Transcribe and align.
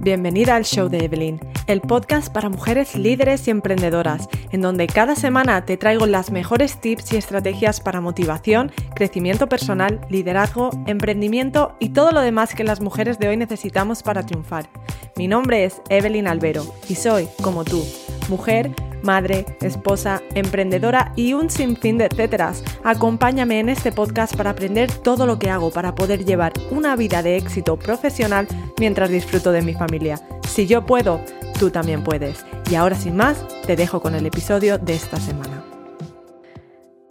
Bienvenida 0.00 0.54
al 0.54 0.64
show 0.64 0.88
de 0.88 1.04
Evelyn, 1.04 1.40
el 1.66 1.80
podcast 1.80 2.32
para 2.32 2.48
mujeres 2.48 2.94
líderes 2.96 3.48
y 3.48 3.50
emprendedoras, 3.50 4.28
en 4.52 4.60
donde 4.60 4.86
cada 4.86 5.16
semana 5.16 5.64
te 5.64 5.76
traigo 5.76 6.06
las 6.06 6.30
mejores 6.30 6.80
tips 6.80 7.12
y 7.12 7.16
estrategias 7.16 7.80
para 7.80 8.00
motivación, 8.00 8.70
crecimiento 8.94 9.48
personal, 9.48 10.00
liderazgo, 10.08 10.70
emprendimiento 10.86 11.76
y 11.80 11.88
todo 11.88 12.12
lo 12.12 12.20
demás 12.20 12.54
que 12.54 12.64
las 12.64 12.80
mujeres 12.80 13.18
de 13.18 13.28
hoy 13.28 13.36
necesitamos 13.36 14.02
para 14.02 14.24
triunfar. 14.24 14.68
Mi 15.16 15.28
nombre 15.28 15.64
es 15.64 15.82
Evelyn 15.88 16.28
Albero 16.28 16.64
y 16.88 16.94
soy, 16.94 17.28
como 17.42 17.64
tú, 17.64 17.84
mujer, 18.28 18.72
madre, 19.06 19.46
esposa, 19.62 20.20
emprendedora 20.34 21.12
y 21.16 21.32
un 21.32 21.48
sinfín 21.48 21.96
de 21.96 22.06
etcéteras. 22.06 22.62
Acompáñame 22.84 23.60
en 23.60 23.70
este 23.70 23.92
podcast 23.92 24.36
para 24.36 24.50
aprender 24.50 24.92
todo 24.92 25.24
lo 25.24 25.38
que 25.38 25.48
hago 25.48 25.70
para 25.70 25.94
poder 25.94 26.26
llevar 26.26 26.52
una 26.70 26.96
vida 26.96 27.22
de 27.22 27.36
éxito 27.36 27.78
profesional 27.78 28.46
mientras 28.78 29.08
disfruto 29.08 29.52
de 29.52 29.62
mi 29.62 29.72
familia. 29.72 30.20
Si 30.46 30.66
yo 30.66 30.84
puedo, 30.84 31.20
tú 31.58 31.70
también 31.70 32.04
puedes. 32.04 32.44
Y 32.70 32.74
ahora 32.74 32.96
sin 32.96 33.16
más, 33.16 33.42
te 33.66 33.76
dejo 33.76 34.02
con 34.02 34.14
el 34.14 34.26
episodio 34.26 34.76
de 34.76 34.94
esta 34.94 35.18
semana. 35.18 35.64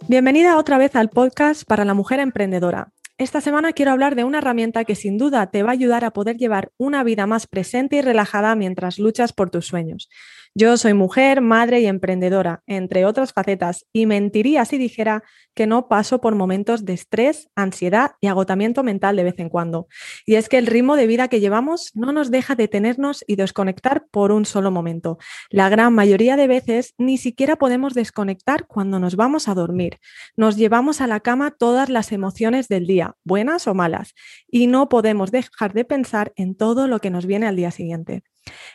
Bienvenida 0.06 0.58
otra 0.58 0.78
vez 0.78 0.94
al 0.94 1.08
podcast 1.08 1.64
para 1.66 1.84
la 1.84 1.94
mujer 1.94 2.20
emprendedora. 2.20 2.92
Esta 3.18 3.40
semana 3.40 3.72
quiero 3.72 3.92
hablar 3.92 4.14
de 4.14 4.24
una 4.24 4.38
herramienta 4.38 4.84
que 4.84 4.94
sin 4.94 5.16
duda 5.16 5.46
te 5.50 5.62
va 5.62 5.70
a 5.70 5.72
ayudar 5.72 6.04
a 6.04 6.10
poder 6.10 6.36
llevar 6.36 6.70
una 6.76 7.02
vida 7.02 7.26
más 7.26 7.46
presente 7.46 7.96
y 7.96 8.02
relajada 8.02 8.54
mientras 8.54 8.98
luchas 8.98 9.32
por 9.32 9.48
tus 9.48 9.66
sueños. 9.66 10.10
Yo 10.58 10.78
soy 10.78 10.94
mujer, 10.94 11.42
madre 11.42 11.80
y 11.80 11.86
emprendedora, 11.86 12.62
entre 12.66 13.04
otras 13.04 13.34
facetas, 13.34 13.84
y 13.92 14.06
mentiría 14.06 14.64
si 14.64 14.78
dijera 14.78 15.22
que 15.56 15.66
no 15.66 15.88
paso 15.88 16.20
por 16.20 16.34
momentos 16.34 16.84
de 16.84 16.92
estrés, 16.92 17.48
ansiedad 17.56 18.12
y 18.20 18.26
agotamiento 18.26 18.84
mental 18.84 19.16
de 19.16 19.24
vez 19.24 19.38
en 19.38 19.48
cuando. 19.48 19.88
Y 20.26 20.34
es 20.34 20.50
que 20.50 20.58
el 20.58 20.66
ritmo 20.66 20.96
de 20.96 21.06
vida 21.06 21.28
que 21.28 21.40
llevamos 21.40 21.90
no 21.94 22.12
nos 22.12 22.30
deja 22.30 22.54
detenernos 22.54 23.24
y 23.26 23.36
desconectar 23.36 24.06
por 24.10 24.32
un 24.32 24.44
solo 24.44 24.70
momento. 24.70 25.18
La 25.50 25.70
gran 25.70 25.94
mayoría 25.94 26.36
de 26.36 26.46
veces 26.46 26.94
ni 26.98 27.16
siquiera 27.16 27.56
podemos 27.56 27.94
desconectar 27.94 28.66
cuando 28.66 29.00
nos 29.00 29.16
vamos 29.16 29.48
a 29.48 29.54
dormir. 29.54 29.98
Nos 30.36 30.56
llevamos 30.56 31.00
a 31.00 31.06
la 31.06 31.20
cama 31.20 31.50
todas 31.50 31.88
las 31.88 32.12
emociones 32.12 32.68
del 32.68 32.86
día, 32.86 33.14
buenas 33.24 33.66
o 33.66 33.74
malas, 33.74 34.14
y 34.48 34.66
no 34.66 34.90
podemos 34.90 35.30
dejar 35.30 35.72
de 35.72 35.86
pensar 35.86 36.32
en 36.36 36.54
todo 36.54 36.86
lo 36.86 36.98
que 37.00 37.10
nos 37.10 37.24
viene 37.24 37.46
al 37.46 37.56
día 37.56 37.70
siguiente. 37.70 38.22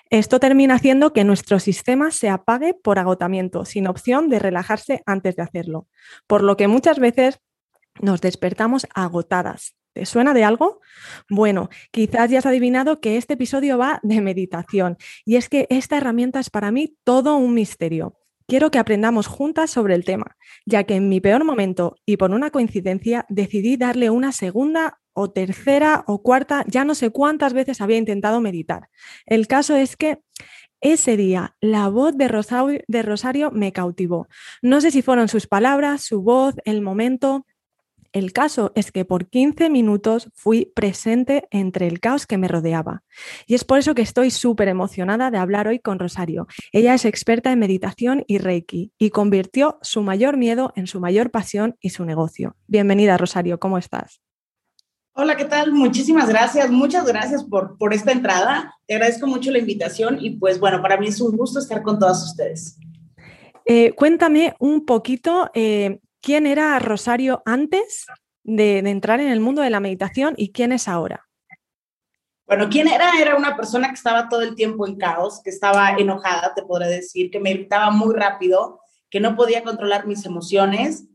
Esto 0.10 0.40
termina 0.40 0.76
haciendo 0.76 1.14
que 1.14 1.24
nuestro 1.24 1.60
sistema 1.60 2.12
se 2.12 2.30
apague 2.30 2.74
por 2.74 3.00
agotamiento, 3.00 3.66
sin 3.66 3.88
opción 3.88 4.30
de 4.30 4.40
relajarse 4.40 5.02
antes 5.06 5.36
de 5.36 5.44
hacerlo, 5.44 5.88
por 6.28 6.44
lo 6.44 6.58
que 6.58 6.68
muchas 6.72 7.00
veces 7.00 7.40
nos 8.02 8.22
despertamos 8.22 8.88
agotadas. 8.96 9.76
¿Te 9.94 10.06
suena 10.06 10.34
de 10.34 10.46
algo? 10.46 10.80
Bueno, 11.30 11.70
quizás 11.92 12.32
ya 12.32 12.40
has 12.40 12.46
adivinado 12.46 13.02
que 13.02 13.18
este 13.18 13.34
episodio 13.34 13.78
va 13.78 14.00
de 14.04 14.22
meditación 14.22 14.98
y 15.26 15.36
es 15.36 15.50
que 15.50 15.68
esta 15.70 15.98
herramienta 15.98 16.40
es 16.40 16.50
para 16.50 16.72
mí 16.72 16.98
todo 17.04 17.36
un 17.36 17.54
misterio. 17.54 18.18
Quiero 18.48 18.72
que 18.72 18.80
aprendamos 18.80 19.28
juntas 19.28 19.70
sobre 19.70 19.96
el 19.96 20.06
tema, 20.06 20.38
ya 20.66 20.86
que 20.86 20.96
en 20.96 21.10
mi 21.10 21.20
peor 21.20 21.44
momento 21.44 21.98
y 22.06 22.18
por 22.18 22.32
una 22.32 22.52
coincidencia 22.52 23.26
decidí 23.30 23.76
darle 23.76 24.10
una 24.10 24.32
segunda 24.32 25.00
o 25.14 25.32
tercera 25.32 26.04
o 26.08 26.22
cuarta, 26.22 26.64
ya 26.68 26.86
no 26.86 26.96
sé 26.96 27.10
cuántas 27.10 27.54
veces 27.54 27.82
había 27.82 27.98
intentado 27.98 28.40
meditar. 28.40 28.90
El 29.26 29.48
caso 29.48 29.76
es 29.76 29.98
que 29.98 30.20
ese 30.82 31.16
día 31.16 31.56
la 31.62 31.88
voz 31.88 32.18
de 32.18 32.28
Rosario, 32.28 33.52
me 33.52 33.72
cautivó. 33.72 34.28
No 34.62 34.82
sé 34.82 34.92
si 34.92 35.02
fueron 35.02 35.28
sus 35.28 35.48
palabras, 35.48 36.02
su 36.02 36.22
voz, 36.22 36.56
el 36.66 36.82
momento. 36.82 37.46
El 38.14 38.34
caso 38.34 38.74
es 38.76 38.92
que 38.92 39.06
por 39.06 39.30
15 39.30 39.70
minutos 39.70 40.30
fui 40.34 40.66
presente 40.76 41.48
entre 41.50 41.88
el 41.88 42.02
caos 42.02 42.28
que 42.28 42.38
me 42.38 42.50
rodeaba. 42.50 43.04
Y 43.46 43.56
es 43.56 43.64
por 43.64 43.80
eso 43.80 43.96
que 43.96 44.02
estoy 44.02 44.32
súper 44.32 44.68
emocionada 44.68 45.32
de 45.32 45.38
hablar 45.38 45.70
hoy 45.70 45.80
con 45.80 45.98
Rosario. 45.98 46.48
Ella 46.74 46.94
es 46.94 47.06
experta 47.06 47.54
en 47.54 47.60
meditación 47.60 48.26
y 48.28 48.40
Reiki 48.40 48.92
y 48.98 49.12
convirtió 49.12 49.80
su 49.82 50.02
mayor 50.02 50.36
miedo 50.36 50.74
en 50.76 50.88
su 50.88 51.00
mayor 51.00 51.32
pasión 51.32 51.78
y 51.80 51.92
su 51.92 52.04
negocio. 52.04 52.58
Bienvenida, 52.68 53.18
Rosario, 53.18 53.60
¿cómo 53.60 53.78
estás? 53.78 54.22
Hola, 55.14 55.36
¿qué 55.36 55.44
tal? 55.44 55.74
Muchísimas 55.74 56.30
gracias, 56.30 56.72
muchas 56.72 57.06
gracias 57.06 57.44
por, 57.44 57.78
por 57.78 57.94
esta 57.94 58.14
entrada. 58.14 58.78
Te 58.88 58.96
agradezco 58.96 59.28
mucho 59.28 59.52
la 59.52 59.60
invitación 59.60 60.18
y 60.22 60.38
pues 60.38 60.58
bueno, 60.58 60.82
para 60.82 60.98
mí 60.98 61.08
es 61.08 61.20
un 61.20 61.36
gusto 61.36 61.60
estar 61.60 61.84
con 61.84 62.00
todas 62.00 62.24
ustedes. 62.24 62.78
Eh, 63.66 63.92
cuéntame 63.92 64.56
un 64.60 64.86
poquito 64.86 65.52
eh, 65.54 66.00
quién 66.22 66.48
era 66.48 66.80
Rosario 66.80 67.44
antes 67.46 68.06
de, 68.44 68.82
de 68.82 68.90
entrar 68.90 69.20
en 69.20 69.28
el 69.28 69.42
mundo 69.42 69.62
de 69.62 69.70
la 69.70 69.82
meditación 69.82 70.34
y 70.38 70.54
quién 70.54 70.72
es 70.72 70.88
ahora. 70.88 71.28
Bueno, 72.48 72.70
¿quién 72.70 72.88
era? 72.88 73.12
Era 73.20 73.36
una 73.36 73.58
persona 73.58 73.90
que 73.90 73.96
estaba 73.96 74.30
todo 74.30 74.42
el 74.42 74.56
tiempo 74.56 74.88
en 74.88 74.96
caos, 74.96 75.42
que 75.44 75.50
estaba 75.50 75.92
enojada, 75.92 76.54
te 76.56 76.64
podré 76.64 76.88
decir, 76.88 77.30
que 77.32 77.40
meditaba 77.40 77.92
muy 77.92 78.16
rápido, 78.16 78.80
que 79.10 79.20
no 79.20 79.36
podía 79.36 79.62
controlar 79.64 80.08
mis 80.08 80.26
emociones 80.26 81.06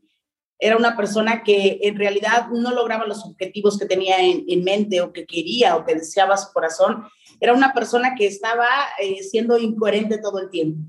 era 0.59 0.77
una 0.77 0.97
persona 0.97 1.43
que 1.43 1.79
en 1.83 1.97
realidad 1.97 2.49
no 2.51 2.73
lograba 2.73 3.07
los 3.07 3.25
objetivos 3.25 3.79
que 3.79 3.87
tenía 3.87 4.17
en, 4.21 4.65
mente 4.65 5.01
o 5.01 5.13
que 5.13 5.27
quería 5.27 5.77
o 5.77 5.85
que 5.85 5.95
deseaba 5.95 6.37
su 6.37 6.53
corazón. 6.53 7.05
Era 7.41 7.53
una 7.53 7.75
persona 7.75 8.15
que 8.15 8.27
estaba 8.27 8.67
eh, 9.01 9.23
siendo 9.23 9.59
incoherente 9.59 10.19
todo 10.19 10.39
el 10.39 10.49
tiempo 10.49 10.81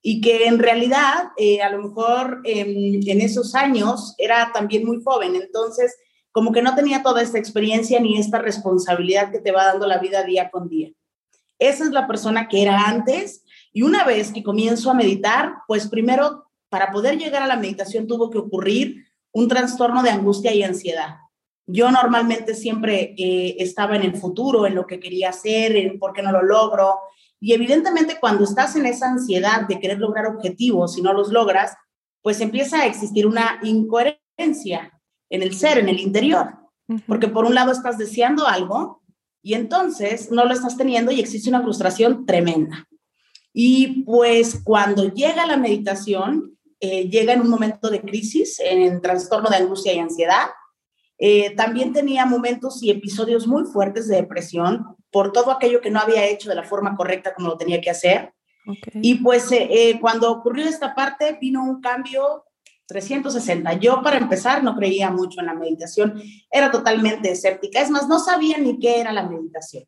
y 0.00 0.20
que 0.20 0.46
en 0.46 0.60
realidad 0.60 1.30
eh, 1.36 1.60
a 1.60 1.70
lo 1.70 1.82
mejor 1.82 2.40
en 2.44 3.20
esos 3.20 3.56
años 3.56 4.14
era 4.16 4.52
también 4.54 4.84
muy 4.84 5.02
joven, 5.02 5.34
entonces 5.34 5.96
como 6.30 6.52
que 6.52 6.62
no 6.62 6.76
tenía 6.76 7.02
toda 7.02 7.20
esta 7.20 7.38
experiencia 7.38 7.98
ni 7.98 8.16
esta 8.16 8.38
responsabilidad 8.38 9.32
que 9.32 9.40
te 9.40 9.50
va 9.50 9.64
dando 9.64 9.88
la 9.88 9.98
vida 9.98 10.22
día 10.22 10.50
con 10.50 10.68
día. 10.68 10.92
Esa 11.58 11.84
es 11.84 11.90
la 11.90 12.06
persona 12.06 12.46
que 12.46 12.62
era 12.62 12.88
antes 12.88 13.42
y 13.72 13.82
una 13.82 14.04
vez 14.04 14.32
que 14.32 14.44
comienzo 14.44 14.90
a 14.90 14.94
meditar, 14.94 15.54
pues 15.66 15.88
primero 15.88 16.48
para 16.68 16.92
poder 16.92 17.18
llegar 17.18 17.42
a 17.42 17.46
la 17.46 17.56
meditación 17.56 18.06
tuvo 18.06 18.30
que 18.30 18.38
ocurrir 18.38 19.07
un 19.32 19.48
trastorno 19.48 20.02
de 20.02 20.10
angustia 20.10 20.52
y 20.54 20.62
ansiedad. 20.62 21.16
Yo 21.66 21.90
normalmente 21.90 22.54
siempre 22.54 23.14
eh, 23.18 23.56
estaba 23.58 23.96
en 23.96 24.02
el 24.02 24.16
futuro, 24.16 24.66
en 24.66 24.74
lo 24.74 24.86
que 24.86 24.98
quería 24.98 25.30
hacer, 25.30 25.76
en 25.76 25.98
por 25.98 26.14
qué 26.14 26.22
no 26.22 26.32
lo 26.32 26.42
logro. 26.42 26.98
Y 27.40 27.52
evidentemente 27.52 28.18
cuando 28.18 28.44
estás 28.44 28.74
en 28.76 28.86
esa 28.86 29.10
ansiedad 29.10 29.68
de 29.68 29.78
querer 29.78 29.98
lograr 29.98 30.26
objetivos 30.26 30.96
y 30.96 31.02
no 31.02 31.12
los 31.12 31.30
logras, 31.30 31.76
pues 32.22 32.40
empieza 32.40 32.80
a 32.80 32.86
existir 32.86 33.26
una 33.26 33.60
incoherencia 33.62 34.98
en 35.28 35.42
el 35.42 35.54
ser, 35.54 35.78
en 35.78 35.88
el 35.88 36.00
interior. 36.00 36.54
Porque 37.06 37.28
por 37.28 37.44
un 37.44 37.54
lado 37.54 37.70
estás 37.70 37.98
deseando 37.98 38.46
algo 38.46 39.02
y 39.42 39.54
entonces 39.54 40.30
no 40.30 40.46
lo 40.46 40.54
estás 40.54 40.76
teniendo 40.76 41.12
y 41.12 41.20
existe 41.20 41.50
una 41.50 41.62
frustración 41.62 42.24
tremenda. 42.24 42.88
Y 43.52 44.04
pues 44.04 44.60
cuando 44.64 45.12
llega 45.12 45.46
la 45.46 45.56
meditación, 45.56 46.57
eh, 46.80 47.08
llega 47.08 47.32
en 47.32 47.40
un 47.40 47.50
momento 47.50 47.90
de 47.90 48.00
crisis, 48.00 48.60
en 48.60 49.00
trastorno 49.00 49.50
de 49.50 49.56
angustia 49.56 49.92
y 49.92 49.98
ansiedad. 49.98 50.46
Eh, 51.18 51.54
también 51.56 51.92
tenía 51.92 52.26
momentos 52.26 52.82
y 52.82 52.90
episodios 52.90 53.46
muy 53.46 53.64
fuertes 53.64 54.06
de 54.06 54.16
depresión 54.16 54.96
por 55.10 55.32
todo 55.32 55.50
aquello 55.50 55.80
que 55.80 55.90
no 55.90 55.98
había 55.98 56.26
hecho 56.26 56.48
de 56.48 56.54
la 56.54 56.62
forma 56.62 56.96
correcta 56.96 57.34
como 57.34 57.48
lo 57.48 57.56
tenía 57.56 57.80
que 57.80 57.90
hacer. 57.90 58.32
Y 58.94 59.16
pues 59.16 59.48
eh, 59.50 59.98
cuando 60.00 60.30
ocurrió 60.30 60.66
esta 60.66 60.94
parte 60.94 61.38
vino 61.40 61.64
un 61.64 61.80
cambio 61.80 62.44
360. 62.88 63.74
Yo 63.74 64.02
para 64.02 64.16
empezar 64.16 64.64
no 64.64 64.74
creía 64.74 65.10
mucho 65.10 65.40
en 65.40 65.46
la 65.46 65.54
meditación, 65.54 66.20
era 66.50 66.70
totalmente 66.70 67.30
escéptica. 67.30 67.80
Es 67.80 67.90
más, 67.90 68.08
no 68.08 68.18
sabía 68.18 68.58
ni 68.58 68.78
qué 68.78 68.98
era 68.98 69.12
la 69.12 69.28
meditación, 69.28 69.84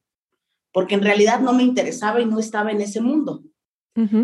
porque 0.73 0.95
en 0.95 1.03
realidad 1.03 1.41
no 1.41 1.53
me 1.53 1.63
interesaba 1.63 2.21
y 2.21 2.27
no 2.27 2.39
estaba 2.39 2.71
en 2.71 2.83
ese 2.83 3.01
mundo. 3.01 3.43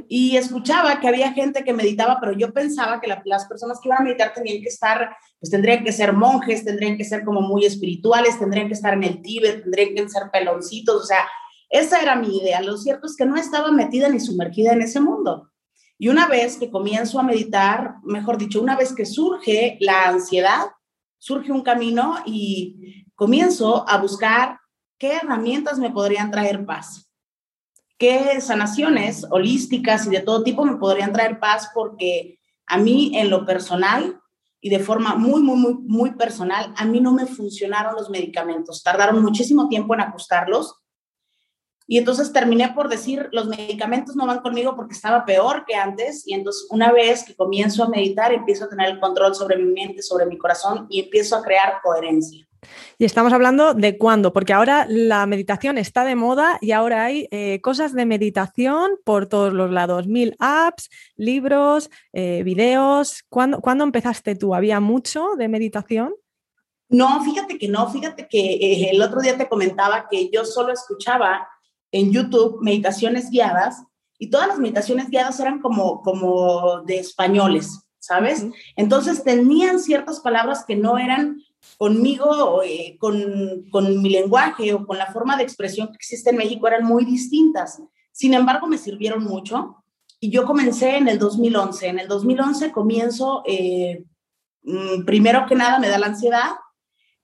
Y 0.08 0.36
escuchaba 0.36 1.00
que 1.00 1.08
había 1.08 1.32
gente 1.32 1.64
que 1.64 1.72
meditaba, 1.72 2.18
pero 2.20 2.32
yo 2.32 2.52
pensaba 2.52 3.00
que 3.00 3.12
las 3.24 3.46
personas 3.46 3.78
que 3.80 3.88
iban 3.88 4.00
a 4.00 4.04
meditar 4.04 4.32
tenían 4.32 4.62
que 4.62 4.68
estar, 4.68 5.16
pues 5.40 5.50
tendrían 5.50 5.84
que 5.84 5.92
ser 5.92 6.12
monjes, 6.12 6.64
tendrían 6.64 6.96
que 6.96 7.04
ser 7.04 7.24
como 7.24 7.40
muy 7.40 7.66
espirituales, 7.66 8.38
tendrían 8.38 8.68
que 8.68 8.74
estar 8.74 8.94
en 8.94 9.04
el 9.04 9.20
Tíbet, 9.20 9.62
tendrían 9.62 9.94
que 9.94 10.08
ser 10.08 10.30
peloncitos, 10.32 11.02
o 11.02 11.04
sea, 11.04 11.26
esa 11.68 12.00
era 12.00 12.14
mi 12.14 12.38
idea. 12.38 12.62
Lo 12.62 12.76
cierto 12.76 13.06
es 13.06 13.16
que 13.16 13.26
no 13.26 13.36
estaba 13.36 13.72
metida 13.72 14.08
ni 14.08 14.20
sumergida 14.20 14.72
en 14.72 14.82
ese 14.82 15.00
mundo. 15.00 15.50
Y 15.98 16.08
una 16.08 16.28
vez 16.28 16.58
que 16.58 16.70
comienzo 16.70 17.18
a 17.18 17.24
meditar, 17.24 17.96
mejor 18.04 18.38
dicho, 18.38 18.60
una 18.60 18.76
vez 18.76 18.94
que 18.94 19.04
surge 19.04 19.78
la 19.80 20.08
ansiedad, 20.08 20.66
surge 21.18 21.50
un 21.50 21.62
camino 21.62 22.18
y 22.24 23.04
comienzo 23.14 23.88
a 23.88 23.98
buscar 23.98 24.60
qué 24.98 25.16
herramientas 25.16 25.78
me 25.78 25.90
podrían 25.90 26.30
traer 26.30 26.64
paz 26.64 27.06
qué 27.98 28.40
sanaciones 28.40 29.26
holísticas 29.30 30.06
y 30.06 30.10
de 30.10 30.20
todo 30.20 30.42
tipo 30.42 30.64
me 30.64 30.76
podrían 30.76 31.12
traer 31.12 31.38
paz 31.40 31.70
porque 31.74 32.38
a 32.66 32.78
mí 32.78 33.12
en 33.16 33.30
lo 33.30 33.46
personal 33.46 34.20
y 34.60 34.70
de 34.70 34.80
forma 34.80 35.14
muy, 35.14 35.42
muy, 35.42 35.74
muy, 35.74 36.12
personal, 36.12 36.74
a 36.76 36.84
mí 36.84 37.00
no 37.00 37.12
me 37.12 37.26
funcionaron 37.26 37.94
los 37.94 38.10
medicamentos. 38.10 38.82
Tardaron 38.82 39.22
muchísimo 39.22 39.68
tiempo 39.68 39.94
en 39.94 40.00
ajustarlos. 40.00 40.74
Y 41.86 41.98
entonces 41.98 42.32
terminé 42.32 42.72
por 42.72 42.88
decir, 42.88 43.28
los 43.30 43.46
medicamentos 43.46 44.16
no 44.16 44.26
van 44.26 44.40
conmigo 44.40 44.74
porque 44.74 44.94
estaba 44.94 45.24
peor 45.24 45.64
que 45.66 45.76
antes. 45.76 46.26
Y 46.26 46.34
entonces 46.34 46.66
una 46.70 46.90
vez 46.90 47.22
que 47.22 47.36
comienzo 47.36 47.84
a 47.84 47.88
meditar, 47.88 48.32
empiezo 48.32 48.64
a 48.64 48.68
tener 48.68 48.88
el 48.88 48.98
control 48.98 49.36
sobre 49.36 49.56
mi 49.56 49.72
mente, 49.72 50.02
sobre 50.02 50.26
mi 50.26 50.36
corazón 50.36 50.86
y 50.90 51.00
empiezo 51.00 51.36
a 51.36 51.42
crear 51.42 51.80
coherencia. 51.82 52.45
Y 52.98 53.04
estamos 53.04 53.32
hablando 53.32 53.74
de 53.74 53.98
cuándo, 53.98 54.32
porque 54.32 54.52
ahora 54.52 54.86
la 54.88 55.26
meditación 55.26 55.78
está 55.78 56.04
de 56.04 56.16
moda 56.16 56.58
y 56.60 56.72
ahora 56.72 57.04
hay 57.04 57.28
eh, 57.30 57.60
cosas 57.60 57.92
de 57.92 58.06
meditación 58.06 58.92
por 59.04 59.26
todos 59.26 59.52
los 59.52 59.70
lados, 59.70 60.06
mil 60.06 60.34
apps, 60.38 60.88
libros, 61.16 61.90
eh, 62.12 62.42
videos. 62.42 63.24
¿Cuándo, 63.28 63.60
¿Cuándo, 63.60 63.84
empezaste 63.84 64.34
tú? 64.34 64.54
¿Había 64.54 64.80
mucho 64.80 65.30
de 65.36 65.48
meditación? 65.48 66.14
No, 66.88 67.22
fíjate 67.24 67.58
que 67.58 67.68
no, 67.68 67.90
fíjate 67.90 68.28
que 68.28 68.38
eh, 68.38 68.90
el 68.92 69.02
otro 69.02 69.20
día 69.20 69.36
te 69.36 69.48
comentaba 69.48 70.06
que 70.08 70.30
yo 70.30 70.44
solo 70.44 70.72
escuchaba 70.72 71.48
en 71.90 72.12
YouTube 72.12 72.58
meditaciones 72.62 73.30
guiadas 73.30 73.82
y 74.18 74.30
todas 74.30 74.48
las 74.48 74.58
meditaciones 74.58 75.10
guiadas 75.10 75.38
eran 75.40 75.60
como, 75.60 76.02
como 76.02 76.82
de 76.82 76.98
españoles, 76.98 77.88
¿sabes? 77.98 78.46
Entonces 78.76 79.24
tenían 79.24 79.80
ciertas 79.80 80.20
palabras 80.20 80.64
que 80.64 80.76
no 80.76 80.98
eran 80.98 81.42
conmigo, 81.78 82.62
eh, 82.62 82.96
con, 82.98 83.68
con, 83.70 84.02
mi 84.02 84.10
lenguaje 84.10 84.72
o 84.72 84.86
con 84.86 84.98
la 84.98 85.12
forma 85.12 85.36
de 85.36 85.42
expresión 85.42 85.88
que 85.88 85.96
existe 85.96 86.30
en 86.30 86.36
México, 86.36 86.66
eran 86.66 86.84
muy 86.84 87.04
distintas. 87.04 87.82
Sin 88.12 88.34
embargo, 88.34 88.66
me 88.66 88.78
sirvieron 88.78 89.24
mucho 89.24 89.84
y 90.20 90.30
yo 90.30 90.44
comencé 90.44 90.96
en 90.96 91.08
el 91.08 91.18
2011. 91.18 91.88
En 91.88 91.98
el 91.98 92.08
2011 92.08 92.72
comienzo, 92.72 93.42
eh, 93.46 94.04
mm, 94.62 95.04
primero 95.04 95.44
que 95.46 95.54
nada, 95.54 95.78
me 95.78 95.88
da 95.88 95.98
la 95.98 96.06
ansiedad 96.06 96.52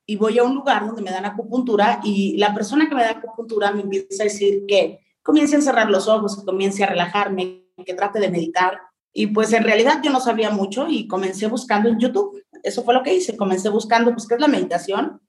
y 0.05 0.17
voy 0.17 0.39
a 0.39 0.45
un 0.45 0.55
lugar 0.55 0.87
donde 0.87 1.03
me 1.03 1.11
dan 1.11 1.25
acupuntura 1.25 2.01
y 2.05 2.37
la 2.37 2.53
persona 2.53 2.89
que 2.89 2.95
me 2.95 3.03
da 3.03 3.13
acupuntura 3.13 3.73
me 3.73 3.83
empieza 3.83 4.23
a 4.23 4.25
decir 4.25 4.65
que 4.67 5.01
comience 5.23 5.57
a 5.57 5.61
cerrar 5.61 5.91
los 5.91 6.09
ojos, 6.09 6.37
que 6.37 6.45
comience 6.45 6.83
a 6.85 6.89
relajarme, 6.89 7.69
que 7.87 7.95
trate 7.95 8.21
de 8.21 8.31
meditar. 8.31 8.81
Y 9.13 9.29
pues 9.29 9.53
en 9.53 9.65
realidad 9.65 10.01
yo 10.03 10.11
no 10.11 10.21
sabía 10.21 10.51
mucho 10.51 10.89
y 10.89 11.07
comencé 11.07 11.47
buscando 11.47 11.89
en 11.89 11.99
YouTube. 11.99 12.42
Eso 12.63 12.85
fue 12.85 12.95
lo 12.95 13.03
que 13.03 13.15
hice. 13.15 13.37
Comencé 13.37 13.69
buscando, 13.69 14.13
pues, 14.13 14.27
qué 14.27 14.35
es 14.35 14.41
la 14.41 14.49
meditación. 14.49 15.21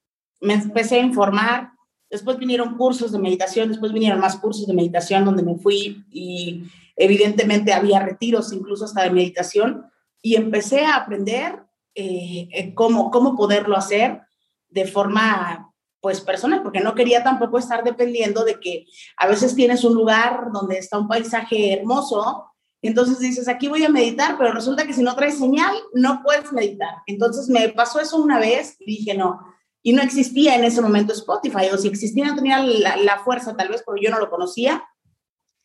Me 0.41 0.53
empecé 0.53 0.95
a 0.95 1.03
informar. 1.03 1.71
Después 2.09 2.37
vinieron 2.37 2.77
cursos 2.77 3.11
de 3.11 3.19
meditación, 3.19 3.69
después 3.69 3.91
vinieron 3.91 4.19
más 4.19 4.35
cursos 4.37 4.67
de 4.67 4.73
meditación 4.73 5.25
donde 5.25 5.41
me 5.41 5.55
fui 5.55 6.05
y 6.11 6.63
evidentemente 6.95 7.73
había 7.73 8.01
retiros 8.01 8.53
incluso 8.53 8.85
hasta 8.85 9.01
de 9.01 9.09
meditación 9.09 9.85
y 10.21 10.35
empecé 10.35 10.85
a 10.85 10.95
aprender 10.95 11.63
eh, 11.95 12.49
eh, 12.51 12.73
cómo, 12.75 13.09
cómo 13.09 13.35
poderlo 13.35 13.75
hacer 13.75 14.21
de 14.69 14.85
forma 14.85 15.73
pues 16.01 16.19
personal, 16.19 16.61
porque 16.61 16.81
no 16.81 16.95
quería 16.95 17.23
tampoco 17.23 17.57
estar 17.57 17.83
dependiendo 17.83 18.43
de 18.43 18.59
que 18.59 18.87
a 19.15 19.25
veces 19.25 19.55
tienes 19.55 19.85
un 19.85 19.93
lugar 19.93 20.47
donde 20.51 20.77
está 20.77 20.97
un 20.99 21.07
paisaje 21.07 21.71
hermoso, 21.71 22.52
entonces 22.89 23.19
dices, 23.19 23.47
aquí 23.47 23.69
voy 23.69 23.85
a 23.85 23.89
meditar, 23.89 24.37
pero 24.37 24.51
resulta 24.51 24.85
que 24.85 24.93
si 24.93 25.01
no 25.03 25.15
traes 25.15 25.37
señal, 25.37 25.73
no 25.93 26.21
puedes 26.21 26.51
meditar. 26.51 26.95
Entonces 27.07 27.47
me 27.47 27.69
pasó 27.69 28.01
eso 28.01 28.21
una 28.21 28.39
vez 28.39 28.75
y 28.79 28.97
dije, 28.97 29.13
no, 29.17 29.39
y 29.81 29.93
no 29.93 30.01
existía 30.01 30.55
en 30.55 30.65
ese 30.65 30.81
momento 30.81 31.13
Spotify, 31.13 31.67
o 31.71 31.77
si 31.77 31.87
existía 31.87 32.25
no 32.25 32.35
tenía 32.35 32.59
la, 32.59 33.19
fuerza 33.23 33.55
tal 33.55 33.69
vez, 33.69 33.83
porque 33.85 34.03
yo 34.03 34.11
no 34.11 34.19
lo 34.19 34.29
conocía. 34.29 34.83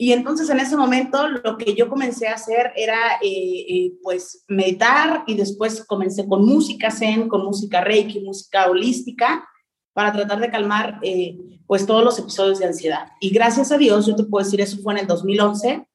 Y 0.01 0.13
entonces 0.13 0.49
en 0.49 0.61
ese 0.61 0.77
momento 0.77 1.27
lo 1.27 1.57
que 1.57 1.75
yo 1.75 1.89
comencé 1.89 2.29
a 2.29 2.35
hacer 2.35 2.73
era 2.77 3.17
eh, 3.21 3.65
eh, 3.69 3.93
pues 4.01 4.45
meditar 4.47 5.25
y 5.27 5.35
después 5.35 5.85
comencé 5.85 6.29
con 6.29 6.45
música 6.45 6.93
zen, 6.93 7.29
con 7.29 7.45
música 7.45 7.81
reiki, 7.81 8.21
música 8.21 8.69
holística 8.69 9.45
para 9.93 10.13
tratar 10.13 10.39
de 10.39 10.51
calmar 10.53 11.01
eh, 11.03 11.37
pues 11.67 11.85
todos 11.85 12.05
los 12.05 12.17
episodios 12.17 12.61
de 12.61 12.67
ansiedad. 12.67 13.09
Y 13.21 13.31
gracias 13.31 13.73
a 13.73 13.79
Dios, 13.79 14.07
yo 14.07 14.15
te 14.15 14.23
puedo 14.23 14.45
decir, 14.45 14.61
eso 14.61 14.79
fue 14.85 14.93
en 14.93 15.01
el 15.01 15.07
2011 15.09 15.88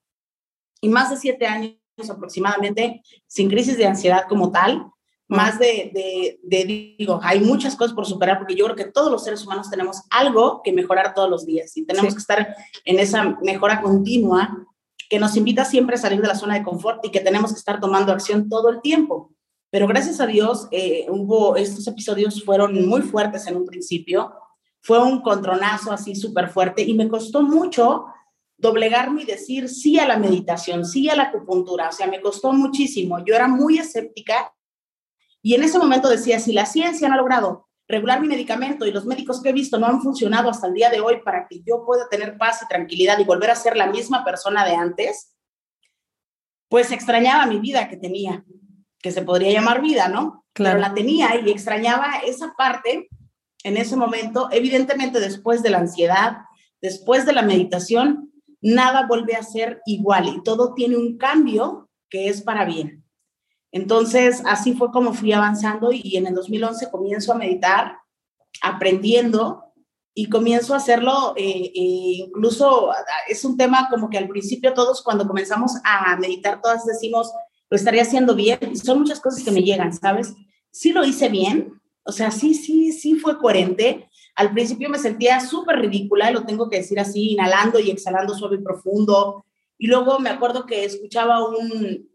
y 0.84 0.90
más 0.90 1.10
de 1.10 1.16
siete 1.16 1.46
años 1.46 1.78
aproximadamente 2.10 3.02
sin 3.26 3.50
crisis 3.50 3.78
de 3.78 3.86
ansiedad 3.86 4.26
como 4.28 4.52
tal, 4.52 4.92
más 5.30 5.58
de, 5.58 6.38
de, 6.44 6.96
digo, 6.98 7.22
hay 7.24 7.40
muchas 7.40 7.78
cosas 7.78 7.94
por 7.94 8.06
superar 8.06 8.38
porque 8.38 8.56
yo 8.56 8.66
creo 8.66 8.76
que 8.76 8.92
todos 8.92 9.10
los 9.10 9.24
seres 9.24 9.46
humanos 9.46 9.70
tenemos 9.70 10.02
algo 10.10 10.62
que 10.62 10.74
mejorar 10.74 11.14
todos 11.14 11.30
los 11.30 11.46
días 11.46 11.76
y 11.78 11.86
tenemos 11.86 12.14
que 12.14 12.20
estar 12.20 12.54
en 12.84 13.00
esa 13.00 13.38
mejora 13.42 13.82
continua 13.82 14.68
que 15.10 15.20
nos 15.20 15.38
invita 15.38 15.64
siempre 15.64 15.96
a 15.96 16.00
salir 16.00 16.22
de 16.22 16.28
la 16.28 16.36
zona 16.36 16.56
de 16.56 16.64
confort 16.64 17.04
y 17.06 17.12
que 17.12 17.22
tenemos 17.22 17.54
que 17.54 17.60
estar 17.60 17.80
tomando 17.80 18.12
acción 18.12 18.50
todo 18.50 18.70
el 18.70 18.82
tiempo. 18.82 19.32
Pero 19.70 19.88
gracias 19.88 20.20
a 20.20 20.28
Dios, 20.28 20.68
eh, 20.72 21.06
hubo, 21.10 21.56
estos 21.56 21.88
episodios 21.88 22.44
fueron 22.44 22.86
muy 22.88 23.02
fuertes 23.04 23.48
en 23.48 23.56
un 23.56 23.66
principio, 23.66 24.34
fue 24.82 25.02
un 25.02 25.22
contronazo 25.22 25.94
así 25.94 26.14
súper 26.14 26.50
fuerte 26.50 26.82
y 26.82 26.94
me 26.94 27.08
costó 27.08 27.42
mucho 27.42 28.06
doblegarme 28.64 29.24
y 29.24 29.26
decir 29.26 29.68
sí 29.68 30.00
a 30.00 30.08
la 30.08 30.16
meditación, 30.16 30.86
sí 30.86 31.10
a 31.10 31.16
la 31.18 31.24
acupuntura, 31.24 31.90
o 31.90 31.92
sea, 31.92 32.08
me 32.08 32.22
costó 32.22 32.54
muchísimo, 32.54 33.24
yo 33.26 33.36
era 33.36 33.50
muy 33.50 33.78
escéptica 33.78 34.54
y 35.42 35.54
en 35.54 35.64
ese 35.64 35.78
momento 35.78 36.08
decía, 36.08 36.40
si 36.40 36.54
la 36.54 36.66
ciencia 36.66 37.10
no 37.10 37.16
ha 37.16 37.18
logrado 37.18 37.68
regular 37.90 38.22
mi 38.22 38.30
medicamento 38.30 38.86
y 38.86 38.94
los 38.94 39.06
médicos 39.06 39.42
que 39.42 39.50
he 39.50 39.54
visto 39.54 39.78
no 39.78 39.88
han 39.88 40.02
funcionado 40.02 40.50
hasta 40.50 40.68
el 40.68 40.74
día 40.74 40.90
de 40.90 41.02
hoy 41.02 41.22
para 41.26 41.46
que 41.46 41.62
yo 41.64 41.84
pueda 41.86 42.08
tener 42.08 42.38
paz 42.38 42.62
y 42.64 42.68
tranquilidad 42.70 43.20
y 43.20 43.26
volver 43.26 43.52
a 43.52 43.56
ser 43.56 43.76
la 43.76 43.88
misma 43.88 44.24
persona 44.24 44.64
de 44.64 44.76
antes, 44.76 45.36
pues 46.70 46.94
extrañaba 46.94 47.46
mi 47.46 47.60
vida 47.60 47.90
que 47.90 47.98
tenía, 47.98 48.46
que 49.00 49.12
se 49.12 49.24
podría 49.24 49.52
llamar 49.52 49.82
vida, 49.82 50.08
¿no? 50.08 50.46
Claro. 50.54 50.78
Pero 50.78 50.88
la 50.88 50.94
tenía 50.94 51.36
y 51.36 51.52
extrañaba 51.52 52.20
esa 52.26 52.54
parte 52.58 53.10
en 53.66 53.76
ese 53.76 53.98
momento, 53.98 54.48
evidentemente 54.52 55.20
después 55.20 55.62
de 55.62 55.70
la 55.70 55.80
ansiedad, 55.80 56.38
después 56.82 57.26
de 57.26 57.34
la 57.34 57.42
meditación, 57.42 58.33
nada 58.64 59.06
vuelve 59.08 59.36
a 59.36 59.44
ser 59.44 59.82
igual 59.86 60.28
y 60.28 60.42
todo 60.42 60.74
tiene 60.74 60.98
un 60.98 61.18
cambio 61.18 61.90
que 62.10 62.30
es 62.30 62.42
para 62.42 62.66
bien. 62.66 63.04
Entonces, 63.72 64.42
así 64.46 64.74
fue 64.74 64.92
como 64.92 65.14
fui 65.14 65.34
avanzando 65.34 65.92
y 65.92 66.16
en 66.16 66.28
el 66.28 66.36
2011 66.36 66.90
comienzo 66.90 67.34
a 67.34 67.38
meditar, 67.38 67.98
aprendiendo 68.62 69.64
y 70.14 70.30
comienzo 70.30 70.74
a 70.74 70.78
hacerlo, 70.78 71.34
eh, 71.36 71.72
eh, 71.76 72.26
incluso 72.28 72.92
es 73.28 73.44
un 73.44 73.58
tema 73.58 73.90
como 73.90 74.10
que 74.10 74.20
al 74.20 74.28
principio 74.28 74.74
todos 74.74 75.02
cuando 75.02 75.28
comenzamos 75.28 75.74
a 75.84 76.16
meditar, 76.18 76.62
todas 76.62 76.86
decimos, 76.86 77.34
lo 77.70 77.76
estaría 77.76 78.04
haciendo 78.04 78.36
bien, 78.36 78.60
y 78.72 78.76
son 78.76 79.00
muchas 79.00 79.20
cosas 79.20 79.44
que 79.44 79.52
me 79.52 79.64
llegan, 79.64 79.92
¿sabes? 79.92 80.36
Sí 80.70 80.92
lo 80.92 81.04
hice 81.04 81.30
bien, 81.30 81.82
o 82.04 82.12
sea, 82.12 82.30
sí, 82.30 82.54
sí, 82.54 82.92
sí 82.92 83.16
fue 83.16 83.40
coherente, 83.40 84.08
al 84.36 84.52
principio 84.52 84.90
me 84.90 84.98
sentía 84.98 85.40
súper 85.40 85.78
ridícula, 85.80 86.32
lo 86.32 86.44
tengo 86.44 86.70
que 86.70 86.78
decir 86.78 87.00
así, 87.00 87.32
inhalando 87.32 87.80
y 87.80 87.92
exhalando 87.92 88.34
suave 88.34 88.58
y 88.58 88.64
profundo. 88.64 89.46
Y 89.78 89.88
luego 89.88 90.20
me 90.20 90.30
acuerdo 90.30 90.66
que 90.66 90.86
escuchaba 90.86 91.48
un, 91.48 92.10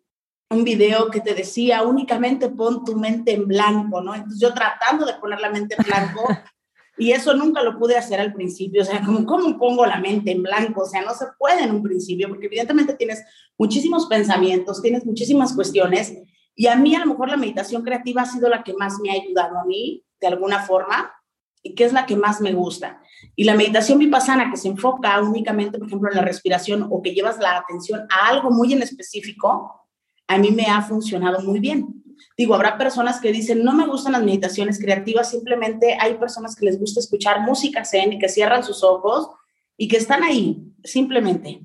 un 0.51 0.65
video 0.65 1.11
que 1.11 1.21
te 1.21 1.35
decía, 1.35 1.83
únicamente 1.83 2.49
pon 2.49 2.85
tu 2.85 2.97
mente 2.97 3.33
en 3.33 3.47
blanco, 3.47 4.01
¿no? 4.01 4.15
Entonces 4.15 4.41
yo 4.41 4.55
tratando 4.55 5.05
de 5.05 5.15
poner 5.15 5.41
la 5.41 5.51
mente 5.51 5.77
en 5.79 5.85
blanco, 5.85 6.27
y 6.99 7.13
eso 7.13 7.35
nunca 7.35 7.63
lo 7.63 7.79
pude 7.79 7.97
hacer 7.97 8.19
al 8.19 8.33
principio, 8.33 8.83
o 8.83 8.85
sea, 8.85 9.03
como, 9.05 9.25
¿cómo 9.25 9.59
pongo 9.59 9.87
la 9.87 10.01
mente 10.01 10.33
en 10.33 10.43
blanco? 10.43 10.83
O 10.83 10.87
sea, 10.87 11.03
no 11.03 11.15
se 11.15 11.27
puede 11.39 11.63
en 11.63 11.73
un 11.73 11.83
principio, 11.83 12.29
porque 12.29 12.47
evidentemente 12.47 12.95
tienes 12.95 13.23
muchísimos 13.57 14.07
pensamientos, 14.07 14.83
tienes 14.83 15.05
muchísimas 15.05 15.53
cuestiones, 15.53 16.17
y 16.55 16.67
a 16.67 16.75
mí 16.75 16.95
a 16.97 17.01
lo 17.01 17.07
mejor 17.07 17.29
la 17.29 17.37
meditación 17.37 17.83
creativa 17.83 18.23
ha 18.23 18.27
sido 18.27 18.49
la 18.49 18.65
que 18.65 18.75
más 18.75 18.99
me 19.01 19.11
ha 19.11 19.15
ayudado 19.15 19.59
a 19.59 19.65
mí, 19.65 20.05
de 20.21 20.27
alguna 20.27 20.65
forma, 20.65 21.13
y 21.63 21.75
qué 21.75 21.85
es 21.85 21.93
la 21.93 22.07
que 22.07 22.17
más 22.17 22.41
me 22.41 22.53
gusta. 22.53 23.01
Y 23.35 23.45
la 23.45 23.55
meditación 23.55 23.99
vipassana 23.99 24.51
que 24.51 24.57
se 24.57 24.69
enfoca 24.69 25.21
únicamente, 25.21 25.79
por 25.79 25.87
ejemplo, 25.87 26.11
en 26.11 26.17
la 26.17 26.23
respiración 26.23 26.87
o 26.91 27.03
que 27.03 27.15
llevas 27.15 27.39
la 27.39 27.59
atención 27.59 28.07
a 28.11 28.29
algo 28.29 28.51
muy 28.51 28.73
en 28.73 28.83
específico, 28.83 29.87
a 30.27 30.39
mí 30.39 30.51
me 30.51 30.67
ha 30.67 30.83
funcionado 30.83 31.41
muy 31.41 31.61
bien. 31.61 32.03
Digo, 32.37 32.55
habrá 32.55 32.79
personas 32.79 33.21
que 33.21 33.33
dicen, 33.33 33.65
no 33.65 33.73
me 33.73 33.87
gustan 33.87 34.13
las 34.13 34.23
meditaciones 34.23 34.79
creativas, 34.79 35.31
simplemente 35.31 35.97
hay 36.01 36.15
personas 36.15 36.55
que 36.55 36.67
les 36.67 36.79
gusta 36.79 37.01
escuchar 37.01 37.41
música 37.41 37.85
zen 37.85 38.13
y 38.13 38.19
que 38.19 38.29
cierran 38.29 38.63
sus 38.65 38.83
ojos 38.85 39.29
y 39.77 39.89
que 39.89 39.97
están 39.97 40.23
ahí, 40.23 40.63
simplemente. 40.85 41.63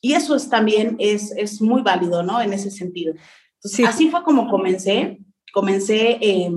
Y 0.00 0.12
eso 0.12 0.36
es 0.36 0.48
también 0.48 0.96
es, 0.98 1.32
es 1.32 1.60
muy 1.60 1.82
válido, 1.82 2.22
¿no? 2.22 2.40
En 2.40 2.52
ese 2.52 2.70
sentido. 2.70 3.14
Entonces, 3.54 3.86
así 3.86 4.10
fue 4.10 4.22
como 4.22 4.48
comencé. 4.48 5.18
Comencé 5.52 6.18
eh, 6.20 6.52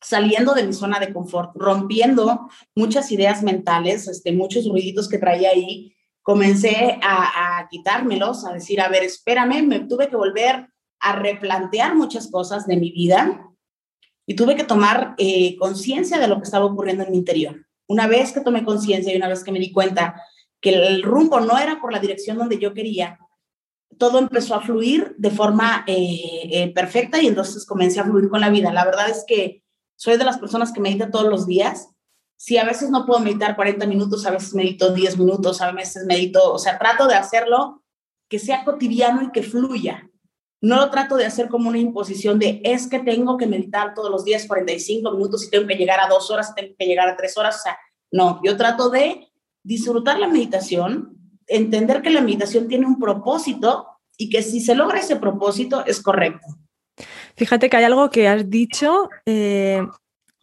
saliendo 0.00 0.54
de 0.54 0.64
mi 0.64 0.72
zona 0.72 0.98
de 0.98 1.12
confort, 1.12 1.50
rompiendo 1.54 2.48
muchas 2.74 3.12
ideas 3.12 3.42
mentales, 3.42 4.08
este, 4.08 4.32
muchos 4.32 4.66
ruiditos 4.66 5.08
que 5.08 5.18
traía 5.18 5.50
ahí, 5.50 5.94
comencé 6.22 6.98
a, 7.02 7.66
quitármelos, 7.70 8.44
a 8.44 8.52
decir, 8.52 8.80
a 8.80 8.88
ver, 8.88 9.02
espérame, 9.04 9.66
me 9.66 9.80
tuve 9.80 10.08
que 10.08 10.16
volver 10.16 10.68
a 11.00 11.16
replantear 11.16 11.94
muchas 11.94 12.30
cosas 12.30 12.66
de 12.66 12.76
mi 12.76 12.90
vida 12.90 13.46
y 14.26 14.34
tuve 14.34 14.54
que 14.54 14.64
tomar 14.64 15.14
eh, 15.18 15.56
conciencia 15.56 16.18
de 16.18 16.28
lo 16.28 16.36
que 16.36 16.44
estaba 16.44 16.66
ocurriendo 16.66 17.04
en 17.04 17.10
mi 17.10 17.18
interior. 17.18 17.66
Una 17.88 18.06
vez 18.06 18.32
que 18.32 18.40
tomé 18.40 18.64
conciencia 18.64 19.12
y 19.12 19.16
una 19.16 19.28
vez 19.28 19.42
que 19.42 19.52
me 19.52 19.58
di 19.58 19.72
cuenta 19.72 20.22
que 20.60 20.70
el 20.70 21.02
rumbo 21.02 21.40
no 21.40 21.58
era 21.58 21.80
por 21.80 21.92
la 21.92 21.98
dirección 21.98 22.38
donde 22.38 22.58
yo 22.58 22.74
quería, 22.74 23.18
todo 23.98 24.18
empezó 24.18 24.54
a 24.54 24.60
fluir 24.60 25.14
de 25.18 25.30
forma 25.30 25.84
eh, 25.86 26.48
eh, 26.52 26.72
perfecta 26.72 27.20
y 27.20 27.26
entonces 27.26 27.66
comencé 27.66 28.00
a 28.00 28.04
fluir 28.04 28.28
con 28.28 28.40
la 28.40 28.50
vida. 28.50 28.72
La 28.72 28.84
verdad 28.84 29.08
es 29.10 29.24
que 29.26 29.62
soy 30.00 30.16
de 30.16 30.24
las 30.24 30.38
personas 30.38 30.72
que 30.72 30.80
medita 30.80 31.10
todos 31.10 31.28
los 31.28 31.46
días. 31.46 31.90
si 32.38 32.56
a 32.56 32.64
veces 32.64 32.88
no 32.88 33.04
puedo 33.04 33.20
meditar 33.20 33.54
40 33.54 33.86
minutos, 33.86 34.24
a 34.24 34.30
veces 34.30 34.54
medito 34.54 34.94
10 34.94 35.18
minutos, 35.18 35.60
a 35.60 35.72
veces 35.72 36.06
medito, 36.06 36.54
o 36.54 36.58
sea, 36.58 36.78
trato 36.78 37.06
de 37.06 37.14
hacerlo 37.14 37.82
que 38.30 38.38
sea 38.38 38.64
cotidiano 38.64 39.22
y 39.22 39.30
que 39.30 39.42
fluya. 39.42 40.08
No 40.62 40.76
lo 40.76 40.88
trato 40.88 41.18
de 41.18 41.26
hacer 41.26 41.50
como 41.50 41.68
una 41.68 41.76
imposición 41.76 42.38
de 42.38 42.62
es 42.64 42.88
que 42.88 43.00
tengo 43.00 43.36
que 43.36 43.46
meditar 43.46 43.92
todos 43.92 44.10
los 44.10 44.24
días 44.24 44.46
45 44.46 45.10
minutos 45.10 45.44
y 45.44 45.50
tengo 45.50 45.66
que 45.66 45.74
llegar 45.74 46.00
a 46.00 46.08
dos 46.08 46.30
horas, 46.30 46.54
tengo 46.54 46.74
que 46.78 46.86
llegar 46.86 47.06
a 47.06 47.16
tres 47.18 47.36
horas. 47.36 47.56
O 47.56 47.62
sea, 47.62 47.78
no, 48.10 48.40
yo 48.42 48.56
trato 48.56 48.88
de 48.88 49.28
disfrutar 49.62 50.18
la 50.18 50.28
meditación, 50.28 51.18
entender 51.46 52.00
que 52.00 52.08
la 52.08 52.22
meditación 52.22 52.68
tiene 52.68 52.86
un 52.86 52.98
propósito 52.98 53.86
y 54.16 54.30
que 54.30 54.42
si 54.42 54.60
se 54.60 54.74
logra 54.74 55.00
ese 55.00 55.16
propósito 55.16 55.84
es 55.84 56.00
correcto. 56.00 56.46
Fíjate 57.40 57.70
que 57.70 57.78
hay 57.78 57.84
algo 57.84 58.10
que 58.10 58.28
has 58.28 58.50
dicho 58.50 59.08
eh, 59.24 59.80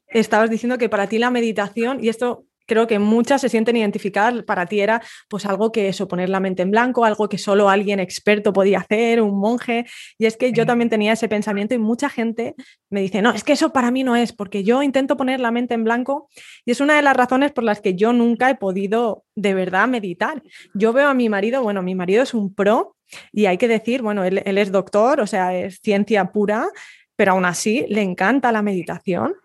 estabas 0.07 0.49
diciendo 0.49 0.79
que 0.79 0.89
para 0.89 1.05
ti 1.05 1.19
la 1.19 1.29
meditación, 1.29 2.03
y 2.03 2.09
esto 2.09 2.45
creo 2.65 2.87
que 2.87 2.97
muchas 2.97 3.39
se 3.39 3.49
sienten 3.49 3.77
identificadas, 3.77 4.41
para 4.45 4.65
ti 4.65 4.79
era 4.79 5.03
pues 5.29 5.45
algo 5.45 5.71
que 5.71 5.89
eso, 5.89 6.07
poner 6.07 6.29
la 6.29 6.39
mente 6.39 6.63
en 6.63 6.71
blanco, 6.71 7.05
algo 7.05 7.29
que 7.29 7.37
solo 7.37 7.69
alguien 7.69 7.99
experto 7.99 8.51
podía 8.51 8.79
hacer, 8.79 9.21
un 9.21 9.39
monje, 9.39 9.85
y 10.17 10.25
es 10.25 10.37
que 10.37 10.51
yo 10.51 10.65
también 10.65 10.89
tenía 10.89 11.13
ese 11.13 11.29
pensamiento 11.29 11.75
y 11.75 11.77
mucha 11.77 12.09
gente 12.09 12.55
me 12.89 13.01
dice, 13.01 13.21
no, 13.21 13.29
es 13.29 13.43
que 13.43 13.53
eso 13.53 13.71
para 13.71 13.91
mí 13.91 14.03
no 14.03 14.15
es, 14.15 14.33
porque 14.33 14.63
yo 14.63 14.81
intento 14.81 15.17
poner 15.17 15.39
la 15.39 15.51
mente 15.51 15.75
en 15.75 15.83
blanco 15.83 16.29
y 16.65 16.71
es 16.71 16.81
una 16.81 16.95
de 16.95 17.03
las 17.03 17.15
razones 17.15 17.51
por 17.51 17.63
las 17.63 17.79
que 17.79 17.93
yo 17.93 18.11
nunca 18.11 18.49
he 18.49 18.55
podido 18.55 19.23
de 19.35 19.53
verdad 19.53 19.87
meditar. 19.87 20.41
Yo 20.73 20.93
veo 20.93 21.09
a 21.09 21.13
mi 21.13 21.29
marido, 21.29 21.61
bueno, 21.61 21.83
mi 21.83 21.93
marido 21.93 22.23
es 22.23 22.33
un 22.33 22.55
pro 22.55 22.96
y 23.31 23.45
hay 23.45 23.57
que 23.57 23.67
decir, 23.67 24.01
bueno, 24.01 24.23
él, 24.23 24.41
él 24.45 24.57
es 24.57 24.71
doctor, 24.71 25.21
o 25.21 25.27
sea, 25.27 25.57
es 25.57 25.79
ciencia 25.81 26.31
pura, 26.31 26.69
pero 27.15 27.33
aún 27.33 27.45
así 27.45 27.85
le 27.89 28.01
encanta 28.01 28.51
la 28.51 28.61
meditación 28.61 29.35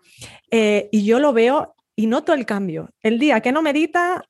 eh, 0.51 0.89
y 0.91 1.03
yo 1.03 1.19
lo 1.19 1.33
veo 1.33 1.75
y 1.95 2.07
noto 2.07 2.33
el 2.33 2.45
cambio. 2.45 2.89
El 3.01 3.19
día 3.19 3.41
que 3.41 3.51
no 3.51 3.61
medita, 3.61 4.23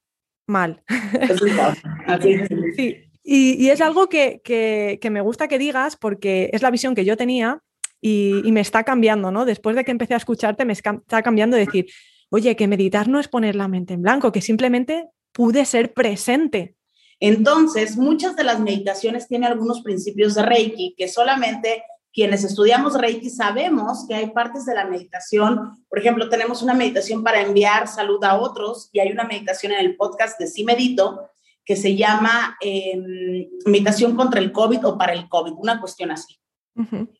mal. 0.47 0.81
sí. 2.75 2.95
Y, 3.25 3.69
es 3.69 3.79
algo 3.79 4.09
que, 4.09 4.99
me 5.11 5.21
gusta 5.21 5.47
que 5.47 5.59
digas 5.59 5.95
porque 5.95 6.49
es 6.51 6.61
la 6.61 6.71
visión 6.71 6.95
que 6.95 7.05
yo 7.05 7.15
tenía 7.15 7.61
y, 8.01 8.49
me 8.51 8.61
está 8.61 8.83
cambiando, 8.83 9.31
¿no? 9.31 9.45
Después 9.45 9.75
de 9.75 9.83
que 9.83 9.91
empecé 9.91 10.13
a 10.13 10.17
escucharte, 10.17 10.65
me 10.65 10.73
está 10.73 11.21
cambiando 11.23 11.55
de 11.55 11.65
decir, 11.65 11.85
oye, 12.29 12.55
que 12.55 12.67
meditar 12.67 13.07
no 13.07 13.19
es 13.19 13.27
poner 13.27 13.55
la 13.55 13.67
mente 13.67 13.93
en 13.93 14.01
blanco, 14.01 14.31
que 14.31 14.41
simplemente 14.41 15.07
pude 15.31 15.65
ser 15.65 15.93
presente. 15.93 16.75
Entonces, 17.19 17.97
muchas 17.97 18.35
de 18.35 18.43
las 18.43 18.59
meditaciones 18.59 19.27
tienen 19.27 19.51
algunos 19.51 19.81
principios 19.81 20.35
de 20.35 20.43
Reiki 20.43 20.95
que 20.97 21.07
solamente 21.07 21.83
quienes 22.13 22.43
estudiamos 22.43 22.93
Reiki 22.93 23.29
sabemos 23.29 24.05
que 24.07 24.13
hay 24.13 24.29
partes 24.29 24.65
de 24.65 24.75
la 24.75 24.85
meditación, 24.85 25.83
por 25.89 25.99
ejemplo, 25.99 26.29
tenemos 26.29 26.61
una 26.61 26.75
meditación 26.75 27.23
para 27.23 27.41
enviar 27.41 27.87
salud 27.87 28.23
a 28.23 28.39
otros 28.39 28.89
y 28.93 28.99
hay 28.99 29.11
una 29.11 29.23
meditación 29.23 29.71
en 29.71 29.79
el 29.79 29.95
podcast 29.95 30.39
de 30.39 30.47
Sí 30.47 30.63
Medito 30.63 31.29
que 31.65 31.75
se 31.75 31.95
llama 31.95 32.57
em, 32.61 33.47
meditación 33.65 34.15
contra 34.15 34.39
el 34.39 34.51
COVID 34.51 34.85
o 34.85 34.97
para 34.97 35.13
el 35.13 35.27
COVID, 35.27 35.53
una 35.57 35.79
cuestión 35.79 36.11
así. 36.11 36.37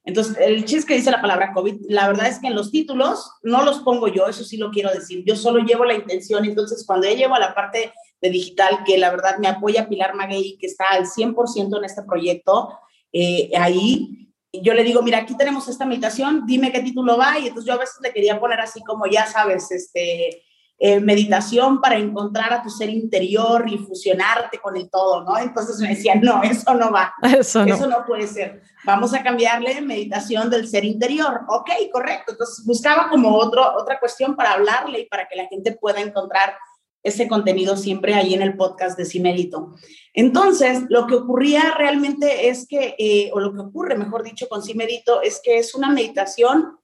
Entonces, 0.04 0.36
el 0.40 0.66
chiste 0.66 0.88
que 0.88 0.96
dice 0.96 1.12
la 1.12 1.22
palabra 1.22 1.54
COVID, 1.54 1.86
la 1.88 2.08
verdad 2.08 2.28
es 2.28 2.40
que 2.40 2.48
en 2.48 2.56
los 2.56 2.72
títulos 2.72 3.34
no 3.44 3.64
los 3.64 3.80
pongo 3.80 4.08
yo, 4.08 4.28
eso 4.28 4.44
sí 4.44 4.58
lo 4.58 4.72
quiero 4.72 4.90
decir, 4.92 5.24
yo 5.28 5.36
solo 5.36 5.64
llevo 5.64 5.86
la 5.86 5.94
intención, 5.94 6.44
entonces 6.44 6.84
cuando 6.88 7.08
ya 7.08 7.14
llevo 7.14 7.36
a 7.36 7.40
la 7.40 7.54
parte 7.54 7.94
de 8.24 8.30
digital, 8.30 8.80
que 8.86 8.98
la 8.98 9.12
verdad 9.12 9.38
me 9.38 9.50
apoya 9.50 9.90
Pilar 9.90 10.16
Maguey, 10.16 10.58
que 10.58 10.66
está 10.66 10.86
al 10.92 11.06
100% 11.06 11.78
en 11.78 11.84
este 11.84 12.04
proyecto, 12.04 12.80
eh, 13.12 13.52
ahí 13.60 14.32
yo 14.54 14.74
le 14.74 14.84
digo, 14.84 15.02
mira, 15.02 15.18
aquí 15.18 15.36
tenemos 15.36 15.68
esta 15.68 15.86
meditación, 15.86 16.46
dime 16.46 16.72
qué 16.72 16.80
título 16.80 17.18
va, 17.18 17.38
y 17.38 17.48
entonces 17.48 17.66
yo 17.68 17.74
a 17.74 17.80
veces 17.80 17.98
le 18.02 18.14
quería 18.14 18.40
poner 18.40 18.62
así 18.62 18.82
como, 18.84 19.08
ya 19.08 19.26
sabes, 19.26 19.72
este, 19.72 20.44
eh, 20.80 21.00
meditación 21.02 21.82
para 21.82 21.98
encontrar 21.98 22.54
a 22.54 22.64
tu 22.64 22.70
ser 22.70 22.90
interior 22.90 23.66
y 23.68 23.78
fusionarte 23.78 24.60
con 24.60 24.78
el 24.78 24.90
todo, 24.90 25.24
¿no? 25.24 25.38
Entonces 25.38 25.80
me 25.80 25.90
decía, 25.90 26.16
no, 26.16 26.42
eso 26.44 26.74
no 26.76 26.92
va, 26.92 27.14
eso 27.38 27.66
no. 27.66 27.76
eso 27.76 27.88
no 27.88 28.06
puede 28.06 28.28
ser. 28.28 28.62
Vamos 28.86 29.14
a 29.14 29.22
cambiarle 29.22 29.82
meditación 29.82 30.50
del 30.50 30.68
ser 30.68 30.86
interior. 30.86 31.42
Ok, 31.50 31.72
correcto. 31.92 32.34
Entonces 32.34 32.66
buscaba 32.66 33.10
como 33.10 33.36
otro, 33.36 33.76
otra 33.76 34.00
cuestión 34.00 34.36
para 34.36 34.54
hablarle 34.54 35.02
y 35.02 35.06
para 35.08 35.28
que 35.28 35.36
la 35.36 35.48
gente 35.48 35.74
pueda 35.74 36.00
encontrar 36.00 36.56
ese 37.04 37.28
contenido 37.28 37.76
siempre 37.76 38.16
ahí 38.16 38.34
en 38.34 38.42
el 38.42 38.56
podcast 38.56 38.98
de 38.98 39.06
Cimerito. 39.06 39.76
Entonces, 40.14 40.84
lo 40.90 41.06
que 41.06 41.16
ocurría 41.16 41.76
realmente 41.78 42.48
es 42.48 42.66
que, 42.66 42.96
eh, 42.98 43.30
o 43.34 43.40
lo 43.40 43.54
que 43.54 43.60
ocurre, 43.60 43.98
mejor 43.98 44.24
dicho, 44.24 44.48
con 44.48 44.64
Cimerito, 44.64 45.22
es 45.22 45.42
que 45.44 45.58
es 45.58 45.76
una 45.76 45.90
meditación, 45.90 46.78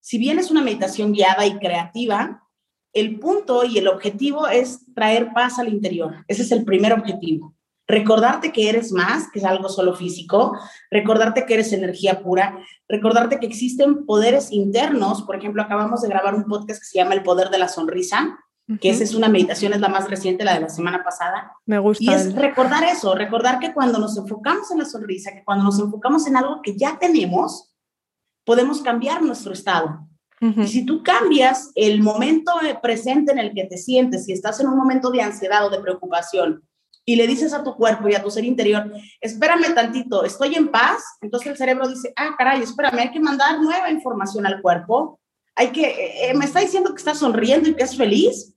si 0.00 0.18
bien 0.18 0.38
es 0.38 0.50
una 0.50 0.62
meditación 0.62 1.12
guiada 1.12 1.44
y 1.44 1.58
creativa, 1.58 2.42
el 2.92 3.18
punto 3.18 3.64
y 3.64 3.78
el 3.78 3.88
objetivo 3.88 4.46
es 4.46 4.86
traer 4.94 5.32
paz 5.34 5.58
al 5.58 5.68
interior. 5.68 6.24
Ese 6.28 6.42
es 6.42 6.52
el 6.52 6.64
primer 6.64 6.92
objetivo. 6.92 7.56
Recordarte 7.86 8.52
que 8.52 8.68
eres 8.68 8.92
más 8.92 9.30
que 9.30 9.40
es 9.40 9.44
algo 9.44 9.68
solo 9.68 9.94
físico, 9.94 10.56
recordarte 10.90 11.44
que 11.44 11.54
eres 11.54 11.72
energía 11.72 12.22
pura, 12.22 12.58
recordarte 12.88 13.38
que 13.40 13.46
existen 13.46 14.06
poderes 14.06 14.52
internos. 14.52 15.22
Por 15.22 15.36
ejemplo, 15.36 15.62
acabamos 15.62 16.00
de 16.00 16.08
grabar 16.08 16.34
un 16.34 16.44
podcast 16.44 16.80
que 16.80 16.86
se 16.86 16.98
llama 16.98 17.14
El 17.14 17.22
Poder 17.22 17.50
de 17.50 17.58
la 17.58 17.68
Sonrisa, 17.68 18.38
que 18.80 18.90
esa 18.90 19.04
es 19.04 19.14
una 19.14 19.28
meditación, 19.28 19.72
es 19.72 19.80
la 19.80 19.88
más 19.88 20.08
reciente, 20.08 20.44
la 20.44 20.54
de 20.54 20.60
la 20.60 20.68
semana 20.68 21.04
pasada. 21.04 21.52
Me 21.66 21.78
gusta. 21.78 22.02
Y 22.04 22.08
es 22.08 22.34
recordar 22.34 22.82
eso, 22.84 23.14
recordar 23.14 23.58
que 23.58 23.74
cuando 23.74 23.98
nos 23.98 24.16
enfocamos 24.16 24.70
en 24.70 24.78
la 24.78 24.84
sonrisa, 24.84 25.32
que 25.32 25.44
cuando 25.44 25.64
nos 25.64 25.78
enfocamos 25.78 26.26
en 26.26 26.36
algo 26.36 26.62
que 26.62 26.76
ya 26.76 26.98
tenemos, 26.98 27.74
podemos 28.44 28.82
cambiar 28.82 29.22
nuestro 29.22 29.52
estado. 29.52 30.08
Y 30.40 30.66
si 30.66 30.84
tú 30.84 31.02
cambias 31.02 31.70
el 31.74 32.02
momento 32.02 32.52
presente 32.82 33.32
en 33.32 33.38
el 33.38 33.54
que 33.54 33.64
te 33.64 33.78
sientes, 33.78 34.26
si 34.26 34.32
estás 34.32 34.60
en 34.60 34.66
un 34.66 34.76
momento 34.76 35.10
de 35.10 35.22
ansiedad 35.22 35.64
o 35.64 35.70
de 35.70 35.80
preocupación, 35.80 36.62
y 37.06 37.16
le 37.16 37.26
dices 37.26 37.52
a 37.52 37.62
tu 37.62 37.74
cuerpo 37.76 38.08
y 38.08 38.14
a 38.14 38.22
tu 38.22 38.30
ser 38.30 38.44
interior, 38.44 38.90
espérame 39.20 39.74
tantito, 39.74 40.24
estoy 40.24 40.54
en 40.54 40.68
paz, 40.68 41.02
entonces 41.20 41.52
el 41.52 41.56
cerebro 41.56 41.88
dice, 41.88 42.12
ah, 42.16 42.34
caray, 42.36 42.62
espérame, 42.62 42.98
hay 42.98 43.10
que 43.10 43.20
mandar 43.20 43.60
nueva 43.60 43.90
información 43.90 44.46
al 44.46 44.60
cuerpo, 44.60 45.18
hay 45.54 45.68
que, 45.68 45.86
eh, 45.86 46.30
eh, 46.30 46.34
me 46.34 46.46
está 46.46 46.60
diciendo 46.60 46.94
que 46.94 46.98
está 46.98 47.14
sonriendo 47.14 47.68
y 47.68 47.74
que 47.74 47.84
es 47.84 47.96
feliz, 47.96 48.53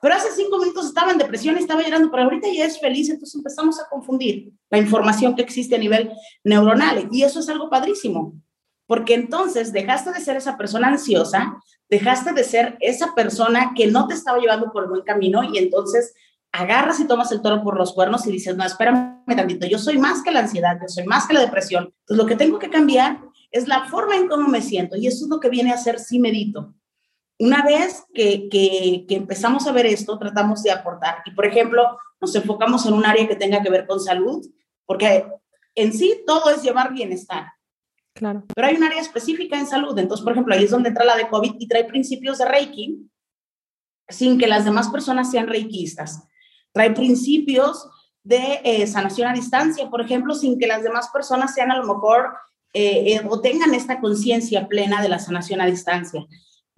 pero 0.00 0.14
hace 0.14 0.28
cinco 0.34 0.58
minutos 0.58 0.86
estaba 0.86 1.12
en 1.12 1.18
depresión 1.18 1.56
estaba 1.56 1.82
llorando, 1.82 2.10
pero 2.10 2.24
ahorita 2.24 2.48
ya 2.52 2.64
es 2.64 2.80
feliz, 2.80 3.10
entonces 3.10 3.34
empezamos 3.34 3.80
a 3.80 3.88
confundir 3.88 4.52
la 4.70 4.78
información 4.78 5.34
que 5.34 5.42
existe 5.42 5.76
a 5.76 5.78
nivel 5.78 6.12
neuronal 6.44 7.08
y 7.10 7.22
eso 7.22 7.40
es 7.40 7.48
algo 7.48 7.70
padrísimo, 7.70 8.34
porque 8.86 9.14
entonces 9.14 9.72
dejaste 9.72 10.12
de 10.12 10.20
ser 10.20 10.36
esa 10.36 10.56
persona 10.56 10.88
ansiosa, 10.88 11.56
dejaste 11.88 12.32
de 12.32 12.44
ser 12.44 12.76
esa 12.80 13.14
persona 13.14 13.72
que 13.74 13.86
no 13.86 14.06
te 14.06 14.14
estaba 14.14 14.38
llevando 14.38 14.70
por 14.72 14.84
el 14.84 14.90
buen 14.90 15.02
camino 15.02 15.42
y 15.42 15.58
entonces 15.58 16.14
agarras 16.52 17.00
y 17.00 17.06
tomas 17.06 17.30
el 17.32 17.42
toro 17.42 17.62
por 17.62 17.76
los 17.76 17.92
cuernos 17.92 18.26
y 18.26 18.32
dices, 18.32 18.56
no, 18.56 18.64
espérame 18.64 19.24
tantito, 19.26 19.66
yo 19.66 19.78
soy 19.78 19.98
más 19.98 20.22
que 20.22 20.30
la 20.30 20.40
ansiedad, 20.40 20.78
yo 20.80 20.88
soy 20.88 21.04
más 21.04 21.26
que 21.26 21.34
la 21.34 21.40
depresión. 21.40 21.92
Entonces 22.00 22.16
lo 22.16 22.26
que 22.26 22.36
tengo 22.36 22.58
que 22.58 22.70
cambiar 22.70 23.20
es 23.50 23.68
la 23.68 23.84
forma 23.84 24.16
en 24.16 24.28
cómo 24.28 24.48
me 24.48 24.62
siento 24.62 24.96
y 24.96 25.06
eso 25.06 25.24
es 25.24 25.30
lo 25.30 25.40
que 25.40 25.48
viene 25.48 25.70
a 25.70 25.74
hacer 25.74 25.98
si 25.98 26.18
medito. 26.18 26.74
Una 27.38 27.62
vez 27.62 28.04
que, 28.12 28.48
que, 28.48 29.06
empezamos 29.08 29.66
a 29.66 29.72
ver 29.72 29.86
esto, 29.86 30.18
tratamos 30.18 30.62
de 30.62 30.72
aportar. 30.72 31.22
Y, 31.24 31.30
por 31.30 31.46
ejemplo, 31.46 31.98
nos 32.20 32.34
enfocamos 32.34 32.84
en 32.86 32.94
un 32.94 33.06
área 33.06 33.28
que 33.28 33.36
tenga 33.36 33.62
que 33.62 33.70
ver 33.70 33.86
con 33.86 34.00
salud, 34.00 34.44
porque 34.84 35.24
en 35.74 35.92
sí 35.92 36.22
todo 36.26 36.50
es 36.50 36.62
llevar 36.62 36.92
bienestar. 36.92 37.52
Claro. 38.14 38.44
Pero 38.52 38.66
hay 38.66 38.76
un 38.76 38.82
área 38.82 39.00
específica 39.00 39.56
en 39.56 39.66
salud. 39.66 39.96
Entonces, 39.96 40.24
por 40.24 40.32
ejemplo, 40.32 40.54
ahí 40.54 40.64
es 40.64 40.70
donde 40.70 40.88
entra 40.88 41.04
la 41.04 41.16
de 41.16 41.28
COVID 41.28 41.54
y 41.58 41.68
trae 41.68 41.84
principios 41.84 42.38
de 42.38 42.46
Reiki 42.46 43.08
sin 44.08 44.38
que 44.38 44.48
las 44.48 44.64
demás 44.64 44.88
personas 44.88 45.30
sean 45.30 45.46
reikistas. 45.46 46.26
Trae 46.72 46.90
principios 46.90 47.88
de 48.22 48.60
eh, 48.64 48.86
sanación 48.86 49.28
a 49.28 49.32
distancia, 49.32 49.88
por 49.88 50.00
ejemplo, 50.00 50.34
sin 50.34 50.58
que 50.58 50.66
las 50.66 50.82
demás 50.82 51.08
personas 51.12 51.54
sean 51.54 51.70
a 51.70 51.78
lo 51.78 51.94
mejor 51.94 52.34
eh, 52.72 53.14
eh, 53.14 53.22
o 53.28 53.40
tengan 53.40 53.74
esta 53.74 54.00
conciencia 54.00 54.68
plena 54.68 55.00
de 55.00 55.08
la 55.08 55.18
sanación 55.18 55.60
a 55.60 55.66
distancia. 55.66 56.26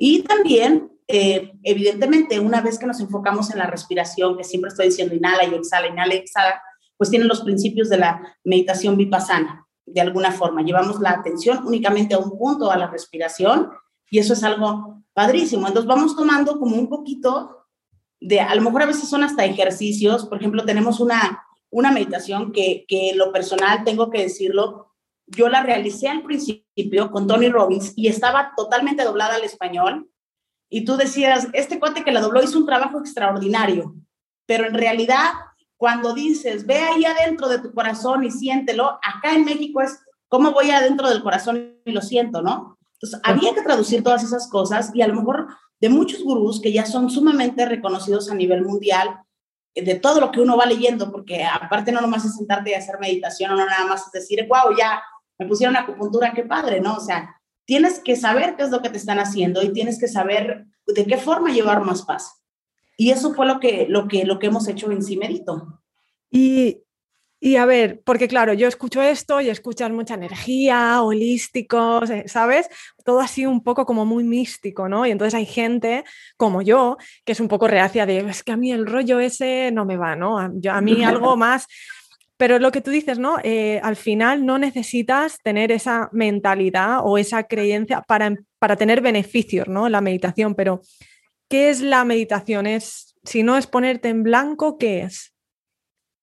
Y 0.03 0.23
también, 0.23 0.91
eh, 1.09 1.53
evidentemente, 1.63 2.41
una 2.41 2.63
vez 2.63 2.79
que 2.79 2.87
nos 2.87 3.01
enfocamos 3.01 3.51
en 3.51 3.59
la 3.59 3.67
respiración, 3.67 4.35
que 4.35 4.45
siempre 4.45 4.71
estoy 4.71 4.87
diciendo 4.87 5.15
inhala 5.15 5.45
y 5.45 5.55
exhala, 5.55 5.89
inhala 5.89 6.15
y 6.15 6.19
exhala, 6.19 6.63
pues 6.97 7.11
tienen 7.11 7.29
los 7.29 7.43
principios 7.43 7.91
de 7.91 7.99
la 7.99 8.35
meditación 8.43 8.97
vipassana, 8.97 9.67
de 9.85 10.01
alguna 10.01 10.33
forma. 10.33 10.63
Llevamos 10.63 11.01
la 11.01 11.11
atención 11.11 11.67
únicamente 11.67 12.15
a 12.15 12.19
un 12.19 12.39
punto, 12.39 12.71
a 12.71 12.79
la 12.79 12.87
respiración, 12.87 13.69
y 14.11 14.19
eso 14.19 14.33
es 14.33 14.43
algo 14.43 15.03
padrísimo. 15.13 15.69
Entonces 15.69 15.87
vamos 15.87 16.17
tomando 16.17 16.59
como 16.59 16.77
un 16.77 16.89
poquito 16.89 17.67
de, 18.19 18.41
a 18.41 18.55
lo 18.55 18.63
mejor 18.63 18.85
a 18.85 18.87
veces 18.87 19.07
son 19.07 19.23
hasta 19.23 19.45
ejercicios, 19.45 20.25
por 20.25 20.39
ejemplo, 20.39 20.65
tenemos 20.65 20.99
una, 20.99 21.43
una 21.69 21.93
meditación 21.93 22.53
que, 22.53 22.87
que 22.89 23.13
lo 23.17 23.33
personal, 23.33 23.85
tengo 23.85 24.09
que 24.09 24.23
decirlo, 24.23 24.90
yo 25.31 25.49
la 25.49 25.63
realicé 25.63 26.09
al 26.09 26.23
principio 26.23 27.11
con 27.11 27.27
Tony 27.27 27.49
Robbins 27.49 27.93
y 27.97 28.09
estaba 28.09 28.53
totalmente 28.57 29.05
doblada 29.05 29.37
al 29.37 29.45
español. 29.45 30.11
Y 30.69 30.85
tú 30.85 30.97
decías, 30.97 31.49
este 31.53 31.79
cuate 31.79 32.05
que 32.05 32.13
la 32.13 32.21
dobló 32.21 32.43
hizo 32.43 32.59
un 32.59 32.67
trabajo 32.67 33.01
extraordinario, 33.01 33.95
pero 34.47 34.67
en 34.67 34.75
realidad 34.75 35.31
cuando 35.77 36.13
dices, 36.13 36.67
ve 36.67 36.77
ahí 36.77 37.07
adentro 37.07 37.49
de 37.49 37.59
tu 37.59 37.73
corazón 37.73 38.23
y 38.23 38.31
siéntelo, 38.31 38.99
acá 39.03 39.35
en 39.35 39.47
México 39.47 39.81
es, 39.81 39.99
¿cómo 40.29 40.53
voy 40.53 40.71
adentro 40.71 41.09
del 41.09 41.23
corazón 41.23 41.81
y 41.87 41.93
lo 41.93 42.03
siento, 42.03 42.43
no? 42.43 42.79
Entonces, 43.01 43.19
había 43.25 43.55
que 43.55 43.63
traducir 43.63 44.03
todas 44.03 44.23
esas 44.23 44.51
cosas 44.51 44.91
y 44.93 45.01
a 45.01 45.09
lo 45.09 45.15
mejor 45.15 45.47
de 45.81 45.89
muchos 45.89 46.23
gurús 46.23 46.61
que 46.61 46.71
ya 46.71 46.85
son 46.85 47.09
sumamente 47.09 47.65
reconocidos 47.65 48.31
a 48.31 48.35
nivel 48.35 48.63
mundial, 48.63 49.21
eh, 49.75 49.83
de 49.83 49.95
todo 49.95 50.21
lo 50.21 50.31
que 50.31 50.43
uno 50.43 50.57
va 50.57 50.67
leyendo, 50.67 51.11
porque 51.11 51.45
aparte 51.45 51.93
no 51.93 52.03
nomás 52.03 52.27
es 52.27 52.37
sentarte 52.37 52.71
y 52.71 52.75
hacer 52.75 52.99
meditación, 53.01 53.53
o 53.53 53.57
no 53.57 53.65
nada 53.65 53.87
más 53.87 54.05
es 54.07 54.13
decir, 54.13 54.47
wow, 54.49 54.77
ya 54.77 55.03
me 55.41 55.47
pusieron 55.47 55.75
acupuntura, 55.75 56.35
qué 56.35 56.45
padre, 56.45 56.83
¿no? 56.83 56.97
O 56.97 57.01
sea, 57.01 57.41
tienes 57.65 57.99
que 57.99 58.15
saber 58.15 58.57
qué 58.57 58.65
es 58.65 58.71
lo 58.71 58.83
que 58.83 58.91
te 58.91 58.99
están 58.99 59.19
haciendo 59.19 59.63
y 59.63 59.73
tienes 59.73 59.99
que 59.99 60.07
saber 60.07 60.67
de 60.87 61.07
qué 61.07 61.17
forma 61.17 61.51
llevar 61.51 61.83
más 61.83 62.03
paz. 62.03 62.43
Y 62.99 63.11
eso 63.11 63.33
fue 63.33 63.47
lo 63.47 63.59
que, 63.59 63.87
lo 63.89 64.07
que, 64.07 64.27
lo 64.27 64.39
que 64.39 64.49
hemos 64.49 64.69
hecho 64.69 64.93
en 64.93 65.03
Cimerito. 65.03 65.81
Y, 66.31 66.83
y 67.41 67.57
a 67.57 67.65
ver, 67.65 68.03
porque 68.05 68.29
claro, 68.29 68.53
yo 68.53 68.69
escucho 68.69 69.01
esto 69.01 69.41
y 69.41 69.49
escuchas 69.49 69.91
mucha 69.91 70.13
energía, 70.13 71.01
holísticos, 71.01 72.11
eh, 72.11 72.25
¿sabes? 72.27 72.69
Todo 73.03 73.21
así 73.21 73.47
un 73.47 73.63
poco 73.63 73.87
como 73.87 74.05
muy 74.05 74.25
místico, 74.25 74.91
¿no? 74.91 75.07
Y 75.07 75.11
entonces 75.11 75.33
hay 75.33 75.47
gente 75.47 76.05
como 76.37 76.61
yo 76.61 76.99
que 77.25 77.33
es 77.33 77.41
un 77.41 77.49
poco 77.49 77.67
reacia 77.67 78.05
de, 78.05 78.19
es 78.19 78.43
que 78.43 78.53
a 78.53 78.59
mí 78.59 78.73
el 78.73 78.87
rollo 78.87 79.21
ese 79.21 79.71
no 79.73 79.87
me 79.87 79.97
va, 79.97 80.17
¿no? 80.17 80.39
A, 80.39 80.51
a 80.71 80.81
mí 80.83 81.03
algo 81.05 81.35
más... 81.39 81.67
Pero 82.41 82.59
lo 82.59 82.73
que 82.73 82.81
tú 82.81 82.91
dices, 82.91 83.19
¿no? 83.19 83.37
Eh, 83.45 83.81
al 83.83 83.97
final 83.97 84.47
no 84.47 84.59
necesitas 84.59 85.41
tener 85.43 85.71
esa 85.71 86.09
mentalidad 86.11 87.01
o 87.05 87.19
esa 87.19 87.43
creencia 87.43 88.01
para, 88.01 88.35
para 88.59 88.77
tener 88.77 89.03
beneficios, 89.03 89.69
¿no? 89.69 89.91
La 89.91 90.01
meditación, 90.01 90.55
pero 90.55 90.81
¿qué 91.51 91.69
es 91.69 91.83
la 91.83 92.03
meditación? 92.07 92.67
Es, 92.67 93.15
si 93.25 93.43
no 93.43 93.59
es 93.59 93.67
ponerte 93.67 94.09
en 94.09 94.23
blanco, 94.23 94.79
¿qué 94.79 95.03
es? 95.03 95.35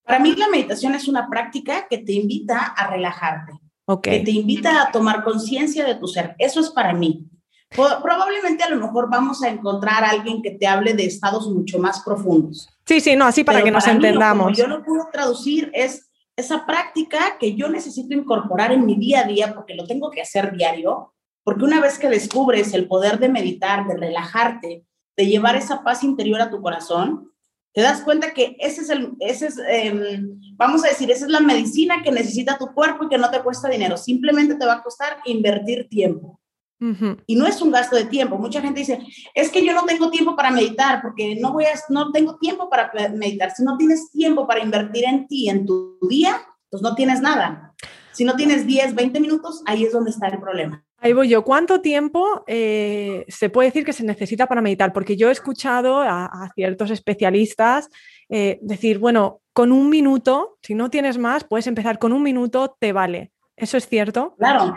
Para 0.03 0.17
mí 0.17 0.33
la 0.35 0.49
meditación 0.49 0.95
es 0.95 1.07
una 1.07 1.29
práctica 1.29 1.85
que 1.87 1.99
te 1.99 2.13
invita 2.13 2.65
a 2.65 2.89
relajarte, 2.89 3.53
que 4.01 4.21
te 4.21 4.31
invita 4.31 4.81
a 4.81 4.91
tomar 4.91 5.23
conciencia 5.23 5.85
de 5.85 5.93
tu 5.93 6.07
ser. 6.07 6.33
Eso 6.39 6.61
es 6.61 6.71
para 6.71 6.93
mí. 6.93 7.27
Probablemente 7.69 8.63
a 8.63 8.69
lo 8.69 8.77
mejor 8.77 9.07
vamos 9.07 9.43
a 9.43 9.49
encontrar 9.49 10.03
a 10.03 10.09
alguien 10.09 10.41
que 10.41 10.49
te 10.49 10.65
hable 10.65 10.95
de 10.95 11.05
estados 11.05 11.47
mucho 11.47 11.77
más 11.77 11.99
profundos. 11.99 12.67
Sí, 12.87 13.01
sí, 13.01 13.15
no, 13.15 13.25
así 13.25 13.43
para 13.43 13.61
que 13.61 13.69
nos 13.69 13.85
entendamos. 13.85 14.57
yo 14.57 14.65
lo 14.65 14.83
puedo 14.83 15.09
traducir 15.11 15.69
es 15.75 16.06
esa 16.37 16.65
práctica 16.65 17.37
que 17.39 17.55
yo 17.55 17.67
necesito 17.67 18.13
incorporar 18.13 18.71
en 18.71 18.85
mi 18.85 18.95
día 18.95 19.21
a 19.21 19.27
día 19.27 19.53
porque 19.55 19.73
lo 19.73 19.87
tengo 19.87 20.11
que 20.11 20.21
hacer 20.21 20.55
diario, 20.55 21.13
porque 21.43 21.65
una 21.65 21.81
vez 21.81 21.97
que 21.97 22.09
descubres 22.09 22.73
el 22.73 22.87
poder 22.87 23.17
de 23.19 23.27
meditar, 23.27 23.87
de 23.87 23.97
relajarte, 23.97 24.85
de 25.17 25.25
llevar 25.25 25.55
esa 25.55 25.83
paz 25.83 26.03
interior 26.03 26.39
a 26.39 26.51
tu 26.51 26.61
corazón, 26.61 27.31
te 27.73 27.81
das 27.81 28.01
cuenta 28.01 28.33
que 28.33 28.55
ese 28.59 28.81
es 28.81 28.89
el, 28.89 29.13
ese 29.19 29.47
es, 29.47 29.57
em, 29.67 30.39
vamos 30.53 30.85
a 30.85 30.89
decir, 30.89 31.09
esa 31.09 31.25
es 31.25 31.31
la 31.31 31.39
medicina 31.39 32.03
que 32.03 32.11
necesita 32.11 32.57
tu 32.57 32.67
cuerpo 32.73 33.05
y 33.05 33.09
que 33.09 33.17
no 33.17 33.31
te 33.31 33.41
cuesta 33.41 33.67
dinero, 33.67 33.97
simplemente 33.97 34.55
te 34.55 34.65
va 34.65 34.73
a 34.73 34.83
costar 34.83 35.17
invertir 35.25 35.89
tiempo. 35.89 36.39
Y 36.79 37.35
no 37.35 37.47
es 37.47 37.61
un 37.61 37.71
gasto 37.71 37.95
de 37.95 38.05
tiempo. 38.05 38.37
Mucha 38.37 38.61
gente 38.61 38.81
dice, 38.81 38.99
es 39.33 39.49
que 39.49 39.65
yo 39.65 39.73
no 39.73 39.83
tengo 39.85 40.11
tiempo 40.11 40.35
para 40.35 40.51
meditar 40.51 41.01
porque 41.01 41.35
no 41.39 41.51
voy 41.51 41.65
a, 41.65 41.69
no 41.89 42.11
tengo 42.11 42.37
tiempo 42.37 42.69
para 42.69 42.91
meditar. 43.13 43.51
Si 43.51 43.63
no 43.63 43.77
tienes 43.77 44.11
tiempo 44.11 44.45
para 44.45 44.63
invertir 44.63 45.05
en 45.05 45.27
ti, 45.27 45.49
en 45.49 45.65
tu 45.65 45.97
día, 46.07 46.41
pues 46.69 46.83
no 46.83 46.93
tienes 46.95 47.21
nada. 47.21 47.73
Si 48.11 48.25
no 48.25 48.35
tienes 48.35 48.65
10, 48.65 48.95
20 48.95 49.19
minutos, 49.19 49.61
ahí 49.65 49.83
es 49.83 49.91
donde 49.91 50.11
está 50.11 50.27
el 50.27 50.39
problema. 50.39 50.83
Ahí 50.99 51.13
voy 51.13 51.29
yo. 51.29 51.43
¿Cuánto 51.43 51.81
tiempo 51.81 52.43
eh, 52.47 53.25
se 53.27 53.49
puede 53.49 53.69
decir 53.69 53.85
que 53.85 53.93
se 53.93 54.03
necesita 54.03 54.47
para 54.47 54.61
meditar? 54.61 54.93
Porque 54.93 55.15
yo 55.15 55.29
he 55.29 55.31
escuchado 55.31 56.01
a, 56.01 56.49
ciertos 56.55 56.89
especialistas 56.89 57.89
eh, 58.29 58.57
decir, 58.61 58.97
bueno, 58.97 59.41
con 59.53 59.71
un 59.71 59.89
minuto, 59.89 60.57
si 60.63 60.73
no 60.73 60.89
tienes 60.89 61.17
más, 61.17 61.43
puedes 61.43 61.67
empezar 61.67 61.99
con 61.99 62.13
un 62.13 62.23
minuto, 62.23 62.75
te 62.79 62.93
vale. 62.93 63.31
¿Eso 63.55 63.77
es 63.77 63.87
cierto? 63.87 64.35
Claro, 64.37 64.75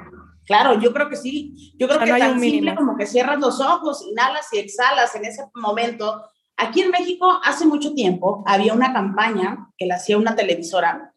claro, 0.50 0.80
yo 0.80 0.92
creo 0.92 1.08
que 1.08 1.14
sí. 1.14 1.72
Yo 1.78 1.86
creo 1.86 2.00
que 2.00 2.18
tan 2.18 2.40
simple 2.40 2.74
como 2.74 2.96
que 2.96 3.06
cierras 3.06 3.38
los 3.38 3.60
ojos, 3.60 4.04
inhalas 4.10 4.48
y 4.52 4.58
exhalas 4.58 5.14
en 5.14 5.24
ese 5.24 5.44
momento. 5.54 6.24
Aquí 6.56 6.80
en 6.80 6.90
México, 6.90 7.40
hace 7.44 7.66
mucho 7.66 7.94
tiempo, 7.94 8.42
había 8.48 8.74
una 8.74 8.92
campaña 8.92 9.70
que 9.78 9.86
la 9.86 9.94
hacía 9.94 10.18
una 10.18 10.34
televisora, 10.34 11.14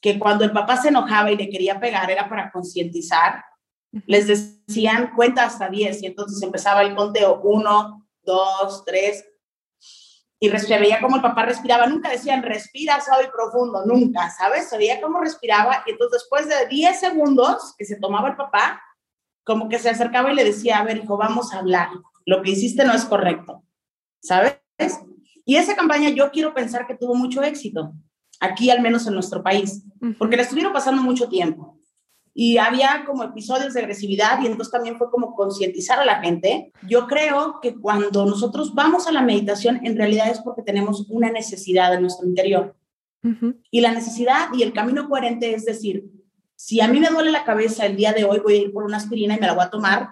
que 0.00 0.20
cuando 0.20 0.44
el 0.44 0.52
papá 0.52 0.76
se 0.76 0.90
enojaba 0.90 1.32
y 1.32 1.36
le 1.36 1.50
quería 1.50 1.80
pegar 1.80 2.08
era 2.08 2.28
para 2.28 2.52
concientizar 2.52 3.42
les 4.06 4.26
decían 4.26 5.12
cuenta 5.16 5.44
hasta 5.44 5.68
10 5.68 6.02
y 6.02 6.06
entonces 6.06 6.42
empezaba 6.42 6.82
el 6.82 6.94
conteo 6.94 7.40
1, 7.42 8.08
2, 8.22 8.84
3 8.84 9.24
y 10.40 10.50
se 10.50 10.78
veía 10.78 11.00
como 11.00 11.16
el 11.16 11.22
papá 11.22 11.44
respiraba, 11.46 11.86
nunca 11.86 12.10
decían 12.10 12.42
respira 12.42 13.00
suave 13.00 13.24
y 13.24 13.30
profundo, 13.30 13.84
nunca, 13.84 14.30
¿sabes? 14.30 14.68
Se 14.68 14.78
veía 14.78 15.00
cómo 15.00 15.20
respiraba 15.20 15.82
y 15.86 15.90
entonces 15.90 16.22
después 16.22 16.48
de 16.48 16.68
10 16.68 17.00
segundos 17.00 17.74
que 17.76 17.84
se 17.84 17.96
tomaba 17.96 18.28
el 18.28 18.36
papá, 18.36 18.80
como 19.44 19.68
que 19.68 19.78
se 19.78 19.90
acercaba 19.90 20.30
y 20.30 20.36
le 20.36 20.44
decía, 20.44 20.78
a 20.78 20.84
ver, 20.84 20.98
hijo, 20.98 21.16
vamos 21.16 21.52
a 21.52 21.58
hablar, 21.58 21.88
lo 22.26 22.42
que 22.42 22.50
hiciste 22.50 22.84
no 22.84 22.92
es 22.92 23.04
correcto, 23.04 23.64
¿sabes? 24.22 24.60
Y 25.44 25.56
esa 25.56 25.74
campaña 25.74 26.10
yo 26.10 26.30
quiero 26.30 26.54
pensar 26.54 26.86
que 26.86 26.94
tuvo 26.94 27.14
mucho 27.14 27.42
éxito, 27.42 27.92
aquí 28.38 28.70
al 28.70 28.80
menos 28.80 29.06
en 29.06 29.14
nuestro 29.14 29.42
país, 29.42 29.82
porque 30.18 30.36
le 30.36 30.42
estuvieron 30.42 30.72
pasando 30.72 31.02
mucho 31.02 31.28
tiempo 31.28 31.77
y 32.40 32.58
había 32.58 33.02
como 33.04 33.24
episodios 33.24 33.74
de 33.74 33.80
agresividad 33.80 34.40
y 34.40 34.46
entonces 34.46 34.70
también 34.70 34.96
fue 34.96 35.10
como 35.10 35.34
concientizar 35.34 35.98
a 35.98 36.04
la 36.04 36.20
gente. 36.20 36.70
Yo 36.88 37.08
creo 37.08 37.58
que 37.60 37.74
cuando 37.74 38.26
nosotros 38.26 38.76
vamos 38.76 39.08
a 39.08 39.12
la 39.12 39.22
meditación, 39.22 39.84
en 39.84 39.96
realidad 39.96 40.30
es 40.30 40.38
porque 40.38 40.62
tenemos 40.62 41.04
una 41.10 41.32
necesidad 41.32 41.92
en 41.94 42.02
nuestro 42.02 42.28
interior. 42.28 42.76
Y 43.72 43.80
la 43.80 43.90
necesidad 43.90 44.50
y 44.54 44.62
el 44.62 44.72
camino 44.72 45.08
coherente 45.08 45.52
es 45.52 45.64
decir, 45.64 46.04
si 46.54 46.80
a 46.80 46.86
mí 46.86 47.00
me 47.00 47.08
duele 47.08 47.32
la 47.32 47.42
cabeza 47.42 47.86
el 47.86 47.96
día 47.96 48.12
de 48.12 48.24
hoy, 48.24 48.38
voy 48.38 48.54
a 48.54 48.58
ir 48.58 48.72
por 48.72 48.84
una 48.84 48.98
aspirina 48.98 49.34
y 49.34 49.40
me 49.40 49.48
la 49.48 49.54
voy 49.54 49.64
a 49.64 49.70
tomar 49.70 50.10